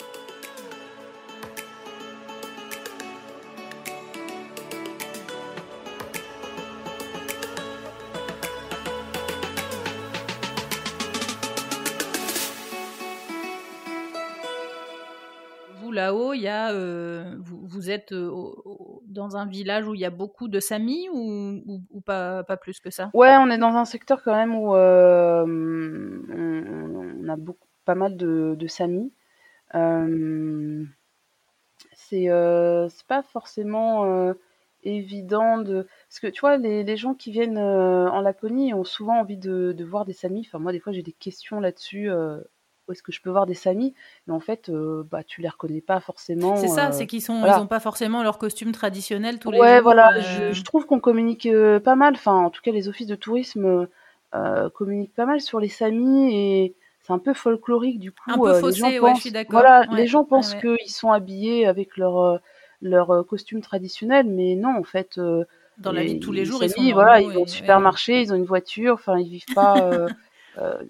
Vous 15.82 15.92
là-haut, 15.92 16.32
il 16.32 16.40
y 16.40 16.48
a, 16.48 16.72
vous, 17.80 17.90
êtes 17.90 18.12
dans 18.12 19.36
un 19.36 19.46
village 19.46 19.88
où 19.88 19.94
il 19.94 20.00
y 20.00 20.04
a 20.04 20.10
beaucoup 20.10 20.48
de 20.48 20.60
Samis 20.60 21.08
ou, 21.12 21.80
pas, 22.04 22.44
plus 22.60 22.80
que 22.80 22.90
ça? 22.90 23.10
Ouais, 23.14 23.34
on 23.38 23.50
est 23.50 23.58
dans 23.58 23.74
un 23.76 23.84
secteur 23.84 24.22
quand 24.22 24.34
même 24.34 24.54
où 24.54 24.74
euh, 24.74 25.44
on, 25.46 27.28
a 27.28 27.36
beaucoup, 27.36 27.68
pas 27.84 27.94
mal 27.94 28.16
de, 28.16 28.54
de 28.58 28.66
Samis. 28.66 29.12
Euh, 29.74 30.84
euh, 32.12 32.88
c'est 32.88 33.06
pas 33.06 33.22
forcément 33.22 34.04
euh, 34.04 34.34
évident 34.82 35.58
de. 35.58 35.86
Parce 36.08 36.20
que 36.20 36.26
tu 36.26 36.40
vois, 36.40 36.56
les, 36.56 36.96
gens 36.96 37.14
qui 37.14 37.30
viennent 37.30 37.58
en 37.58 38.20
Laponie 38.20 38.74
ont 38.74 38.84
souvent 38.84 39.20
envie 39.20 39.36
de, 39.36 39.72
de 39.72 39.84
voir 39.84 40.04
des 40.04 40.12
Samis. 40.12 40.46
Enfin, 40.46 40.58
moi, 40.58 40.72
des 40.72 40.80
fois, 40.80 40.92
j'ai 40.92 41.02
des 41.02 41.12
questions 41.12 41.60
là-dessus 41.60 42.10
est-ce 42.92 43.02
que 43.02 43.12
je 43.12 43.20
peux 43.20 43.30
voir 43.30 43.46
des 43.46 43.54
samis 43.54 43.94
Mais 44.26 44.34
en 44.34 44.40
fait, 44.40 44.68
euh, 44.68 45.04
bah, 45.10 45.22
tu 45.22 45.40
les 45.40 45.48
reconnais 45.48 45.80
pas 45.80 46.00
forcément. 46.00 46.56
C'est 46.56 46.68
ça, 46.68 46.88
euh, 46.88 46.92
c'est 46.92 47.06
qu'ils 47.06 47.22
sont, 47.22 47.44
ils 47.44 47.60
ont 47.60 47.66
pas 47.66 47.80
forcément 47.80 48.22
leur 48.22 48.38
costume 48.38 48.72
traditionnel 48.72 49.38
tous 49.38 49.50
les 49.50 49.58
jours. 49.58 49.66
Ouais, 49.66 49.80
voilà. 49.80 50.12
Euh. 50.14 50.52
Je, 50.52 50.62
trouve 50.62 50.86
qu'on 50.86 51.00
communique 51.00 51.48
pas 51.84 51.96
mal. 51.96 52.14
Enfin, 52.14 52.34
en 52.34 52.50
tout 52.50 52.62
cas, 52.62 52.72
les 52.72 52.88
offices 52.88 53.06
de 53.06 53.14
tourisme 53.14 53.88
communiquent 54.74 55.14
pas 55.14 55.26
mal 55.26 55.40
sur 55.40 55.60
les 55.60 55.68
samis 55.68 56.34
et 56.34 56.74
c'est 57.02 57.12
un 57.12 57.18
peu 57.18 57.34
folklorique 57.34 57.98
du 57.98 58.12
coup. 58.12 58.30
Un 58.30 58.38
peu 58.38 58.54
faussé, 58.54 59.00
ouais, 59.00 59.14
je 59.16 59.20
suis 59.20 59.32
d'accord. 59.32 59.60
Voilà, 59.60 59.86
les 59.92 60.06
gens 60.06 60.24
pensent 60.24 60.54
qu'ils 60.54 60.90
sont 60.90 61.12
habillés 61.12 61.66
avec 61.66 61.96
leur 61.96 62.40
leur 62.82 63.26
costume 63.26 63.60
traditionnel, 63.60 64.26
mais 64.26 64.54
non, 64.56 64.76
en 64.78 64.84
fait. 64.84 65.20
dans 65.78 65.92
la 65.92 66.02
vie 66.02 66.16
de 66.16 66.20
tous 66.20 66.32
les 66.32 66.44
jours, 66.44 66.62
ils 66.62 66.70
sont 66.70 66.92
voilà, 66.92 67.20
ils 67.20 67.30
vont 67.30 67.42
au 67.42 67.46
supermarché, 67.46 68.20
ils 68.20 68.32
ont 68.32 68.36
une 68.36 68.44
voiture, 68.44 68.94
enfin, 68.94 69.18
ils 69.18 69.28
vivent 69.28 69.54
pas. 69.54 69.78
Euh, 69.78 70.08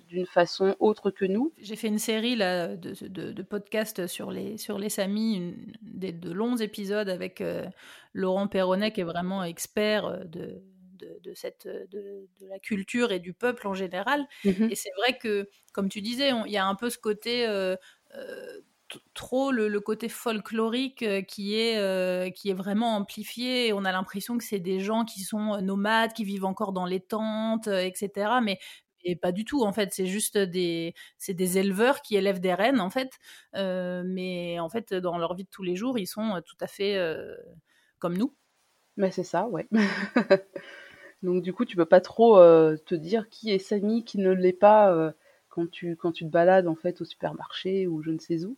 d'une 0.08 0.26
façon 0.26 0.74
autre 0.80 1.10
que 1.10 1.24
nous. 1.24 1.52
J'ai 1.58 1.76
fait 1.76 1.88
une 1.88 1.98
série 1.98 2.36
là, 2.36 2.76
de, 2.76 2.92
de, 3.06 3.42
podcasts 3.42 4.06
sur 4.06 4.30
les, 4.30 4.56
sur 4.58 4.78
les 4.78 4.88
Samis, 4.88 5.54
des, 5.82 6.12
de 6.12 6.32
longs 6.32 6.56
épisodes 6.56 7.08
avec 7.08 7.40
euh, 7.40 7.66
Laurent 8.12 8.48
Perronnet, 8.48 8.92
qui 8.92 9.00
est 9.00 9.04
vraiment 9.04 9.44
expert 9.44 10.06
euh, 10.06 10.24
de, 10.24 10.62
de, 10.98 11.34
cette, 11.34 11.66
de, 11.66 12.28
la 12.48 12.58
culture 12.58 13.12
et 13.12 13.20
du 13.20 13.32
peuple 13.32 13.68
en 13.68 13.74
général. 13.74 14.26
Mm-hmm. 14.44 14.70
Et 14.70 14.74
c'est 14.74 14.92
vrai 14.98 15.18
que, 15.18 15.48
comme 15.72 15.88
tu 15.88 16.00
disais, 16.00 16.30
il 16.46 16.52
y 16.52 16.58
a 16.58 16.66
un 16.66 16.74
peu 16.74 16.90
ce 16.90 16.98
côté 16.98 17.46
trop 19.14 19.52
le, 19.52 19.78
côté 19.80 20.08
folklorique 20.08 21.04
qui 21.26 21.54
est 21.54 22.32
qui 22.34 22.50
est 22.50 22.54
vraiment 22.54 22.96
amplifié 22.96 23.72
on 23.72 23.84
a 23.84 23.92
l'impression 23.92 24.36
que 24.36 24.42
c'est 24.42 24.58
des 24.58 24.80
gens 24.80 25.04
qui 25.04 25.20
sont 25.20 25.60
nomades 25.62 26.12
qui 26.12 26.24
vivent 26.24 26.44
encore 26.44 26.72
dans 26.72 26.86
les 26.86 26.98
tentes 26.98 27.68
etc 27.68 28.32
mais 28.42 28.58
et 29.04 29.16
pas 29.16 29.32
du 29.32 29.44
tout 29.44 29.62
en 29.62 29.72
fait. 29.72 29.92
C'est 29.92 30.06
juste 30.06 30.38
des 30.38 30.94
c'est 31.18 31.34
des 31.34 31.58
éleveurs 31.58 32.02
qui 32.02 32.16
élèvent 32.16 32.40
des 32.40 32.54
rennes 32.54 32.80
en 32.80 32.90
fait. 32.90 33.18
Euh, 33.56 34.02
mais 34.04 34.58
en 34.60 34.68
fait 34.68 34.94
dans 34.94 35.18
leur 35.18 35.34
vie 35.34 35.44
de 35.44 35.50
tous 35.50 35.62
les 35.62 35.76
jours 35.76 35.98
ils 35.98 36.06
sont 36.06 36.36
euh, 36.36 36.40
tout 36.40 36.56
à 36.60 36.66
fait 36.66 36.96
euh, 36.96 37.36
comme 37.98 38.16
nous. 38.16 38.34
Mais 38.96 39.10
c'est 39.10 39.24
ça 39.24 39.46
ouais. 39.46 39.68
Donc 41.22 41.42
du 41.42 41.52
coup 41.52 41.64
tu 41.64 41.76
peux 41.76 41.86
pas 41.86 42.00
trop 42.00 42.36
te 42.38 42.94
dire 42.94 43.28
qui 43.28 43.50
est 43.50 43.58
Samy 43.58 44.04
qui 44.04 44.18
ne 44.18 44.30
l'est 44.30 44.52
pas 44.52 45.12
quand 45.48 45.70
tu 45.70 45.96
quand 45.96 46.12
tu 46.12 46.24
te 46.24 46.30
balades 46.30 46.66
en 46.66 46.74
fait 46.74 47.00
au 47.02 47.04
supermarché 47.04 47.86
ou 47.86 48.02
je 48.02 48.10
ne 48.10 48.18
sais 48.18 48.44
où. 48.44 48.56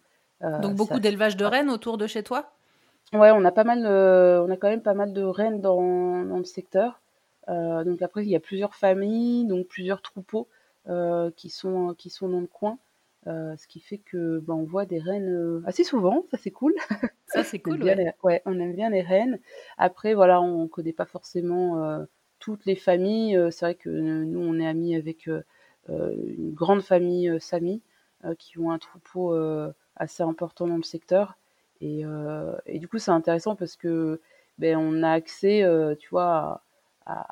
Donc 0.61 0.76
beaucoup 0.76 1.00
d'élevage 1.00 1.37
de 1.37 1.44
rennes 1.44 1.70
autour 1.70 1.98
de 1.98 2.07
chez 2.07 2.22
toi? 2.22 2.52
Ouais 3.12 3.33
on 3.33 3.44
a 3.44 3.50
pas 3.50 3.64
mal 3.64 3.85
on 3.85 4.50
a 4.50 4.57
quand 4.57 4.68
même 4.68 4.83
pas 4.83 4.94
mal 4.94 5.12
de 5.12 5.22
rennes 5.22 5.61
dans, 5.61 6.24
dans 6.24 6.38
le 6.38 6.44
secteur 6.44 7.01
donc 7.48 8.02
après, 8.02 8.24
il 8.24 8.31
y 8.31 8.37
a 8.37 8.40
plusieurs 8.40 8.74
familles, 8.74 9.46
donc 9.46 9.66
plusieurs 9.66 10.02
troupeaux. 10.02 10.48
qui 11.37 11.50
sont 11.50 11.94
qui 11.96 12.11
sont 12.11 12.28
dans 12.28 12.40
le 12.40 12.46
coin. 12.46 12.78
ce 13.26 13.66
qui 13.68 13.81
fait 13.81 13.98
que 13.98 14.40
ben, 14.40 14.55
on 14.55 14.64
voit 14.64 14.87
des 14.87 14.98
rennes 14.98 15.62
assez 15.66 15.85
souvent, 15.85 16.24
ça 16.31 16.38
c'est 16.38 16.50
cool. 16.50 16.74
Ça 17.26 17.44
c'est 17.44 17.59
cool. 17.61 17.83
ouais. 18.22 18.42
on 18.46 18.59
aime 18.61 18.74
bien 18.74 18.90
les 18.90 19.02
rennes. 19.02 19.38
Après 19.78 20.14
voilà, 20.14 20.40
on 20.40 20.68
connaît 20.68 20.92
pas 20.92 21.07
forcément 21.07 22.05
toutes 22.38 22.66
les 22.66 22.76
familles. 22.76 23.38
c'est 23.50 23.64
vrai 23.64 23.74
que 23.74 23.90
nous 23.90 24.40
on 24.40 24.59
est 24.59 24.66
amis 24.66 24.96
avec 24.96 25.28
une 25.88 26.52
grande 26.52 26.83
famille 26.83 27.31
Sami 27.40 27.83
qui 28.38 28.59
ont 28.59 28.70
un 28.70 28.78
troupeau 28.78 29.35
assez 29.96 30.22
important 30.22 30.66
dans 30.66 30.76
le 30.76 30.83
secteur. 30.83 31.38
Et, 31.81 32.05
et 32.66 32.78
du 32.78 32.88
coup 32.88 32.98
c'est 32.98 33.11
intéressant 33.11 33.57
parce 33.57 33.76
que 33.76 34.20
ben, 34.59 34.76
on 34.76 35.02
a 35.02 35.11
accès, 35.11 35.64
tu 35.98 36.09
vois, 36.11 36.62
à, 37.06 37.26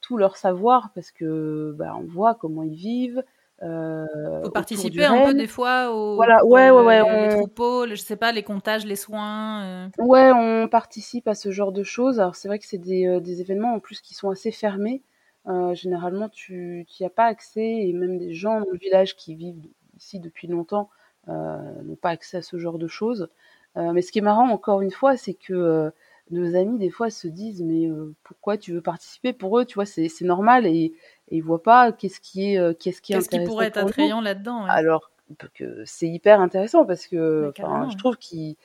tout 0.00 0.16
leur 0.16 0.36
savoir 0.36 0.90
parce 0.94 1.10
que 1.10 1.74
ben, 1.78 1.94
on 1.96 2.04
voit 2.04 2.34
comment 2.34 2.62
ils 2.62 2.74
vivent. 2.74 3.22
Euh, 3.62 4.06
Vous 4.42 4.50
participez 4.50 5.04
un 5.04 5.26
peu 5.26 5.34
des 5.34 5.46
fois 5.46 5.90
au 5.90 6.14
voilà, 6.14 6.44
ouais, 6.46 6.70
ouais, 6.70 6.82
ouais, 6.82 7.28
les, 7.28 7.36
troupeaux, 7.36 7.86
je 7.86 7.94
sais 7.96 8.16
pas, 8.16 8.32
les 8.32 8.42
comptages, 8.42 8.86
les 8.86 8.96
soins. 8.96 9.64
Euh. 9.64 9.88
Ouais, 9.98 10.32
on 10.32 10.66
participe 10.66 11.28
à 11.28 11.34
ce 11.34 11.50
genre 11.50 11.72
de 11.72 11.82
choses. 11.82 12.20
Alors 12.20 12.36
c'est 12.36 12.48
vrai 12.48 12.58
que 12.58 12.66
c'est 12.66 12.78
des, 12.78 13.06
euh, 13.06 13.20
des, 13.20 13.42
événements 13.42 13.74
en 13.74 13.78
plus 13.78 14.00
qui 14.00 14.14
sont 14.14 14.30
assez 14.30 14.50
fermés. 14.50 15.02
Euh, 15.46 15.74
généralement, 15.74 16.28
tu 16.30 16.86
n'y 16.98 17.06
as 17.06 17.10
pas 17.10 17.26
accès 17.26 17.86
et 17.86 17.92
même 17.92 18.16
des 18.18 18.32
gens 18.32 18.60
dans 18.60 18.70
le 18.70 18.78
village 18.78 19.16
qui 19.16 19.34
vivent 19.34 19.66
ici 19.96 20.20
depuis 20.20 20.48
longtemps 20.48 20.88
n'ont 21.26 21.96
pas 22.00 22.10
accès 22.10 22.38
à 22.38 22.42
ce 22.42 22.58
genre 22.58 22.78
de 22.78 22.88
choses. 22.88 23.28
mais 23.76 24.02
ce 24.02 24.10
qui 24.10 24.18
est 24.18 24.22
marrant, 24.22 24.48
encore 24.48 24.80
une 24.80 24.90
fois, 24.90 25.16
c'est 25.16 25.34
que 25.34 25.92
nos 26.30 26.56
amis 26.56 26.78
des 26.78 26.90
fois 26.90 27.10
se 27.10 27.28
disent 27.28 27.62
mais 27.62 27.86
euh, 27.88 28.14
pourquoi 28.22 28.56
tu 28.56 28.72
veux 28.72 28.80
participer 28.80 29.32
pour 29.32 29.58
eux 29.58 29.64
tu 29.64 29.74
vois 29.74 29.86
c'est 29.86 30.08
normal 30.22 30.66
et, 30.66 30.70
et 31.28 31.36
ils 31.36 31.42
voient 31.42 31.62
pas 31.62 31.92
qu'est-ce 31.92 32.20
qui 32.20 32.52
est 32.52 32.58
euh, 32.58 32.72
qu'est-ce 32.72 33.02
qui 33.02 33.12
est 33.12 33.16
qu'est-ce 33.16 33.28
qui 33.28 33.40
pourrait 33.44 33.66
être 33.66 33.78
attrayant 33.78 34.20
là-dedans 34.20 34.64
alors 34.64 35.10
que 35.54 35.84
c'est 35.84 36.08
hyper 36.08 36.40
intéressant 36.40 36.84
parce 36.84 37.06
que 37.06 37.52
je 37.56 37.96
trouve 37.96 38.16
qu'ils 38.16 38.56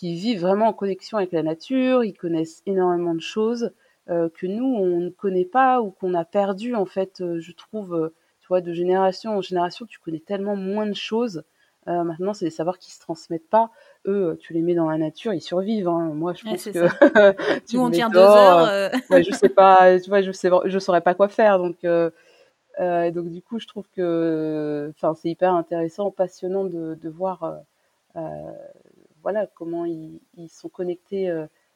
vivent 0.00 0.40
vraiment 0.40 0.68
en 0.68 0.72
connexion 0.72 1.18
avec 1.18 1.32
la 1.32 1.42
nature 1.42 2.04
ils 2.04 2.14
connaissent 2.14 2.62
énormément 2.66 3.14
de 3.14 3.20
choses 3.20 3.72
euh, 4.08 4.28
que 4.28 4.46
nous 4.46 4.64
on 4.64 5.00
ne 5.00 5.10
connaît 5.10 5.44
pas 5.44 5.80
ou 5.80 5.90
qu'on 5.90 6.14
a 6.14 6.24
perdu 6.24 6.74
en 6.74 6.86
fait 6.86 7.22
je 7.38 7.52
trouve 7.52 8.12
tu 8.40 8.48
vois 8.48 8.60
de 8.60 8.72
génération 8.72 9.36
en 9.36 9.40
génération 9.40 9.86
tu 9.86 9.98
connais 9.98 10.20
tellement 10.20 10.56
moins 10.56 10.86
de 10.86 10.94
choses 10.94 11.44
euh, 11.88 12.04
maintenant, 12.04 12.32
c'est 12.32 12.44
des 12.44 12.50
savoirs 12.50 12.78
qui 12.78 12.92
se 12.92 13.00
transmettent 13.00 13.48
pas. 13.48 13.70
Eux, 14.06 14.38
tu 14.40 14.52
les 14.52 14.62
mets 14.62 14.74
dans 14.74 14.88
la 14.88 14.98
nature, 14.98 15.34
ils 15.34 15.40
survivent. 15.40 15.88
Hein. 15.88 16.12
Moi, 16.14 16.32
je 16.32 16.44
pense 16.44 16.64
que 16.64 16.70
tu 17.66 17.76
Nous, 17.76 17.82
on 17.82 17.90
tient 17.90 18.08
deux 18.08 18.20
heures. 18.20 18.68
Euh... 18.68 18.88
ouais, 19.10 19.24
je 19.24 19.32
sais 19.32 19.48
pas, 19.48 19.98
tu 20.00 20.08
vois, 20.08 20.22
je 20.22 20.30
sais, 20.30 20.48
je 20.66 20.78
saurais 20.78 21.00
pas 21.00 21.14
quoi 21.14 21.28
faire. 21.28 21.58
Donc, 21.58 21.84
euh, 21.84 22.10
euh, 22.78 23.10
donc 23.10 23.30
du 23.30 23.42
coup, 23.42 23.58
je 23.58 23.66
trouve 23.66 23.88
que, 23.94 24.92
enfin, 24.96 25.14
c'est 25.14 25.28
hyper 25.28 25.52
intéressant, 25.54 26.10
passionnant 26.12 26.64
de, 26.64 26.94
de 26.94 27.08
voir, 27.08 27.60
euh, 28.16 28.20
voilà, 29.22 29.46
comment 29.46 29.84
ils, 29.84 30.20
ils 30.36 30.48
sont 30.48 30.68
connectés 30.68 31.30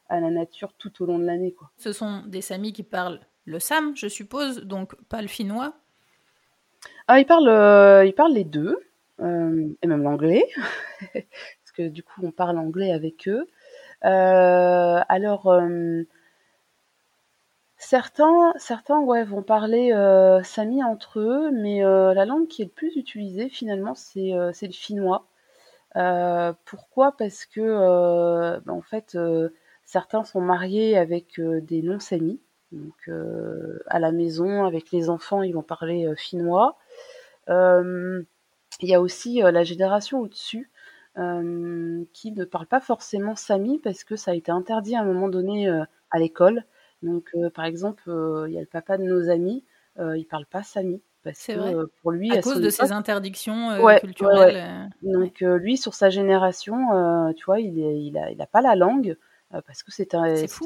à 0.09 0.21
la 0.21 0.31
nature 0.31 0.73
tout 0.79 1.03
au 1.03 1.07
long 1.07 1.19
de 1.19 1.25
l'année, 1.25 1.53
quoi. 1.53 1.71
Ce 1.79 1.92
sont 1.92 2.23
des 2.27 2.42
Samis 2.42 2.73
qui 2.73 2.85
parlent 2.85 3.21
le 3.45 3.59
sam, 3.59 3.97
je 3.97 4.09
suppose, 4.09 4.62
donc 4.62 4.95
pas 5.09 5.21
le 5.23 5.29
finnois. 5.29 5.75
Ah, 7.09 7.21
ils 7.21 7.27
parlent, 7.27 8.07
ils 8.07 8.14
parlent 8.14 8.33
les 8.33 8.45
deux. 8.45 8.86
Euh, 9.21 9.69
et 9.83 9.87
même 9.87 10.03
l'anglais, 10.03 10.45
parce 11.13 11.73
que 11.75 11.89
du 11.89 12.03
coup 12.03 12.21
on 12.23 12.31
parle 12.31 12.59
anglais 12.59 12.93
avec 12.93 13.29
eux. 13.29 13.47
Euh, 14.05 15.01
alors 15.09 15.47
euh, 15.47 16.03
certains, 17.79 18.53
certains 18.59 19.01
ouais, 19.01 19.25
vont 19.25 19.43
parler 19.43 19.93
sami 20.45 20.85
entre 20.85 21.21
eux, 21.21 21.51
mais 21.51 21.81
la 21.83 22.25
langue 22.27 22.47
qui 22.49 22.63
est 22.63 22.67
le 22.67 22.71
plus 22.71 22.97
utilisée 22.97 23.49
finalement 23.49 23.95
c'est 23.95 24.33
le 24.33 24.73
finnois. 24.73 25.27
pourquoi? 26.67 27.13
Parce 27.17 27.47
que 27.47 28.59
ben, 28.67 28.73
en 28.73 28.83
fait 28.83 29.17
certains 29.85 30.25
sont 30.25 30.41
mariés 30.43 30.99
avec 30.99 31.41
des 31.41 31.83
non 31.83 32.01
samis. 32.01 32.41
Donc 32.73 33.09
à 33.87 33.99
la 33.99 34.13
maison 34.13 34.65
avec 34.67 34.91
les 34.93 35.09
enfants 35.09 35.43
ils 35.43 35.53
vont 35.55 35.63
parler 35.63 36.13
finnois. 36.17 36.77
Il 38.81 38.89
y 38.89 38.95
a 38.95 39.01
aussi 39.01 39.41
la 39.41 39.65
génération 39.65 40.21
au-dessus 40.21 40.71
qui 41.15 42.33
ne 42.33 42.45
parle 42.45 42.67
pas 42.67 42.81
forcément 42.81 43.37
sami 43.37 43.79
parce 43.79 44.05
que 44.05 44.17
ça 44.17 44.33
a 44.33 44.35
été 44.35 44.53
interdit 44.53 44.97
à 44.97 45.01
un 45.01 45.05
moment 45.05 45.29
donné 45.29 45.69
à 46.11 46.19
l'école. 46.19 46.65
Donc, 47.03 47.35
par 47.55 47.65
exemple, 47.65 48.03
il 48.49 48.53
y 48.53 48.59
a 48.59 48.61
le 48.61 48.67
papa 48.67 48.99
de 48.99 49.05
nos 49.05 49.31
amis, 49.31 49.65
il 49.99 50.27
parle 50.29 50.47
pas 50.47 50.62
sami 50.62 51.01
parce 51.25 51.47
que 51.47 51.87
pour 52.03 52.12
lui, 52.12 52.31
à, 52.37 52.43
cause 52.43 52.61
de 52.61 52.71
ces 52.71 52.93
interdictions 52.93 53.79
culturelles. 53.99 54.91
Donc, 55.03 55.41
lui, 55.41 55.79
sur 55.79 55.95
sa 55.95 56.11
génération, 56.11 57.33
tu 57.35 57.45
vois, 57.47 57.61
il, 57.61 57.79
est, 57.79 58.03
il, 58.03 58.19
a, 58.19 58.31
il 58.31 58.41
a 58.43 58.47
pas 58.47 58.61
la 58.61 58.75
langue 58.75 59.17
parce 59.51 59.83
que 59.83 59.91
c'est 59.91 60.09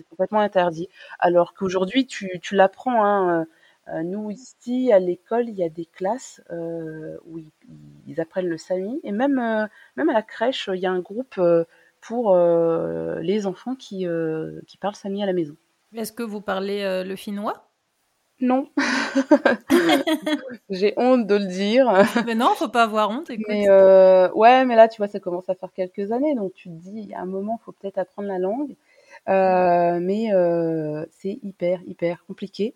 complètement 0.08 0.40
interdit. 0.40 0.88
Alors 1.20 1.54
qu'aujourd'hui, 1.54 2.06
tu, 2.06 2.40
tu 2.40 2.56
l'apprends. 2.56 3.04
Hein, 3.04 3.46
nous, 4.04 4.30
ici, 4.30 4.92
à 4.92 4.98
l'école, 4.98 5.48
il 5.48 5.54
y 5.54 5.64
a 5.64 5.68
des 5.68 5.86
classes 5.86 6.40
euh, 6.50 7.16
où 7.26 7.38
ils, 8.06 8.20
apprennent 8.20 8.48
le 8.48 8.58
sami. 8.58 9.00
Et 9.04 9.12
même, 9.12 9.38
euh, 9.38 9.66
même 9.96 10.08
à 10.08 10.12
la 10.12 10.22
crèche, 10.22 10.68
il 10.72 10.80
y 10.80 10.86
a 10.86 10.90
un 10.90 11.00
groupe 11.00 11.40
pour 12.00 12.36
les 12.36 13.46
enfants 13.46 13.74
qui, 13.74 14.06
qui 14.66 14.76
parlent 14.78 14.94
sami 14.94 15.22
à 15.22 15.26
la 15.26 15.32
maison. 15.32 15.56
Est-ce 15.94 16.12
que 16.12 16.22
vous 16.22 16.40
parlez 16.40 17.04
le 17.04 17.16
finnois? 17.16 17.66
Non. 18.40 18.70
J'ai 20.70 20.94
honte 20.96 21.26
de 21.26 21.34
le 21.34 21.44
dire. 21.46 21.92
Mais 22.26 22.34
non, 22.34 22.54
faut 22.54 22.68
pas 22.68 22.84
avoir 22.84 23.10
honte. 23.10 23.30
Mais 23.48 23.68
ouais, 24.34 24.64
mais 24.64 24.76
là, 24.76 24.88
tu 24.88 24.98
vois, 24.98 25.08
ça 25.08 25.20
commence 25.20 25.48
à 25.50 25.54
faire 25.54 25.72
quelques 25.74 26.10
années, 26.10 26.34
donc 26.34 26.54
tu 26.54 26.70
te 26.70 26.74
dis, 26.74 27.12
a 27.12 27.20
un 27.20 27.26
moment, 27.26 27.58
il 27.60 27.64
faut 27.64 27.72
peut-être 27.72 27.98
apprendre 27.98 28.28
la 28.28 28.38
langue. 28.38 28.76
mais 29.26 30.30
c'est 31.18 31.38
hyper, 31.42 31.80
hyper 31.86 32.24
compliqué. 32.26 32.74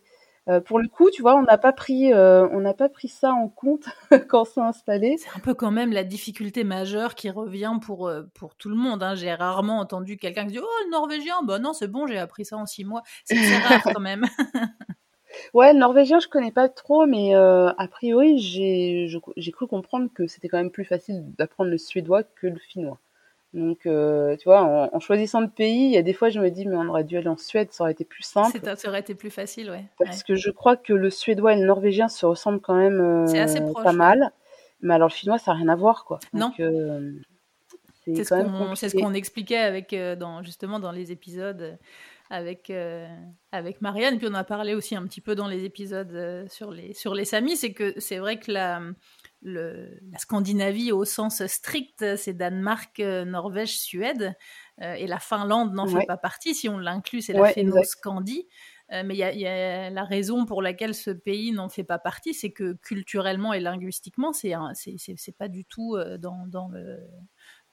Euh, 0.49 0.61
pour 0.61 0.79
le 0.79 0.89
coup, 0.89 1.11
tu 1.11 1.23
vois, 1.23 1.37
on 1.37 1.43
n'a 1.43 1.57
pas 1.57 1.73
pris, 1.73 2.13
euh, 2.13 2.47
on 2.53 2.61
n'a 2.61 2.75
pas 2.75 2.91
pris 2.91 3.09
ça 3.09 3.33
en 3.33 3.49
compte 3.49 3.85
quand 4.29 4.45
c'est 4.45 4.61
installé. 4.61 5.17
C'est 5.19 5.35
un 5.35 5.41
peu 5.41 5.55
quand 5.55 5.71
même 5.71 5.93
la 5.93 6.05
difficulté 6.05 6.65
majeure 6.65 7.15
qui 7.15 7.31
revient 7.31 7.73
pour 7.81 8.09
euh, 8.09 8.25
pour 8.35 8.55
tout 8.55 8.69
le 8.69 8.77
monde. 8.77 9.03
Hein. 9.03 9.15
J'ai 9.15 9.33
rarement 9.33 9.79
entendu 9.79 10.19
quelqu'un 10.19 10.45
qui 10.45 10.53
dit 10.53 10.59
oh 10.59 10.85
le 10.85 10.91
norvégien, 10.91 11.43
bah 11.45 11.59
non 11.59 11.73
c'est 11.73 11.89
bon, 11.89 12.07
j'ai 12.07 12.19
appris 12.19 12.45
ça 12.45 12.59
en 12.59 12.67
six 12.67 12.85
mois. 12.85 13.03
C'est 13.25 13.37
rare 13.59 13.83
quand 13.85 14.01
même. 14.01 14.27
ouais, 15.55 15.73
le 15.73 15.79
norvégien 15.79 16.21
je 16.21 16.29
connais 16.29 16.53
pas 16.53 16.69
trop, 16.69 17.07
mais 17.07 17.35
a 17.35 17.89
priori 17.91 18.39
j'ai 18.39 19.09
j'ai 19.09 19.53
cru 19.53 19.67
comprendre 19.67 20.11
que 20.15 20.27
c'était 20.27 20.49
quand 20.49 20.59
même 20.59 20.71
plus 20.71 20.85
facile 20.85 21.25
d'apprendre 21.39 21.71
le 21.71 21.79
suédois 21.79 22.23
que 22.23 22.49
le 22.49 22.59
finnois. 22.59 22.99
Donc, 23.55 23.87
euh, 23.87 24.37
tu 24.37 24.45
vois, 24.49 24.91
en, 24.93 24.99
choisissant 24.99 25.41
le 25.41 25.49
pays, 25.49 25.85
il 25.85 25.93
y 25.93 25.97
a 25.97 26.03
des 26.03 26.13
fois, 26.13 26.29
je 26.29 26.41
me 26.41 26.51
dis, 26.51 26.67
mais 26.67 26.75
on 26.75 26.89
aurait 26.89 27.05
dû 27.05 27.17
aller 27.17 27.29
en 27.29 27.37
Suède, 27.37 27.69
ça 27.71 27.85
aurait 27.85 27.93
été 27.93 28.05
plus 28.05 28.25
simple. 28.25 28.59
Ça 28.77 28.89
aurait 28.89 28.99
été 28.99 29.15
plus 29.15 29.31
facile, 29.31 29.71
ouais. 29.71 29.85
Parce 29.97 30.25
que 30.25 30.35
je 30.35 30.51
crois 30.51 30.77
que 30.77 30.93
le 30.93 31.09
suédois 31.09 31.55
et 31.55 31.61
le 31.61 31.67
norvégien 31.67 32.09
se 32.09 32.27
ressemblent 32.27 32.61
quand 32.61 32.75
même 32.75 33.01
euh, 33.01 33.73
pas 33.83 33.93
mal. 33.93 34.33
Mais 34.81 34.95
alors, 34.95 35.09
le 35.09 35.15
finnois, 35.15 35.39
ça 35.39 35.53
n'a 35.53 35.59
rien 35.59 35.69
à 35.69 35.77
voir, 35.77 36.05
quoi. 36.05 36.19
non. 36.33 36.53
Euh, 36.59 37.13
c'est 38.07 38.25
ce 38.25 38.97
qu'on 38.97 39.15
expliquait 39.15 39.57
avec, 39.57 39.95
dans, 40.19 40.43
justement 40.43 40.79
dans 40.79 40.93
les 40.93 41.11
épisodes 41.11 41.79
avec, 42.29 42.71
avec 43.51 43.81
Marianne. 43.81 44.19
Puis 44.19 44.27
on 44.31 44.35
a 44.35 44.45
parlé 44.45 44.75
aussi 44.75 44.95
un 44.95 45.05
petit 45.05 45.23
peu 45.23 45.35
dans 45.35 45.49
les 45.49 45.65
épisodes 45.65 46.45
sur, 46.51 46.71
les, 46.71 46.93
sur 46.93 47.15
les 47.15 47.25
Samis. 47.25 47.57
C'est 47.57 47.73
que 47.73 47.95
c'est 47.99 48.19
vrai 48.19 48.39
que 48.39 48.53
la 48.53 48.83
la 49.45 50.19
Scandinavie 50.19 50.91
au 50.93 51.05
sens 51.05 51.45
strict, 51.47 52.17
c'est 52.17 52.33
Danemark, 52.33 52.99
euh, 53.01 53.25
Norvège, 53.25 53.79
Suède, 53.79 54.35
euh, 54.81 54.95
et 54.95 55.07
la 55.07 55.19
Finlande 55.19 55.75
n'en 55.75 55.87
fait 55.87 56.07
pas 56.07 56.17
partie. 56.17 56.55
Si 56.55 56.69
on 56.69 56.79
l'inclut, 56.79 57.21
c'est 57.21 57.35
la 57.35 57.43
ouais, 57.43 57.53
Fénoscandie. 57.53 58.49
Euh, 58.93 59.03
mais 59.05 59.15
il 59.15 59.19
y, 59.19 59.47
a 59.47 59.91
la 59.91 60.05
raison 60.05 60.45
pour 60.45 60.61
laquelle 60.61 60.95
ce 60.95 61.11
pays 61.11 61.53
n'en 61.53 61.69
fait 61.69 61.85
pas 61.85 61.99
partie, 61.99 62.35
c'est 62.35 62.53
que 62.53 62.75
culturellement 62.75 63.55
et 63.55 63.61
linguistiquement, 63.61 64.33
c'est 64.33 64.55
c'est 64.75 65.37
pas 65.37 65.49
du 65.49 65.65
tout 65.65 65.97
dans, 66.19 66.47
dans, 66.47 66.69
le, 66.69 67.01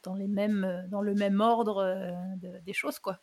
dans, 0.03 0.15
les 0.15 0.29
mêmes, 0.29 0.87
dans 0.89 1.01
le 1.01 1.13
même 1.13 1.41
ordre 1.41 2.15
des 2.37 2.73
choses, 2.73 2.99
quoi. 2.99 3.19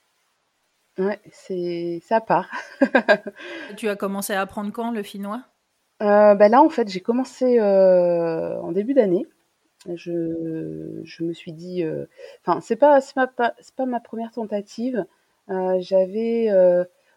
Ouais, 0.99 1.21
c'est 1.33 2.03
ça 2.05 2.21
part. 2.21 2.51
tu 3.79 3.89
as 3.89 3.97
commencé 3.97 4.35
à 4.35 4.43
apprendre 4.43 4.71
quand 4.71 4.91
le 4.91 5.03
finnois? 5.03 5.45
Euh, 6.01 6.35
bah 6.35 6.49
là, 6.49 6.63
en 6.63 6.69
fait, 6.69 6.89
j'ai 6.89 7.01
commencé 7.01 7.59
euh, 7.59 8.61
en 8.61 8.73
début 8.73 8.95
d'année. 8.95 9.27
Je, 9.95 11.01
je 11.05 11.25
me 11.25 11.33
suis 11.33 11.53
dit, 11.53 11.83
euh, 11.83 12.07
enfin, 12.45 12.61
c'est 12.61 12.77
pas, 12.77 13.01
c'est 13.01 13.15
pas, 13.15 13.55
c'est 13.61 13.75
pas 13.75 13.87
ma 13.87 14.01
première 14.01 14.33
tentative. 14.33 15.05
J'avais, 15.79 16.49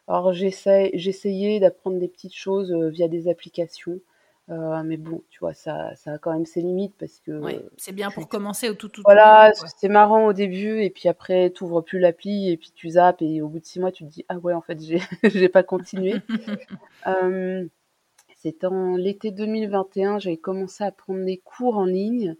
alors 0.07 0.33
j'essayais 0.33 1.59
d'apprendre 1.59 1.99
des 1.99 2.07
petites 2.07 2.35
choses 2.35 2.71
via 2.73 3.07
des 3.07 3.27
applications. 3.27 3.99
mais 4.47 4.97
bon, 4.97 5.21
tu 5.29 5.39
vois, 5.39 5.53
ça, 5.53 5.93
ça 5.95 6.13
a 6.13 6.17
quand 6.17 6.31
même 6.31 6.45
ses 6.45 6.61
limites 6.61 6.95
parce 6.97 7.19
que. 7.19 7.31
Oui, 7.31 7.59
c'est 7.77 7.91
bien 7.91 8.09
pour 8.09 8.29
commencer 8.29 8.69
au 8.69 8.73
tout, 8.73 8.87
tout. 8.87 9.01
Voilà, 9.03 9.51
c'est 9.77 9.89
marrant 9.89 10.27
au 10.27 10.33
début 10.33 10.81
et 10.81 10.89
puis 10.89 11.09
après, 11.09 11.51
tu 11.51 11.63
ouvres 11.65 11.81
plus 11.81 11.99
l'appli 11.99 12.49
et 12.49 12.57
puis 12.57 12.71
tu 12.73 12.91
zappes 12.91 13.21
et 13.21 13.41
au 13.41 13.49
bout 13.49 13.59
de 13.59 13.65
six 13.65 13.79
mois, 13.81 13.91
tu 13.91 14.05
te 14.05 14.09
dis 14.09 14.23
ah 14.29 14.37
ouais, 14.37 14.53
en 14.53 14.61
fait, 14.61 14.79
j'ai, 14.79 14.99
j'ai 15.23 15.49
pas 15.49 15.63
continué. 15.63 16.15
C'est 18.41 18.63
en 18.63 18.95
l'été 18.95 19.31
2021, 19.31 20.19
j'avais 20.19 20.37
commencé 20.37 20.83
à 20.83 20.91
prendre 20.91 21.23
des 21.23 21.37
cours 21.37 21.77
en 21.77 21.85
ligne, 21.85 22.35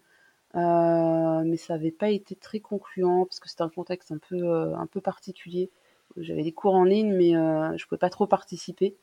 mais 0.56 1.58
ça 1.58 1.74
n'avait 1.76 1.92
pas 1.92 2.10
été 2.10 2.36
très 2.36 2.60
concluant 2.60 3.26
parce 3.26 3.40
que 3.40 3.50
c'était 3.50 3.64
un 3.64 3.70
contexte 3.70 4.12
un 4.12 4.18
peu, 4.18 4.52
un 4.76 4.88
peu 4.88 5.02
particulier. 5.02 5.70
J'avais 6.18 6.44
des 6.44 6.52
cours 6.54 6.76
en 6.76 6.84
ligne, 6.86 7.14
mais 7.14 7.32
je 7.78 7.86
pouvais 7.88 8.00
pas 8.00 8.10
trop 8.10 8.28
participer 8.28 8.96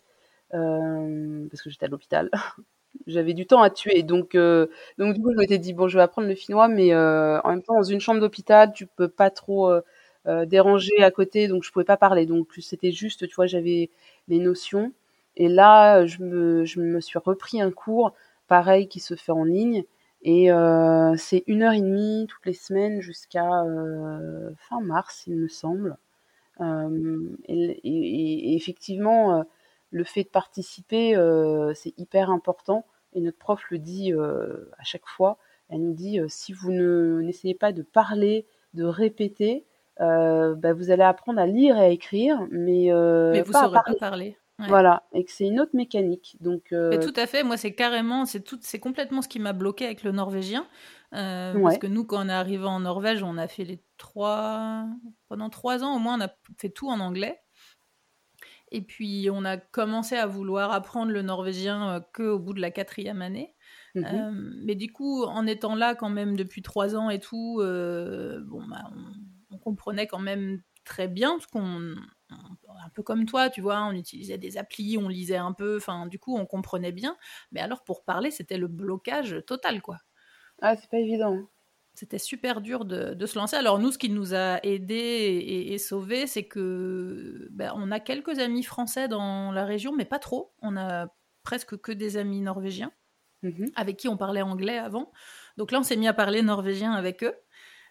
parce 0.51 1.63
que 1.63 1.71
j'étais 1.71 1.87
à 1.87 1.89
l'hôpital. 1.89 2.31
j'avais 3.07 3.35
du 3.35 3.47
temps 3.47 3.63
à 3.63 3.71
tuer. 3.71 4.03
Donc, 4.03 4.35
euh, 4.35 4.67
donc 4.99 5.15
du 5.15 5.23
coup, 5.23 5.33
je 5.33 5.39
m'étais 5.39 5.59
dit, 5.59 5.73
bon, 5.75 5.89
je 5.89 5.99
vais 5.99 6.03
apprendre 6.05 6.29
le 6.29 6.35
finnois, 6.35 6.69
mais 6.69 6.93
euh, 6.95 7.41
en 7.43 7.51
même 7.51 7.63
temps, 7.63 7.75
dans 7.77 7.83
une 7.83 8.01
chambre 8.01 8.21
d'hôpital, 8.21 8.73
tu 8.75 8.87
peux 8.87 9.09
pas 9.09 9.31
trop 9.31 9.71
euh, 9.71 10.47
déranger 10.47 11.03
à 11.03 11.11
côté, 11.11 11.49
donc 11.49 11.65
je 11.65 11.73
pouvais 11.73 11.85
pas 11.85 11.97
parler. 11.97 12.27
Donc, 12.27 12.49
c'était 12.61 12.93
juste, 12.93 13.27
tu 13.29 13.35
vois, 13.35 13.47
j'avais 13.47 13.91
les 14.29 14.39
notions. 14.41 14.93
Et 15.38 15.48
là, 15.48 16.05
je 16.05 16.22
me, 16.22 16.64
je 16.64 16.81
me 16.81 17.01
suis 17.01 17.18
repris 17.18 17.62
un 17.62 17.70
cours, 17.70 18.12
pareil, 18.46 18.88
qui 18.88 19.01
se 19.01 19.14
fait 19.14 19.33
en 19.33 19.44
ligne. 19.44 19.85
Et 20.22 20.51
c'est 21.16 21.44
une 21.46 21.62
heure 21.62 21.72
et 21.72 21.81
demie 21.81 22.27
toutes 22.29 22.44
les 22.44 22.53
semaines 22.53 23.01
jusqu'à 23.01 23.48
fin 24.57 24.81
mars, 24.83 25.24
il 25.27 25.37
me 25.37 25.48
semble. 25.48 25.96
Et, 26.61 27.81
et, 27.85 28.57
effectivement, 28.57 29.44
le 29.90 30.05
fait 30.05 30.24
de 30.24 30.29
participer, 30.29 31.14
c'est 31.74 31.96
hyper 31.98 32.31
important 32.31 32.85
et 33.14 33.20
notre 33.20 33.38
prof 33.38 33.62
le 33.70 33.79
dit 33.79 34.12
euh, 34.12 34.70
à 34.79 34.85
chaque 34.85 35.07
fois. 35.07 35.38
Elle 35.68 35.83
nous 35.83 35.94
dit 35.94 36.20
euh, 36.20 36.27
si 36.29 36.53
vous 36.53 36.70
ne 36.70 37.20
n'essayez 37.22 37.55
pas 37.55 37.72
de 37.72 37.83
parler, 37.83 38.46
de 38.74 38.85
répéter, 38.85 39.64
euh, 40.01 40.55
bah, 40.55 40.72
vous 40.72 40.90
allez 40.90 41.03
apprendre 41.03 41.40
à 41.40 41.46
lire 41.46 41.77
et 41.77 41.81
à 41.81 41.88
écrire, 41.88 42.40
mais, 42.51 42.90
mais 42.92 43.42
vous 43.42 43.53
ne 43.53 43.59
saurez 43.59 43.79
pas 43.85 43.94
parler. 43.98 44.37
Voilà, 44.66 45.05
et 45.12 45.25
que 45.25 45.31
c'est 45.31 45.47
une 45.47 45.61
autre 45.61 45.75
mécanique. 45.75 46.37
Donc, 46.40 46.73
mais 46.73 46.99
tout 46.99 47.12
à 47.14 47.27
fait. 47.27 47.44
Moi, 47.44 47.57
c'est 47.57 47.75
carrément, 47.75 48.27
c'est 48.27 48.40
tout, 48.40 48.59
c'est 48.61 48.81
complètement 48.81 49.23
ce 49.23 49.29
qui 49.29 49.38
m'a 49.38 49.53
bloqué 49.53 49.85
avec 49.85 50.03
le 50.03 50.11
norvégien, 50.11 50.66
parce 51.12 51.79
que 51.79 51.87
nous, 51.87 52.05
quand 52.05 52.25
on 52.25 52.29
est 52.29 52.33
arrivé 52.33 52.64
en 52.64 52.81
Norvège, 52.81 53.23
on 53.23 53.38
a 53.38 53.47
fait 53.47 53.64
les 53.64 53.81
trois, 53.99 54.87
pendant 55.29 55.49
trois 55.49 55.85
ans 55.85 55.94
au 55.94 55.99
moins, 55.99 56.18
on 56.18 56.25
a 56.25 56.31
fait 56.57 56.71
tout 56.71 56.88
en 56.88 56.99
anglais. 56.99 57.40
Et 58.71 58.83
puis, 58.83 59.29
on 59.33 59.44
a 59.44 59.57
commencé 59.57 60.16
à 60.16 60.27
vouloir 60.27 60.73
apprendre 60.73 61.12
le 61.12 61.23
norvégien 61.23 61.97
euh, 61.97 62.01
qu'au 62.12 62.38
bout 62.38 62.53
de 62.53 62.61
la 62.61 62.71
quatrième 62.71 63.23
année. 63.23 63.55
Mmh 63.94 64.05
euh, 64.05 64.31
mais 64.64 64.75
du 64.75 64.92
coup, 64.92 65.25
en 65.25 65.47
étant 65.47 65.75
là 65.75 65.94
quand 65.94 66.11
même 66.11 66.37
depuis 66.37 66.62
trois 66.62 66.94
ans 66.94 67.11
et 67.11 67.18
tout, 67.18 67.61
euh, 67.61 68.40
bon, 68.44 68.62
bah, 68.68 68.90
on, 69.51 69.59
comprenait 69.59 70.07
quand 70.07 70.21
même 70.21 70.62
très 70.85 71.09
bien, 71.09 71.33
parce 71.33 71.47
qu'on, 71.47 71.94
un 72.31 72.88
peu 72.95 73.03
comme 73.03 73.27
toi, 73.27 73.51
tu 73.51 73.61
vois, 73.61 73.83
on 73.85 73.93
utilisait 73.93 74.38
des 74.38 74.59
applis, 74.59 74.99
on 74.99 75.09
lisait 75.09 75.37
un 75.37 75.53
peu, 75.53 75.77
enfin, 75.77 76.07
du 76.07 76.19
coup, 76.19 76.37
on 76.37 76.47
comprenait 76.47 76.93
bien. 76.93 77.17
Mais 77.53 77.61
alors, 77.61 77.85
pour 77.85 78.05
parler, 78.05 78.31
c'était 78.31 78.59
le 78.59 78.69
blocage 78.69 79.43
total, 79.47 79.83
quoi. 79.83 79.99
Ah, 80.61 80.77
c'est 80.77 80.91
pas 80.91 80.99
évident. 80.99 81.35
Hein 81.35 81.49
c'était 81.99 82.19
super 82.19 82.61
dur 82.61 82.85
de, 82.85 83.27
se 83.27 83.37
lancer. 83.37 83.57
Alors 83.57 83.81
nous, 83.81 83.91
ce 83.91 83.99
qui 83.99 84.09
nous 84.09 84.33
a 84.33 84.64
aidé 84.64 84.95
et, 84.95 85.73
et, 85.73 85.79
sauvé, 85.79 86.29
c'est 86.29 86.45
que 86.45 87.49
ben, 87.51 87.73
on 87.75 87.91
a 87.91 87.99
quelques 87.99 88.38
amis 88.38 88.62
français 88.62 89.09
dans 89.09 89.51
la 89.51 89.64
région, 89.64 89.95
mais 89.97 90.05
pas 90.05 90.21
trop. 90.21 90.53
On 90.62 90.77
a 90.77 91.09
presque 91.43 91.77
que 91.77 91.93
des 91.93 92.17
amis 92.17 92.41
norvégiens 92.41 92.93
mmh 93.43 93.67
avec 93.75 93.97
qui 93.97 94.09
on 94.09 94.17
parlait 94.17 94.43
anglais 94.43 94.79
avant. 94.79 95.12
Donc 95.57 95.73
là, 95.73 95.81
on 95.81 95.83
s'est 95.83 95.97
mis 95.97 96.09
à 96.09 96.14
parler 96.14 96.43
norvégien 96.43 96.93
avec 96.93 97.25
eux. 97.25 97.35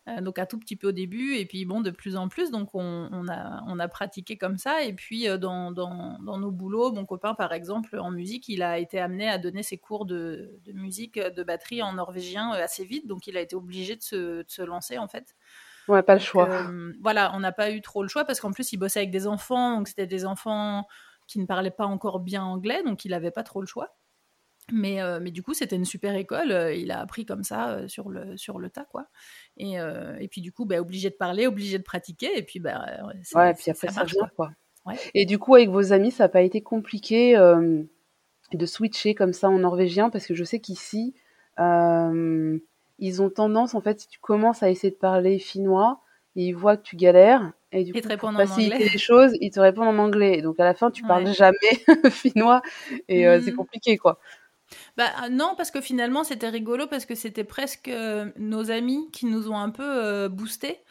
Euh, 0.08 0.22
donc 0.22 0.40
un 0.40 0.46
tout 0.46 0.58
petit 0.58 0.78
peu 0.78 0.88
au 0.88 0.92
début, 0.92 1.36
et 1.36 1.46
puis 1.46 1.66
bon, 1.66 1.82
de 1.82 1.92
plus 1.92 2.16
en 2.16 2.30
plus. 2.30 2.50
Donc 2.50 2.70
on, 2.74 3.28
a, 3.28 3.64
on 3.68 3.78
a 3.80 3.88
pratiqué 3.88 4.38
comme 4.38 4.58
ça. 4.58 4.84
Et 4.84 4.94
puis 4.94 5.28
euh, 5.28 5.38
dans, 5.38 5.72
dans, 5.72 6.18
dans, 6.20 6.38
nos 6.38 6.52
boulots, 6.52 6.94
mon 6.94 7.06
copain, 7.06 7.34
par 7.34 7.52
exemple, 7.52 7.98
en 8.00 8.12
musique, 8.12 8.48
il 8.48 8.64
a 8.64 8.78
été 8.80 9.00
amené 9.00 9.28
à 9.28 9.38
donner 9.38 9.64
ses 9.64 9.78
cours 9.78 10.06
de, 10.06 10.60
de 10.64 10.72
musique, 10.72 11.20
de 11.20 11.44
batterie 11.44 11.82
en 11.82 11.94
norvégien 11.94 12.54
euh, 12.54 12.64
assez 12.64 12.86
vite. 12.86 13.08
Donc 13.08 13.28
il 13.28 13.36
a 13.36 13.42
été 13.42 13.56
obligé 13.56 13.96
de 13.98 14.02
se, 14.02 14.16
de 14.44 14.46
se 14.48 14.62
lancer, 14.62 14.98
en 14.98 15.08
fait. 15.08 15.36
Ouais, 15.90 16.04
pas 16.04 16.16
le 16.16 16.20
choix. 16.20 16.70
voilà, 17.02 17.32
on 17.34 17.40
n'a 17.40 17.54
pas 17.54 17.72
eu 17.72 17.82
trop 17.82 18.02
le 18.02 18.10
choix 18.10 18.26
parce 18.26 18.40
qu'en 18.40 18.52
plus, 18.52 18.72
il 18.74 18.78
bossait 18.78 19.00
avec 19.00 19.12
des 19.12 19.28
enfants. 19.28 19.78
Donc 19.78 19.88
c'était 19.90 20.08
des 20.08 20.26
enfants 20.26 20.86
qui 21.28 21.40
ne 21.40 21.46
parlaient 21.46 21.72
pas 21.72 21.86
encore 21.86 22.20
bien 22.20 22.44
anglais. 22.44 22.82
Donc 22.84 23.04
il 23.04 23.12
n'avait 23.12 23.32
pas 23.32 23.44
trop 23.44 23.62
le 23.62 23.68
choix. 23.68 23.98
Mais, 24.72 25.02
euh, 25.02 25.20
mais 25.22 25.32
du 25.32 25.44
coup, 25.44 25.54
c'était 25.54 25.76
une 25.76 25.86
super 25.86 26.16
école. 26.16 26.52
Euh, 26.52 26.74
il 26.74 26.92
a 26.92 27.00
appris 27.00 27.26
comme 27.26 27.44
ça 27.44 27.70
euh, 27.70 27.88
sur, 27.88 28.10
le, 28.10 28.36
sur 28.36 28.60
le 28.60 28.70
tas, 28.70 28.86
quoi. 28.86 29.06
Et, 29.56 29.76
et 30.20 30.28
puis, 30.28 30.42
du 30.42 30.52
coup, 30.52 30.66
bah, 30.66 30.80
obligé 30.80 31.10
de 31.10 31.16
parler, 31.16 31.48
obligé 31.48 31.78
de 31.78 31.84
pratiquer. 31.84 32.38
Et 32.38 32.44
puis, 32.44 32.60
bah, 32.60 32.86
ouais, 33.34 33.54
puis 33.54 33.72
après, 33.72 33.88
ça, 33.88 34.02
marche, 34.02 34.16
quoi. 34.36 34.52
Et 35.14 35.26
du 35.26 35.38
coup, 35.38 35.56
avec 35.56 35.70
vos 35.70 35.92
amis, 35.94 36.12
ça 36.12 36.26
n'a 36.26 36.30
pas 36.30 36.42
été 36.42 36.62
compliqué 36.62 37.36
de 38.54 38.66
switcher 38.66 39.16
comme 39.16 39.34
ça 39.34 39.50
en 39.50 39.60
norvégien? 39.60 40.10
Parce 40.10 40.26
que 40.26 40.36
je 40.36 40.44
sais 40.44 40.60
qu'ici, 40.60 41.16
ils 41.58 43.22
ont 43.22 43.30
tendance, 43.30 43.74
en 43.74 43.82
fait, 43.82 44.02
si 44.02 44.08
tu 44.08 44.20
commences 44.20 44.64
à 44.64 44.70
essayer 44.70 44.92
de 44.92 44.98
parler 44.98 45.40
finnois, 45.40 46.02
ils 46.36 46.54
voient 46.54 46.78
que 46.78 46.84
tu 46.84 46.96
galères. 46.98 47.52
Et 47.72 47.84
du 47.84 47.94
coup, 47.94 48.00
te 48.00 48.16
pour 48.16 48.32
faciliter 48.32 48.90
les 48.90 48.98
choses, 48.98 49.32
ils 49.42 49.50
te 49.50 49.60
répondent 49.60 49.88
en 49.88 49.98
anglais. 49.98 50.42
Donc 50.42 50.60
à 50.60 50.64
la 50.66 50.74
fin, 50.74 50.92
tu 50.92 51.04
parles 51.04 51.34
jamais 51.34 51.58
finnois 52.12 52.62
et 53.10 53.24
c'est 53.42 53.52
mmh. 53.52 53.56
compliqué, 53.56 53.98
quoi. 53.98 54.20
Bah 54.98 55.12
euh, 55.24 55.30
non, 55.30 55.54
parce 55.56 55.72
que 55.72 55.82
finalement 55.82 56.24
c'était 56.24 56.50
rigolo 56.50 56.88
parce 56.88 57.06
que 57.06 57.16
c'était 57.16 57.44
presque 57.44 57.88
euh, 57.88 58.32
nos 58.38 58.72
amis 58.72 59.10
qui 59.12 59.26
nous 59.26 59.50
ont 59.50 59.58
un 59.58 59.70
peu 59.70 59.84
euh, 59.84 60.30
boosté. 60.30 60.82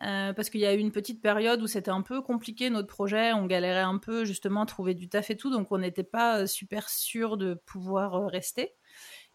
parce 0.00 0.50
qu'il 0.50 0.60
y 0.60 0.66
a 0.66 0.74
eu 0.74 0.78
une 0.78 0.92
petite 0.92 1.22
période 1.22 1.62
où 1.62 1.66
c'était 1.66 1.90
un 1.90 2.02
peu 2.02 2.20
compliqué 2.20 2.70
notre 2.70 2.88
projet, 2.88 3.32
on 3.32 3.46
galérait 3.46 3.80
un 3.80 3.98
peu 3.98 4.24
justement 4.24 4.62
à 4.62 4.66
trouver 4.66 4.94
du 4.94 5.08
taf 5.08 5.30
et 5.30 5.36
tout, 5.36 5.50
donc 5.50 5.72
on 5.72 5.78
n'était 5.78 6.02
pas 6.04 6.46
super 6.46 6.88
sûr 6.88 7.36
de 7.36 7.54
pouvoir 7.54 8.26
rester. 8.30 8.74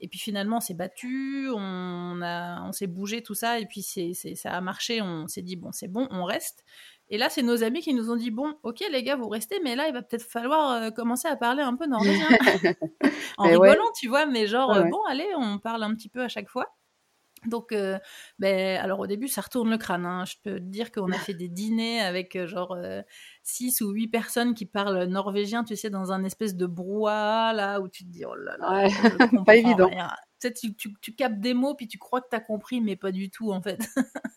Et 0.02 0.08
puis 0.08 0.20
finalement, 0.20 0.58
on 0.58 0.62
s'est 0.62 0.74
battu, 0.74 1.50
on, 1.54 2.22
on 2.22 2.72
s'est 2.72 2.88
bougé, 2.88 3.22
tout 3.22 3.36
ça, 3.36 3.60
et 3.60 3.66
puis 3.66 3.82
c'est, 3.82 4.14
ça 4.14 4.52
a 4.52 4.62
marché. 4.62 5.02
On 5.02 5.28
s'est 5.28 5.42
dit, 5.42 5.58
bon, 5.58 5.72
c'est 5.72 5.90
bon, 5.90 6.08
on 6.12 6.24
reste. 6.24 6.64
Et 7.10 7.18
là, 7.18 7.30
c'est 7.30 7.42
nos 7.42 7.64
amis 7.64 7.82
qui 7.82 7.94
nous 7.94 8.12
ont 8.12 8.16
dit 8.16 8.32
bon, 8.32 8.56
ok 8.64 8.84
les 8.92 9.04
gars, 9.04 9.16
vous 9.16 9.30
restez, 9.30 9.60
mais 9.64 9.76
là, 9.76 9.88
il 9.88 9.94
va 9.94 10.02
peut-être 10.02 10.24
falloir 10.24 10.72
euh, 10.72 10.90
commencer 10.92 11.28
à 11.28 11.36
parler 11.36 11.64
un 11.64 11.76
peu 11.76 11.88
norvégien. 11.88 12.28
en 13.38 13.46
rigolant, 13.46 13.92
tu 14.00 14.08
vois, 14.08 14.26
mais 14.26 14.46
genre, 14.46 14.72
euh, 14.72 14.84
bon, 14.84 15.02
allez, 15.08 15.28
on 15.36 15.58
parle 15.58 15.84
un 15.84 15.94
petit 15.96 16.10
peu 16.10 16.22
à 16.22 16.28
chaque 16.28 16.50
fois. 16.50 16.76
Donc, 17.46 17.72
euh, 17.72 17.98
ben, 18.38 18.78
alors 18.78 19.00
au 19.00 19.08
début, 19.08 19.30
ça 19.30 19.42
retourne 19.42 19.70
le 19.70 19.78
crâne. 19.78 20.06
Hein. 20.06 20.26
Je 20.26 20.36
peux 20.44 20.60
te 20.60 20.66
dire 20.66 20.92
qu'on 20.92 21.10
a 21.12 21.18
fait 21.18 21.34
des 21.34 21.48
dîners 21.48 22.02
avec 22.02 22.38
genre 22.46 22.78
6 23.44 23.82
ou 23.82 23.92
8 23.92 24.10
personnes 24.10 24.54
qui 24.54 24.66
parlent 24.66 25.06
norvégien, 25.06 25.64
tu 25.64 25.76
sais, 25.78 25.90
dans 25.90 26.12
un 26.12 26.24
espèce 26.26 26.56
de 26.56 26.68
brouhaha, 26.68 27.54
là, 27.54 27.80
où 27.80 27.88
tu 27.88 28.04
te 28.04 28.10
dis, 28.10 28.26
oh 28.26 28.36
là 28.36 28.58
là, 28.58 28.90
pas 29.46 29.56
évident. 29.56 29.90
Tu, 30.42 30.74
tu, 30.74 30.94
tu, 31.02 31.16
captes 31.16 31.40
des 31.40 31.54
mots, 31.54 31.76
puis 31.76 31.88
tu 31.88 31.98
crois 31.98 32.22
que 32.22 32.30
tu 32.30 32.36
as 32.36 32.40
compris, 32.40 32.82
mais 32.82 32.96
pas 32.96 33.12
du 33.12 33.30
tout, 33.30 33.52
en 33.52 33.62
fait. 33.62 33.80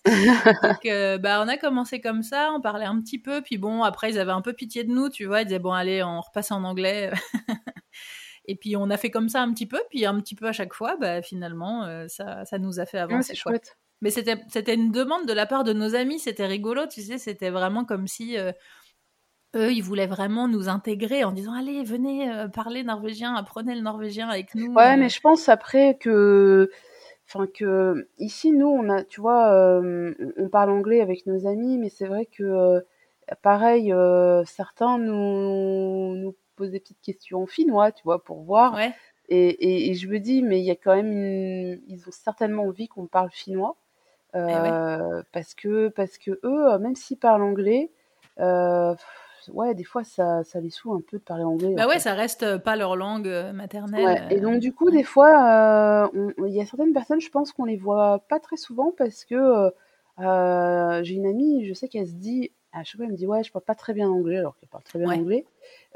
Donc, 0.62 0.86
euh, 0.86 1.18
bah, 1.18 1.42
on 1.44 1.48
a 1.48 1.56
commencé 1.56 2.00
comme 2.00 2.22
ça, 2.22 2.50
on 2.52 2.60
parlait 2.60 2.84
un 2.84 3.00
petit 3.00 3.18
peu, 3.18 3.40
puis 3.40 3.58
bon, 3.58 3.82
après, 3.82 4.10
ils 4.10 4.18
avaient 4.18 4.32
un 4.32 4.40
peu 4.40 4.52
pitié 4.52 4.84
de 4.84 4.90
nous, 4.90 5.08
tu 5.08 5.26
vois, 5.26 5.42
ils 5.42 5.46
disaient, 5.46 5.58
bon, 5.58 5.72
allez, 5.72 6.02
on 6.02 6.20
repasse 6.20 6.50
en 6.50 6.64
anglais. 6.64 7.10
Et 8.46 8.56
puis, 8.56 8.76
on 8.76 8.90
a 8.90 8.96
fait 8.96 9.10
comme 9.10 9.28
ça 9.28 9.42
un 9.42 9.52
petit 9.52 9.66
peu, 9.66 9.80
puis 9.90 10.04
un 10.04 10.18
petit 10.20 10.34
peu 10.34 10.48
à 10.48 10.52
chaque 10.52 10.74
fois, 10.74 10.96
bah, 10.96 11.22
finalement, 11.22 11.84
euh, 11.84 12.06
ça, 12.08 12.44
ça 12.44 12.58
nous 12.58 12.80
a 12.80 12.86
fait 12.86 12.98
avancer. 12.98 13.28
c'est 13.28 13.34
chouette. 13.36 13.76
Mais 14.02 14.10
c'était 14.10 14.74
une 14.74 14.90
demande 14.90 15.26
de 15.28 15.32
la 15.32 15.46
part 15.46 15.62
de 15.62 15.72
nos 15.72 15.94
amis, 15.94 16.18
c'était 16.18 16.46
rigolo, 16.46 16.86
tu 16.88 17.02
sais, 17.02 17.18
c'était 17.18 17.50
vraiment 17.50 17.84
comme 17.84 18.08
si 18.08 18.36
euh, 18.36 18.50
eux, 19.54 19.72
ils 19.72 19.82
voulaient 19.82 20.06
vraiment 20.06 20.48
nous 20.48 20.68
intégrer 20.68 21.24
en 21.24 21.32
disant 21.32 21.52
allez, 21.52 21.82
venez 21.82 22.30
euh, 22.30 22.48
parler 22.48 22.84
norvégien, 22.84 23.34
apprenez 23.34 23.74
le 23.74 23.80
norvégien 23.80 24.28
avec 24.28 24.54
nous. 24.54 24.72
Ouais, 24.72 24.96
mais 24.96 25.08
je 25.08 25.20
pense 25.20 25.48
après 25.48 25.96
que, 25.98 26.70
enfin 27.28 27.46
que 27.46 28.08
ici 28.18 28.52
nous, 28.52 28.68
on 28.68 28.88
a, 28.88 29.04
tu 29.04 29.20
vois, 29.20 29.52
euh, 29.52 30.14
on 30.36 30.48
parle 30.48 30.70
anglais 30.70 31.00
avec 31.00 31.26
nos 31.26 31.46
amis, 31.46 31.78
mais 31.78 31.88
c'est 31.88 32.06
vrai 32.06 32.26
que 32.26 32.84
pareil, 33.42 33.94
certains 34.46 34.98
nous, 34.98 36.16
nous 36.16 36.34
posent 36.56 36.70
des 36.70 36.80
petites 36.80 37.00
questions 37.00 37.42
en 37.42 37.46
finnois, 37.46 37.92
tu 37.92 38.02
vois, 38.04 38.22
pour 38.22 38.42
voir. 38.42 38.74
Ouais. 38.74 38.92
Et, 39.28 39.90
et, 39.90 39.94
je 39.94 40.08
me 40.08 40.18
dis, 40.18 40.42
mais 40.42 40.58
il 40.58 40.64
y 40.64 40.70
a 40.70 40.76
quand 40.76 40.94
même, 40.94 41.80
ils 41.88 42.04
ont 42.06 42.10
certainement 42.10 42.64
envie 42.64 42.88
qu'on 42.88 43.06
parle 43.06 43.30
finnois. 43.30 43.76
Eh 44.34 44.38
parce 45.32 45.54
que 45.54 45.88
parce 45.88 46.16
que 46.16 46.40
eux, 46.42 46.78
même 46.78 46.96
s'ils 46.96 47.18
parlent 47.18 47.42
anglais, 47.42 47.90
euh, 48.40 48.94
ouais, 49.52 49.74
des 49.74 49.84
fois 49.84 50.04
ça, 50.04 50.44
ça 50.44 50.60
les 50.60 50.70
saoule 50.70 50.96
un 50.96 51.00
peu 51.00 51.18
de 51.18 51.22
parler 51.22 51.44
anglais. 51.44 51.74
Bah 51.74 51.86
ouais, 51.86 51.98
ça 51.98 52.14
reste 52.14 52.58
pas 52.58 52.76
leur 52.76 52.96
langue 52.96 53.30
maternelle. 53.54 54.26
Et 54.30 54.40
donc 54.40 54.60
du 54.60 54.72
coup, 54.72 54.90
des 54.90 55.04
fois, 55.04 56.10
il 56.14 56.52
y 56.52 56.60
a 56.60 56.66
certaines 56.66 56.92
personnes, 56.92 57.20
je 57.20 57.30
pense 57.30 57.52
qu'on 57.52 57.64
les 57.64 57.76
voit 57.76 58.20
pas 58.28 58.40
très 58.40 58.56
souvent 58.56 58.92
parce 58.96 59.24
que 59.24 59.72
j'ai 60.18 61.14
une 61.14 61.26
amie, 61.26 61.66
je 61.66 61.74
sais 61.74 61.88
qu'elle 61.88 62.06
se 62.06 62.14
dit, 62.14 62.50
à 62.72 62.84
chaque 62.84 62.96
fois 62.96 63.04
elle 63.04 63.12
me 63.12 63.16
dit 63.16 63.26
ouais, 63.26 63.42
je 63.42 63.52
parle 63.52 63.64
pas 63.64 63.74
très 63.74 63.92
bien 63.92 64.08
anglais 64.08 64.38
alors 64.38 64.56
qu'elle 64.56 64.68
parle 64.68 64.84
très 64.84 64.98
bien 64.98 65.10
anglais. 65.10 65.44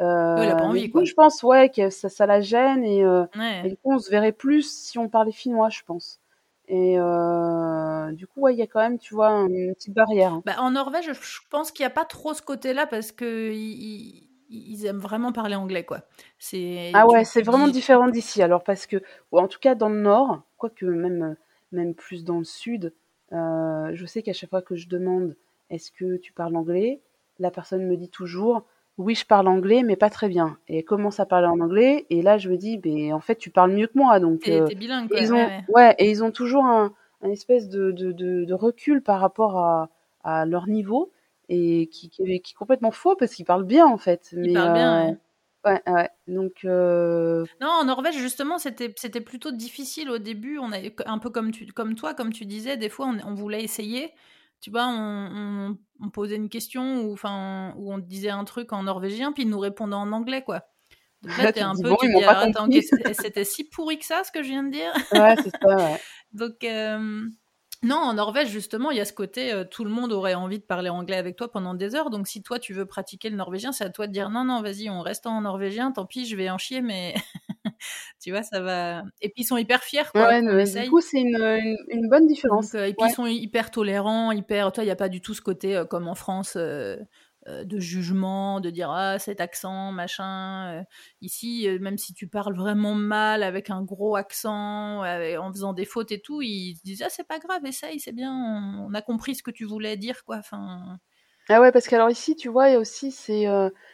Euh, 0.01 0.37
elle 0.37 0.51
a 0.51 0.57
pas 0.57 0.65
envie, 0.65 0.91
quoi. 0.91 1.05
je 1.05 1.15
pense 1.15 1.43
ouais 1.43 1.71
que 1.71 1.91
ça, 1.91 2.09
ça 2.09 2.27
la 2.27 2.41
gêne 2.41 2.85
et, 2.85 3.01
et, 3.01 3.69
du 3.69 3.77
coup 3.77 3.93
on 3.93 3.99
se 3.99 4.11
verrait 4.11 4.33
plus 4.33 4.71
si 4.71 4.99
on 4.99 5.09
parlait 5.09 5.33
finnois, 5.33 5.71
je 5.71 5.83
pense. 5.87 6.21
Et 6.69 6.99
euh, 6.99 8.11
du 8.13 8.27
coup, 8.27 8.49
il 8.49 8.57
y 8.57 8.63
a 8.63 8.67
quand 8.67 8.81
même, 8.81 8.99
tu 8.99 9.15
vois, 9.15 9.31
une 9.31 9.75
petite 9.75 9.95
barrière. 9.95 10.35
Hein. 10.35 10.43
Bah, 10.45 10.57
en 10.59 10.73
Norvège, 10.73 11.13
je 11.13 11.39
pense 11.49 11.71
qu'il 11.71 11.85
n'y 11.85 11.89
a 11.89 11.95
pas 11.95 12.05
trop 12.05 12.35
ce 12.35 12.43
côté-là 12.43 12.87
parce 12.87 13.13
que 13.13 13.53
ils 13.53 14.87
aiment 14.87 14.99
vraiment 14.99 15.33
parler 15.33 15.55
anglais, 15.55 15.85
quoi. 15.85 16.03
C'est 16.39 16.91
ah 16.95 17.07
ouais, 17.07 17.25
c'est 17.25 17.43
vraiment 17.43 17.69
différent 17.69 18.09
d'ici. 18.09 18.43
Alors 18.43 18.65
parce 18.65 18.87
que, 18.87 18.97
ou 19.33 19.39
en 19.39 19.49
tout 19.49 19.61
cas 19.61 19.75
dans 19.75 19.89
le 19.89 20.01
nord, 20.01 20.43
quoique 20.57 20.85
même 20.87 21.37
même 21.73 21.95
plus 21.95 22.25
dans 22.25 22.39
le 22.39 22.45
sud, 22.45 22.93
euh, 23.33 23.91
je 23.93 24.07
sais 24.07 24.23
qu'à 24.23 24.33
chaque 24.33 24.51
fois 24.51 24.63
que 24.63 24.77
je 24.77 24.89
demande 24.89 25.37
est-ce 25.71 25.91
que 25.91 26.17
tu 26.17 26.33
parles 26.33 26.57
anglais, 26.57 27.03
la 27.39 27.51
personne 27.51 27.87
me 27.87 27.97
dit 27.97 28.09
toujours 28.09 28.65
oui, 28.99 29.15
je 29.15 29.27
parle 29.27 29.49
anglais, 29.49 29.83
mais 29.83 29.97
pas 29.97 30.11
très 30.11 30.29
bien. 30.29 30.59
Et 30.69 30.79
elle 30.79 30.85
commence 30.85 31.21
à 31.21 31.27
parler 31.27 31.47
en 31.47 31.61
anglais, 31.61 32.07
et 32.09 32.23
là 32.23 32.39
je 32.39 32.49
me 32.49 32.57
dis, 32.57 32.81
mais 32.85 33.13
en 33.13 33.21
fait 33.21 33.37
tu 33.37 33.51
parles 33.51 33.73
mieux 33.73 33.87
que 33.87 33.99
moi, 33.99 34.19
donc. 34.21 34.41
T'es, 34.41 34.61
euh, 34.61 34.67
bilingue. 34.67 35.09
Quoi. 35.09 35.21
Ils 35.21 35.35
ont, 35.35 35.49
ouais, 35.69 35.95
et 35.99 36.11
ils 36.11 36.25
ont 36.25 36.31
toujours 36.31 36.65
un, 36.65 36.95
un 37.23 37.31
espèce 37.31 37.69
de, 37.69 37.91
de, 37.91 38.13
de, 38.13 38.45
de, 38.45 38.55
recul 38.55 39.03
par 39.03 39.21
rapport 39.21 39.59
à, 39.59 39.91
à 40.25 40.47
leur 40.47 40.67
niveau 40.67 41.13
et 41.49 41.89
qui, 41.93 42.09
qui, 42.09 42.23
est 42.23 42.55
complètement 42.57 42.91
faux 42.91 43.17
parce 43.17 43.35
qu'ils 43.35 43.45
parlent 43.45 43.65
bien 43.65 43.87
en 43.87 43.99
fait. 43.99 44.31
Ils 44.33 44.55
parlent 44.55 44.73
bien. 44.75 45.09
Euh, 45.09 45.13
ouais. 45.67 45.83
Ouais, 45.87 46.11
Donc. 46.27 46.65
Euh... 46.65 47.45
Non, 47.61 47.69
en 47.69 47.85
Norvège 47.85 48.17
justement, 48.17 48.57
c'était 48.59 48.95
c'était 48.97 49.21
plutôt 49.21 49.51
difficile 49.51 50.11
au 50.11 50.19
début. 50.19 50.59
On 50.59 50.73
a 50.73 50.79
un 51.05 51.19
peu 51.19 51.29
comme 51.29 51.51
tu 51.51 51.67
comme 51.67 51.97
toi, 51.97 52.15
comme 52.15 52.33
tu 52.33 52.47
disais, 52.47 52.79
des 52.79 52.89
fois 52.89 53.09
on, 53.09 53.31
on 53.31 53.35
voulait 53.35 53.63
essayer. 53.63 54.13
Tu 54.61 54.71
vois, 54.71 54.87
on, 54.89 55.77
on, 56.01 56.11
posait 56.11 56.37
une 56.37 56.49
question 56.49 57.03
ou 57.03 57.13
enfin 57.13 57.75
où 57.77 57.93
on 57.93 57.99
disait 57.99 58.31
un 58.31 58.45
truc 58.45 58.73
en 58.73 58.83
norvégien 58.85 59.33
puis 59.33 59.43
ils 59.43 59.49
nous 59.49 59.59
répondaient 59.59 59.95
en 59.95 60.13
anglais 60.13 60.43
quoi. 60.43 60.67
Donc 61.23 61.39
là, 61.39 61.53
t'es 61.53 61.61
un 61.61 61.75
peu, 61.75 61.95
tu 62.01 62.09
dis, 62.09 62.25
attends, 62.25 62.69
c'était 63.13 63.45
si 63.45 63.65
pourri 63.65 63.99
que 63.99 64.05
ça, 64.05 64.23
ce 64.25 64.31
que 64.31 64.43
je 64.43 64.49
viens 64.49 64.63
de 64.63 64.71
dire? 64.71 64.93
Ouais, 65.13 65.35
c'est 65.37 65.51
ça, 65.51 65.77
ouais. 65.77 66.01
Donc, 66.33 66.63
euh, 66.63 67.27
non, 67.83 67.97
en 67.97 68.15
Norvège, 68.15 68.49
justement, 68.49 68.91
il 68.91 68.99
y 68.99 69.01
a 69.01 69.05
ce 69.05 69.13
côté, 69.13 69.53
euh, 69.53 69.65
tout 69.65 69.85
le 69.85 69.91
monde 69.91 70.13
aurait 70.13 70.35
envie 70.35 70.59
de 70.59 70.65
parler 70.65 70.89
anglais 70.89 71.17
avec 71.17 71.37
toi 71.37 71.51
pendant 71.51 71.75
des 71.75 71.95
heures. 71.95 72.11
Donc, 72.11 72.29
si 72.29 72.43
toi, 72.43 72.59
tu 72.59 72.75
veux 72.75 72.87
pratiquer 72.87 73.31
le 73.31 73.37
norvégien, 73.37 73.73
c'est 73.73 73.85
à 73.85 73.91
toi 73.91 74.07
de 74.07 74.13
dire 74.13 74.31
non, 74.31 74.45
non, 74.45 74.63
vas-y, 74.63 74.89
on 74.91 75.01
reste 75.01 75.27
en 75.27 75.41
norvégien, 75.41 75.91
tant 75.91 76.07
pis, 76.07 76.27
je 76.27 76.37
vais 76.37 76.51
en 76.51 76.59
chier, 76.59 76.81
mais 76.81 77.15
tu 78.27 78.33
vois, 78.33 78.43
ça 78.43 78.61
va. 78.61 79.03
Et 79.21 79.29
puis, 79.29 79.43
ils 79.43 79.47
sont 79.47 79.57
hyper 79.57 79.83
fiers, 79.83 80.03
quoi. 80.13 80.29
Ouais, 80.29 80.43
du 80.43 80.91
coup, 80.91 81.01
c'est 81.01 81.21
une, 81.21 81.77
une, 81.89 82.09
bonne 82.09 82.27
différence. 82.27 82.75
Euh, 82.75 82.85
et 82.85 82.95
puis, 82.95 83.09
ils 83.09 83.15
sont 83.15 83.27
hyper 83.27 83.71
tolérants, 83.71 84.33
hyper. 84.33 84.73
Toi, 84.73 84.85
il 84.85 84.87
n'y 84.87 84.93
a 84.93 84.97
pas 84.97 85.09
du 85.09 85.21
tout 85.21 85.35
ce 85.35 85.41
côté 85.41 85.83
comme 85.89 86.09
en 86.09 86.15
France. 86.15 86.57
Euh, 87.49 87.65
de 87.65 87.79
jugement, 87.79 88.59
de 88.61 88.71
dire 88.71 88.91
ah 88.91 89.21
cet 89.21 89.41
accent, 89.41 89.93
machin. 89.93 90.81
Euh, 90.81 90.83
ici, 91.21 91.69
euh, 91.69 91.79
même 91.79 91.97
si 91.97 92.13
tu 92.13 92.27
parles 92.27 92.57
vraiment 92.57 92.95
mal 92.95 93.45
avec 93.45 93.71
un 93.71 93.83
gros 93.83 94.17
accent, 94.17 95.05
en 95.05 95.53
faisant 95.53 95.73
des 95.73 95.85
fautes 95.85 96.11
et 96.11 96.21
tout, 96.21 96.43
ils 96.43 96.77
te 96.77 96.83
disent 96.83 97.03
ah 97.03 97.09
c'est 97.09 97.27
pas 97.27 97.39
grave, 97.39 97.65
essaye, 97.65 98.01
c'est 98.01 98.13
bien, 98.13 98.33
on, 98.33 98.93
a 98.95 99.03
compris 99.03 99.37
ce 99.37 99.45
que 99.45 99.53
tu 99.53 99.65
voulais 99.65 99.97
dire 99.97 100.25
quoi. 100.25 100.39
Enfin. 100.39 100.99
Ah 101.49 101.61
ouais, 101.61 101.71
parce 101.71 101.87
qu'alors 101.87 102.11
ici, 102.11 102.35
tu 102.35 102.49
vois, 102.49 102.69
il 102.69 102.73
y 102.73 102.77
a 102.77 102.81
aussi 102.81 103.13
c'est 103.13 103.47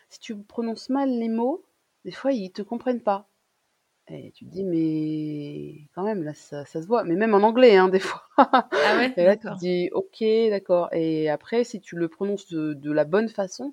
si 0.09 0.21
tu 0.21 0.35
prononces 0.42 0.88
mal 0.88 1.11
les 1.11 1.29
mots, 1.29 1.62
des 2.07 2.12
fois 2.12 2.33
ils 2.33 2.53
te 2.53 2.62
comprennent 2.62 3.03
pas. 3.03 3.29
Et 4.08 4.32
tu 4.32 4.44
te 4.44 4.50
dis, 4.50 4.64
mais 4.64 5.88
quand 5.94 6.02
même, 6.02 6.22
là, 6.22 6.34
ça, 6.34 6.64
ça 6.64 6.82
se 6.82 6.86
voit. 6.86 7.04
Mais 7.04 7.14
même 7.14 7.34
en 7.34 7.38
anglais, 7.38 7.76
hein, 7.76 7.88
des 7.90 8.00
fois. 8.00 8.28
Ah 8.36 8.96
ouais 8.96 9.12
Et 9.16 9.24
là, 9.24 9.36
tu 9.36 9.46
te 9.46 9.58
dis, 9.58 9.90
ok, 9.92 10.24
d'accord. 10.50 10.88
Et 10.92 11.30
après, 11.30 11.64
si 11.64 11.80
tu 11.80 11.96
le 11.96 12.08
prononces 12.08 12.48
de, 12.48 12.74
de 12.74 12.92
la 12.92 13.04
bonne 13.04 13.28
façon, 13.28 13.72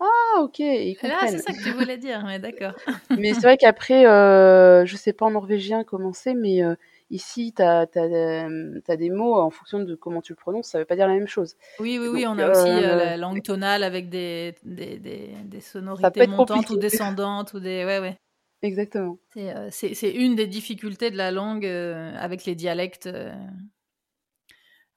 ah, 0.00 0.42
ok, 0.42 0.58
ils 0.58 0.94
comprennent. 0.94 1.18
Ah, 1.22 1.26
c'est 1.28 1.38
ça 1.38 1.52
que 1.52 1.62
tu 1.62 1.70
voulais 1.70 1.96
dire, 1.96 2.22
mais 2.26 2.38
d'accord. 2.38 2.74
mais 3.18 3.32
c'est 3.32 3.40
vrai 3.40 3.56
qu'après, 3.56 4.06
euh, 4.06 4.84
je 4.84 4.96
sais 4.96 5.14
pas 5.14 5.24
en 5.24 5.30
norvégien 5.30 5.84
comment 5.84 6.12
c'est, 6.12 6.34
mais 6.34 6.62
euh, 6.62 6.74
ici, 7.10 7.54
tu 7.56 7.62
as, 7.62 7.86
as, 7.94 8.96
des 8.96 9.10
mots 9.10 9.36
en 9.36 9.48
fonction 9.48 9.78
de 9.78 9.94
comment 9.94 10.20
tu 10.20 10.32
le 10.32 10.36
prononces, 10.36 10.68
ça 10.68 10.78
veut 10.78 10.84
pas 10.84 10.96
dire 10.96 11.08
la 11.08 11.14
même 11.14 11.28
chose. 11.28 11.56
Oui, 11.80 11.98
oui, 11.98 12.08
oui, 12.08 12.26
on 12.28 12.38
a 12.38 12.50
aussi 12.50 12.68
euh, 12.68 12.96
la 12.96 13.16
langue 13.16 13.42
tonale 13.42 13.82
avec 13.82 14.10
des, 14.10 14.54
des, 14.64 14.98
des, 14.98 15.30
des 15.44 15.60
sonorités 15.60 16.26
montantes 16.26 16.68
ou 16.68 16.76
descendantes 16.76 17.54
ou 17.54 17.60
des. 17.60 17.86
Ouais, 17.86 17.98
ouais. 17.98 18.18
Exactement. 18.62 19.18
Euh, 19.36 19.68
c'est 19.70 20.10
une 20.10 20.34
des 20.34 20.46
difficultés 20.46 21.10
de 21.10 21.16
la 21.16 21.30
langue 21.30 21.66
euh, 21.66 22.12
avec 22.18 22.44
les 22.44 22.54
dialectes. 22.54 23.06
Euh, 23.06 23.32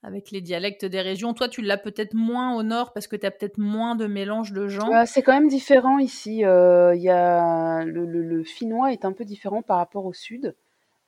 avec 0.01 0.31
les 0.31 0.39
dialectes 0.39 0.85
des 0.85 1.01
régions. 1.01 1.33
Toi, 1.33 1.49
tu 1.49 1.61
l'as 1.61 1.77
peut-être 1.77 2.13
moins 2.13 2.55
au 2.55 2.63
nord 2.63 2.93
parce 2.93 3.07
que 3.07 3.17
tu 3.17 3.25
as 3.25 3.31
peut-être 3.31 3.57
moins 3.57 3.95
de 3.95 4.07
mélange 4.07 4.53
de 4.53 4.69
gens. 4.69 5.05
c'est 5.05 5.21
quand 5.21 5.33
même 5.33 5.49
différent 5.49 5.99
ici. 5.99 6.37
Il 6.37 7.01
y 7.01 7.09
a 7.09 7.83
le, 7.83 8.05
le, 8.05 8.43
finnois 8.45 8.93
est 8.93 9.03
un 9.03 9.11
peu 9.11 9.25
différent 9.25 9.61
par 9.61 9.75
rapport 9.75 10.05
au 10.05 10.13
sud. 10.13 10.55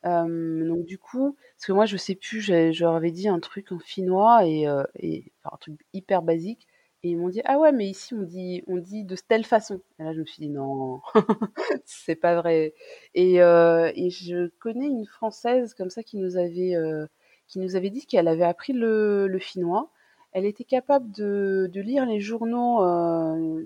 donc 0.04 0.84
du 0.84 0.98
coup, 0.98 1.38
parce 1.56 1.68
que 1.68 1.72
moi 1.72 1.86
je 1.86 1.96
sais 1.96 2.16
plus, 2.16 2.42
j'avais 2.42 3.12
dit 3.12 3.30
un 3.30 3.40
truc 3.40 3.72
en 3.72 3.80
finnois 3.80 4.46
et, 4.46 4.68
et 5.00 5.32
un 5.46 5.58
truc 5.58 5.80
hyper 5.94 6.22
basique. 6.22 6.68
Et 7.04 7.10
ils 7.12 7.18
m'ont 7.18 7.30
dit 7.30 7.42
ah 7.46 7.58
ouais 7.58 7.72
mais 7.72 7.88
ici 7.90 8.14
on 8.14 8.22
dit 8.22 8.64
on 8.68 8.78
dit 8.78 9.04
de 9.04 9.16
telle 9.16 9.46
façon. 9.46 9.82
Et 10.00 10.04
là 10.04 10.14
je 10.14 10.20
me 10.20 10.26
suis 10.26 10.42
dit 10.42 10.50
non 10.50 11.02
c'est 11.86 12.16
pas 12.16 12.36
vrai. 12.36 12.74
Et, 13.16 13.42
euh, 13.42 13.92
et 13.96 14.10
je 14.12 14.48
connais 14.60 14.86
une 14.88 15.06
française 15.08 15.74
comme 15.74 15.90
ça 15.90 16.04
qui 16.04 16.18
nous 16.18 16.38
avait 16.38 16.76
euh, 16.76 17.08
qui 17.48 17.60
nous 17.60 17.76
avait 17.76 17.90
dit 17.90 18.06
qu'elle 18.06 18.28
avait 18.28 18.46
appris 18.46 18.74
le, 18.74 19.28
le 19.28 19.40
finnois. 19.40 19.90
Elle 20.34 20.46
était 20.46 20.64
capable 20.64 21.12
de, 21.12 21.70
de 21.74 21.82
lire 21.82 22.06
les 22.06 22.20
journaux 22.22 22.84
euh, 22.86 23.66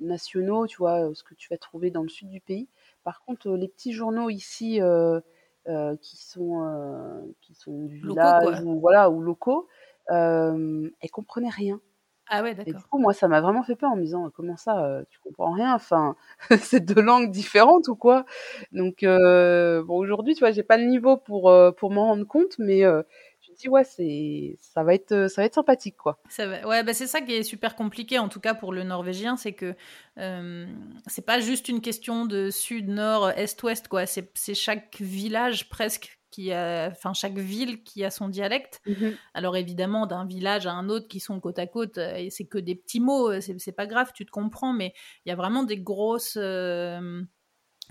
nationaux, 0.00 0.66
tu 0.66 0.76
vois, 0.78 1.14
ce 1.14 1.22
que 1.22 1.34
tu 1.34 1.48
vas 1.50 1.58
trouver 1.58 1.90
dans 1.90 2.02
le 2.02 2.08
sud 2.08 2.28
du 2.30 2.40
pays. 2.40 2.68
Par 3.02 3.22
contre, 3.24 3.50
les 3.50 3.68
petits 3.68 3.92
journaux 3.92 4.30
ici 4.30 4.80
euh, 4.80 5.20
euh, 5.68 5.96
qui 6.00 6.16
sont 6.16 6.62
euh, 6.62 7.20
qui 7.40 7.54
sont 7.54 7.84
du 7.84 7.98
village 7.98 8.62
ou 8.62 8.80
voilà 8.80 9.10
ou 9.10 9.20
locaux, 9.20 9.68
elle 10.08 11.10
comprenait 11.12 11.50
rien. 11.50 11.80
Ah 12.28 12.42
ouais, 12.42 12.54
d'accord. 12.54 12.74
Et 12.74 12.76
du 12.76 12.82
coup, 12.84 12.98
moi, 12.98 13.12
ça 13.12 13.28
m'a 13.28 13.40
vraiment 13.40 13.62
fait 13.62 13.76
peur 13.76 13.90
en 13.90 13.96
me 13.96 14.02
disant 14.02 14.30
comment 14.34 14.56
ça, 14.56 14.82
euh, 14.84 15.02
tu 15.10 15.18
comprends 15.20 15.52
rien 15.52 15.74
Enfin, 15.74 16.16
c'est 16.60 16.80
deux 16.80 17.02
langues 17.02 17.30
différentes 17.30 17.88
ou 17.88 17.96
quoi? 17.96 18.24
Donc, 18.72 19.02
euh, 19.02 19.82
bon, 19.82 19.96
aujourd'hui, 19.96 20.34
tu 20.34 20.40
vois, 20.40 20.50
j'ai 20.50 20.62
pas 20.62 20.78
le 20.78 20.84
niveau 20.84 21.16
pour 21.16 21.50
euh, 21.50 21.70
pour 21.70 21.90
m'en 21.90 22.06
rendre 22.06 22.26
compte, 22.26 22.58
mais 22.58 22.80
je 22.80 23.50
me 23.50 23.56
dis 23.56 23.68
ouais, 23.68 23.84
c'est 23.84 24.56
ça 24.60 24.82
va 24.84 24.94
être 24.94 25.28
ça 25.28 25.42
va 25.42 25.46
être 25.46 25.54
sympathique 25.54 25.96
quoi. 25.96 26.18
Ça 26.30 26.46
va... 26.46 26.66
Ouais, 26.66 26.82
bah 26.82 26.94
c'est 26.94 27.06
ça 27.06 27.20
qui 27.20 27.34
est 27.34 27.42
super 27.42 27.76
compliqué 27.76 28.18
en 28.18 28.28
tout 28.28 28.40
cas 28.40 28.54
pour 28.54 28.72
le 28.72 28.84
norvégien, 28.84 29.36
c'est 29.36 29.52
que 29.52 29.74
c'est 30.16 31.26
pas 31.26 31.40
juste 31.40 31.68
une 31.68 31.82
question 31.82 32.24
de 32.24 32.48
sud, 32.50 32.88
nord, 32.88 33.30
est, 33.30 33.62
ouest 33.62 33.88
quoi. 33.88 34.06
C'est 34.06 34.54
chaque 34.54 34.96
village 35.00 35.68
presque 35.68 36.18
qui 36.34 36.52
a, 36.52 36.88
enfin 36.90 37.12
chaque 37.12 37.38
ville 37.38 37.84
qui 37.84 38.04
a 38.04 38.10
son 38.10 38.28
dialecte. 38.28 38.80
Mhm. 38.86 39.14
Alors 39.34 39.56
évidemment, 39.56 40.06
d'un 40.06 40.26
village 40.26 40.66
à 40.66 40.72
un 40.72 40.88
autre 40.88 41.06
qui 41.06 41.20
sont 41.20 41.38
côte 41.38 41.60
à 41.60 41.68
côte, 41.68 41.98
euh, 41.98 42.16
et 42.16 42.30
c'est 42.30 42.46
que 42.46 42.58
des 42.58 42.74
petits 42.74 42.98
mots, 42.98 43.30
euh, 43.30 43.40
c'est 43.40 43.72
pas 43.72 43.86
grave, 43.86 44.10
tu 44.12 44.26
te 44.26 44.32
comprends, 44.32 44.72
mais 44.72 44.94
il 45.24 45.28
y 45.28 45.32
a 45.32 45.36
vraiment 45.36 45.62
des 45.62 45.78
grosses, 45.78 46.36
euh, 46.36 47.22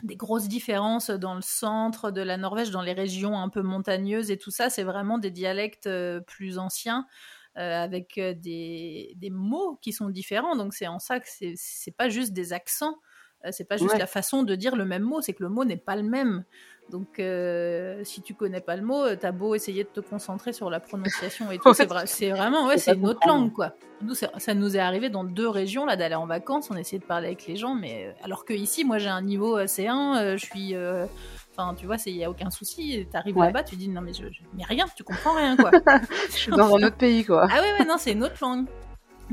des 0.04 0.18
grosses 0.18 0.50
différences 0.50 1.10
dans 1.10 1.36
le 1.36 1.42
centre 1.42 2.12
de 2.12 2.20
la 2.20 2.36
Norvège, 2.36 2.70
dans 2.72 2.82
les 2.82 2.92
régions 2.92 3.40
un 3.40 3.48
peu 3.48 3.62
montagneuses 3.62 4.30
et 4.30 4.38
tout 4.38 4.52
ça. 4.52 4.70
C'est 4.70 4.84
vraiment 4.84 5.18
des 5.18 5.32
dialectes 5.32 5.90
plus 6.28 6.58
anciens. 6.58 7.06
avec 7.56 8.16
des, 8.16 9.14
des, 9.16 9.30
mots 9.30 9.78
qui 9.82 9.94
sont 9.94 10.10
différents. 10.10 10.56
Donc 10.56 10.74
c'est 10.74 10.88
en 10.88 10.98
ça 10.98 11.20
que 11.20 11.28
c'est 11.28 11.96
pas 11.96 12.10
juste 12.10 12.34
des 12.34 12.52
accents, 12.52 12.98
c'est 13.52 13.68
pas 13.68 13.78
juste 13.78 13.98
la 14.00 14.08
façon 14.08 14.42
de 14.42 14.56
dire 14.56 14.76
le 14.76 14.86
même 14.86 15.04
mot, 15.04 15.22
c'est 15.22 15.34
que 15.34 15.44
le 15.44 15.50
mot 15.50 15.64
n'est 15.64 15.78
pas 15.78 15.96
le 15.96 16.02
même. 16.02 16.44
Donc, 16.90 17.20
euh, 17.20 18.02
si 18.04 18.22
tu 18.22 18.34
connais 18.34 18.62
pas 18.62 18.76
le 18.76 18.84
mot, 18.84 19.16
t'as 19.16 19.32
beau 19.32 19.56
essayer 19.56 19.84
de 19.84 19.90
te 19.90 20.00
concentrer 20.00 20.54
sur 20.54 20.70
la 20.70 20.80
prononciation 20.80 21.50
et 21.52 21.58
tout, 21.64 21.74
c'est, 21.74 22.30
vraiment, 22.30 22.68
ouais, 22.68 22.78
c'est 22.78 22.94
une 22.94 23.08
autre 23.08 23.28
langue, 23.28 23.52
quoi. 23.52 23.74
Nous, 24.02 24.16
ça 24.16 24.54
nous 24.54 24.76
est 24.76 24.80
arrivé 24.80 25.10
dans 25.10 25.24
deux 25.24 25.48
régions, 25.48 25.86
là, 25.86 25.96
d'aller 25.96 26.16
en 26.16 26.26
vacances, 26.28 26.70
on 26.70 26.76
essayait 26.76 27.00
de 27.00 27.06
parler 27.06 27.28
avec 27.28 27.48
les 27.48 27.56
gens, 27.56 27.74
mais 27.74 28.08
euh, 28.08 28.24
alors 28.26 28.44
que 28.44 28.54
ici, 28.54 28.84
moi, 28.84 28.98
j'ai 28.98 29.10
un 29.10 29.22
niveau 29.22 29.60
C1, 29.60 30.18
euh, 30.18 30.38
je 30.38 30.46
suis, 30.46 30.76
enfin, 31.52 31.74
tu 31.76 31.86
vois, 31.86 31.96
il 32.06 32.18
y 32.18 32.24
a 32.24 32.30
aucun 32.30 32.50
souci. 32.50 33.08
T'arrives 33.12 33.38
là-bas, 33.38 33.64
tu 33.64 33.76
dis 33.76 33.88
non, 33.88 34.02
mais 34.02 34.14
je, 34.14 34.26
mais 34.54 34.64
rien, 34.66 34.86
tu 34.96 35.04
comprends 35.04 35.36
rien, 35.36 35.56
quoi. 35.56 35.72
je 36.30 36.36
suis 36.36 36.52
dans 36.52 36.76
un 36.76 36.84
autre 36.84 36.98
pays, 36.98 37.24
quoi. 37.24 37.48
Ah 37.50 37.62
ouais, 37.62 37.80
ouais, 37.80 37.86
non, 37.86 37.96
c'est 37.98 38.12
une 38.12 38.24
autre 38.24 38.38
langue. 38.42 38.66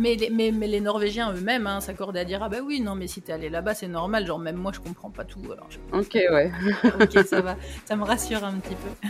Mais 0.00 0.14
les, 0.14 0.30
mais, 0.30 0.50
mais 0.50 0.66
les 0.66 0.80
Norvégiens 0.80 1.30
eux-mêmes 1.34 1.66
hein, 1.66 1.80
s'accordaient 1.82 2.20
à 2.20 2.24
dire 2.24 2.42
Ah 2.42 2.48
bah 2.48 2.56
oui, 2.64 2.80
non, 2.80 2.94
mais 2.94 3.06
si 3.06 3.20
t'es 3.20 3.34
allé 3.34 3.50
là-bas, 3.50 3.74
c'est 3.74 3.86
normal. 3.86 4.26
Genre, 4.26 4.38
même 4.38 4.56
moi, 4.56 4.72
je 4.74 4.80
comprends 4.80 5.10
pas 5.10 5.24
tout. 5.24 5.42
Alors 5.52 5.68
Ok, 5.92 6.14
ouais. 6.14 6.50
ok, 6.98 7.26
ça 7.26 7.42
va. 7.42 7.56
Ça 7.84 7.96
me 7.96 8.04
rassure 8.04 8.42
un 8.42 8.54
petit 8.54 8.74
peu. 8.74 9.08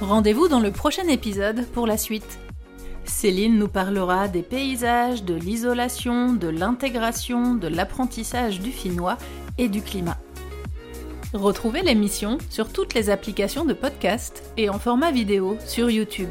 Rendez-vous 0.00 0.48
dans 0.48 0.58
le 0.58 0.72
prochain 0.72 1.06
épisode 1.06 1.66
pour 1.66 1.86
la 1.86 1.96
suite. 1.96 2.40
Céline 3.04 3.58
nous 3.58 3.68
parlera 3.68 4.26
des 4.26 4.42
paysages, 4.42 5.22
de 5.22 5.34
l'isolation, 5.34 6.32
de 6.32 6.48
l'intégration, 6.48 7.54
de 7.54 7.68
l'apprentissage 7.68 8.58
du 8.58 8.72
finnois 8.72 9.18
et 9.56 9.68
du 9.68 9.82
climat. 9.82 10.18
Retrouvez 11.32 11.82
l'émission 11.82 12.38
sur 12.48 12.72
toutes 12.72 12.94
les 12.94 13.08
applications 13.08 13.64
de 13.64 13.72
podcast 13.72 14.42
et 14.56 14.68
en 14.68 14.80
format 14.80 15.12
vidéo 15.12 15.56
sur 15.64 15.90
YouTube. 15.90 16.30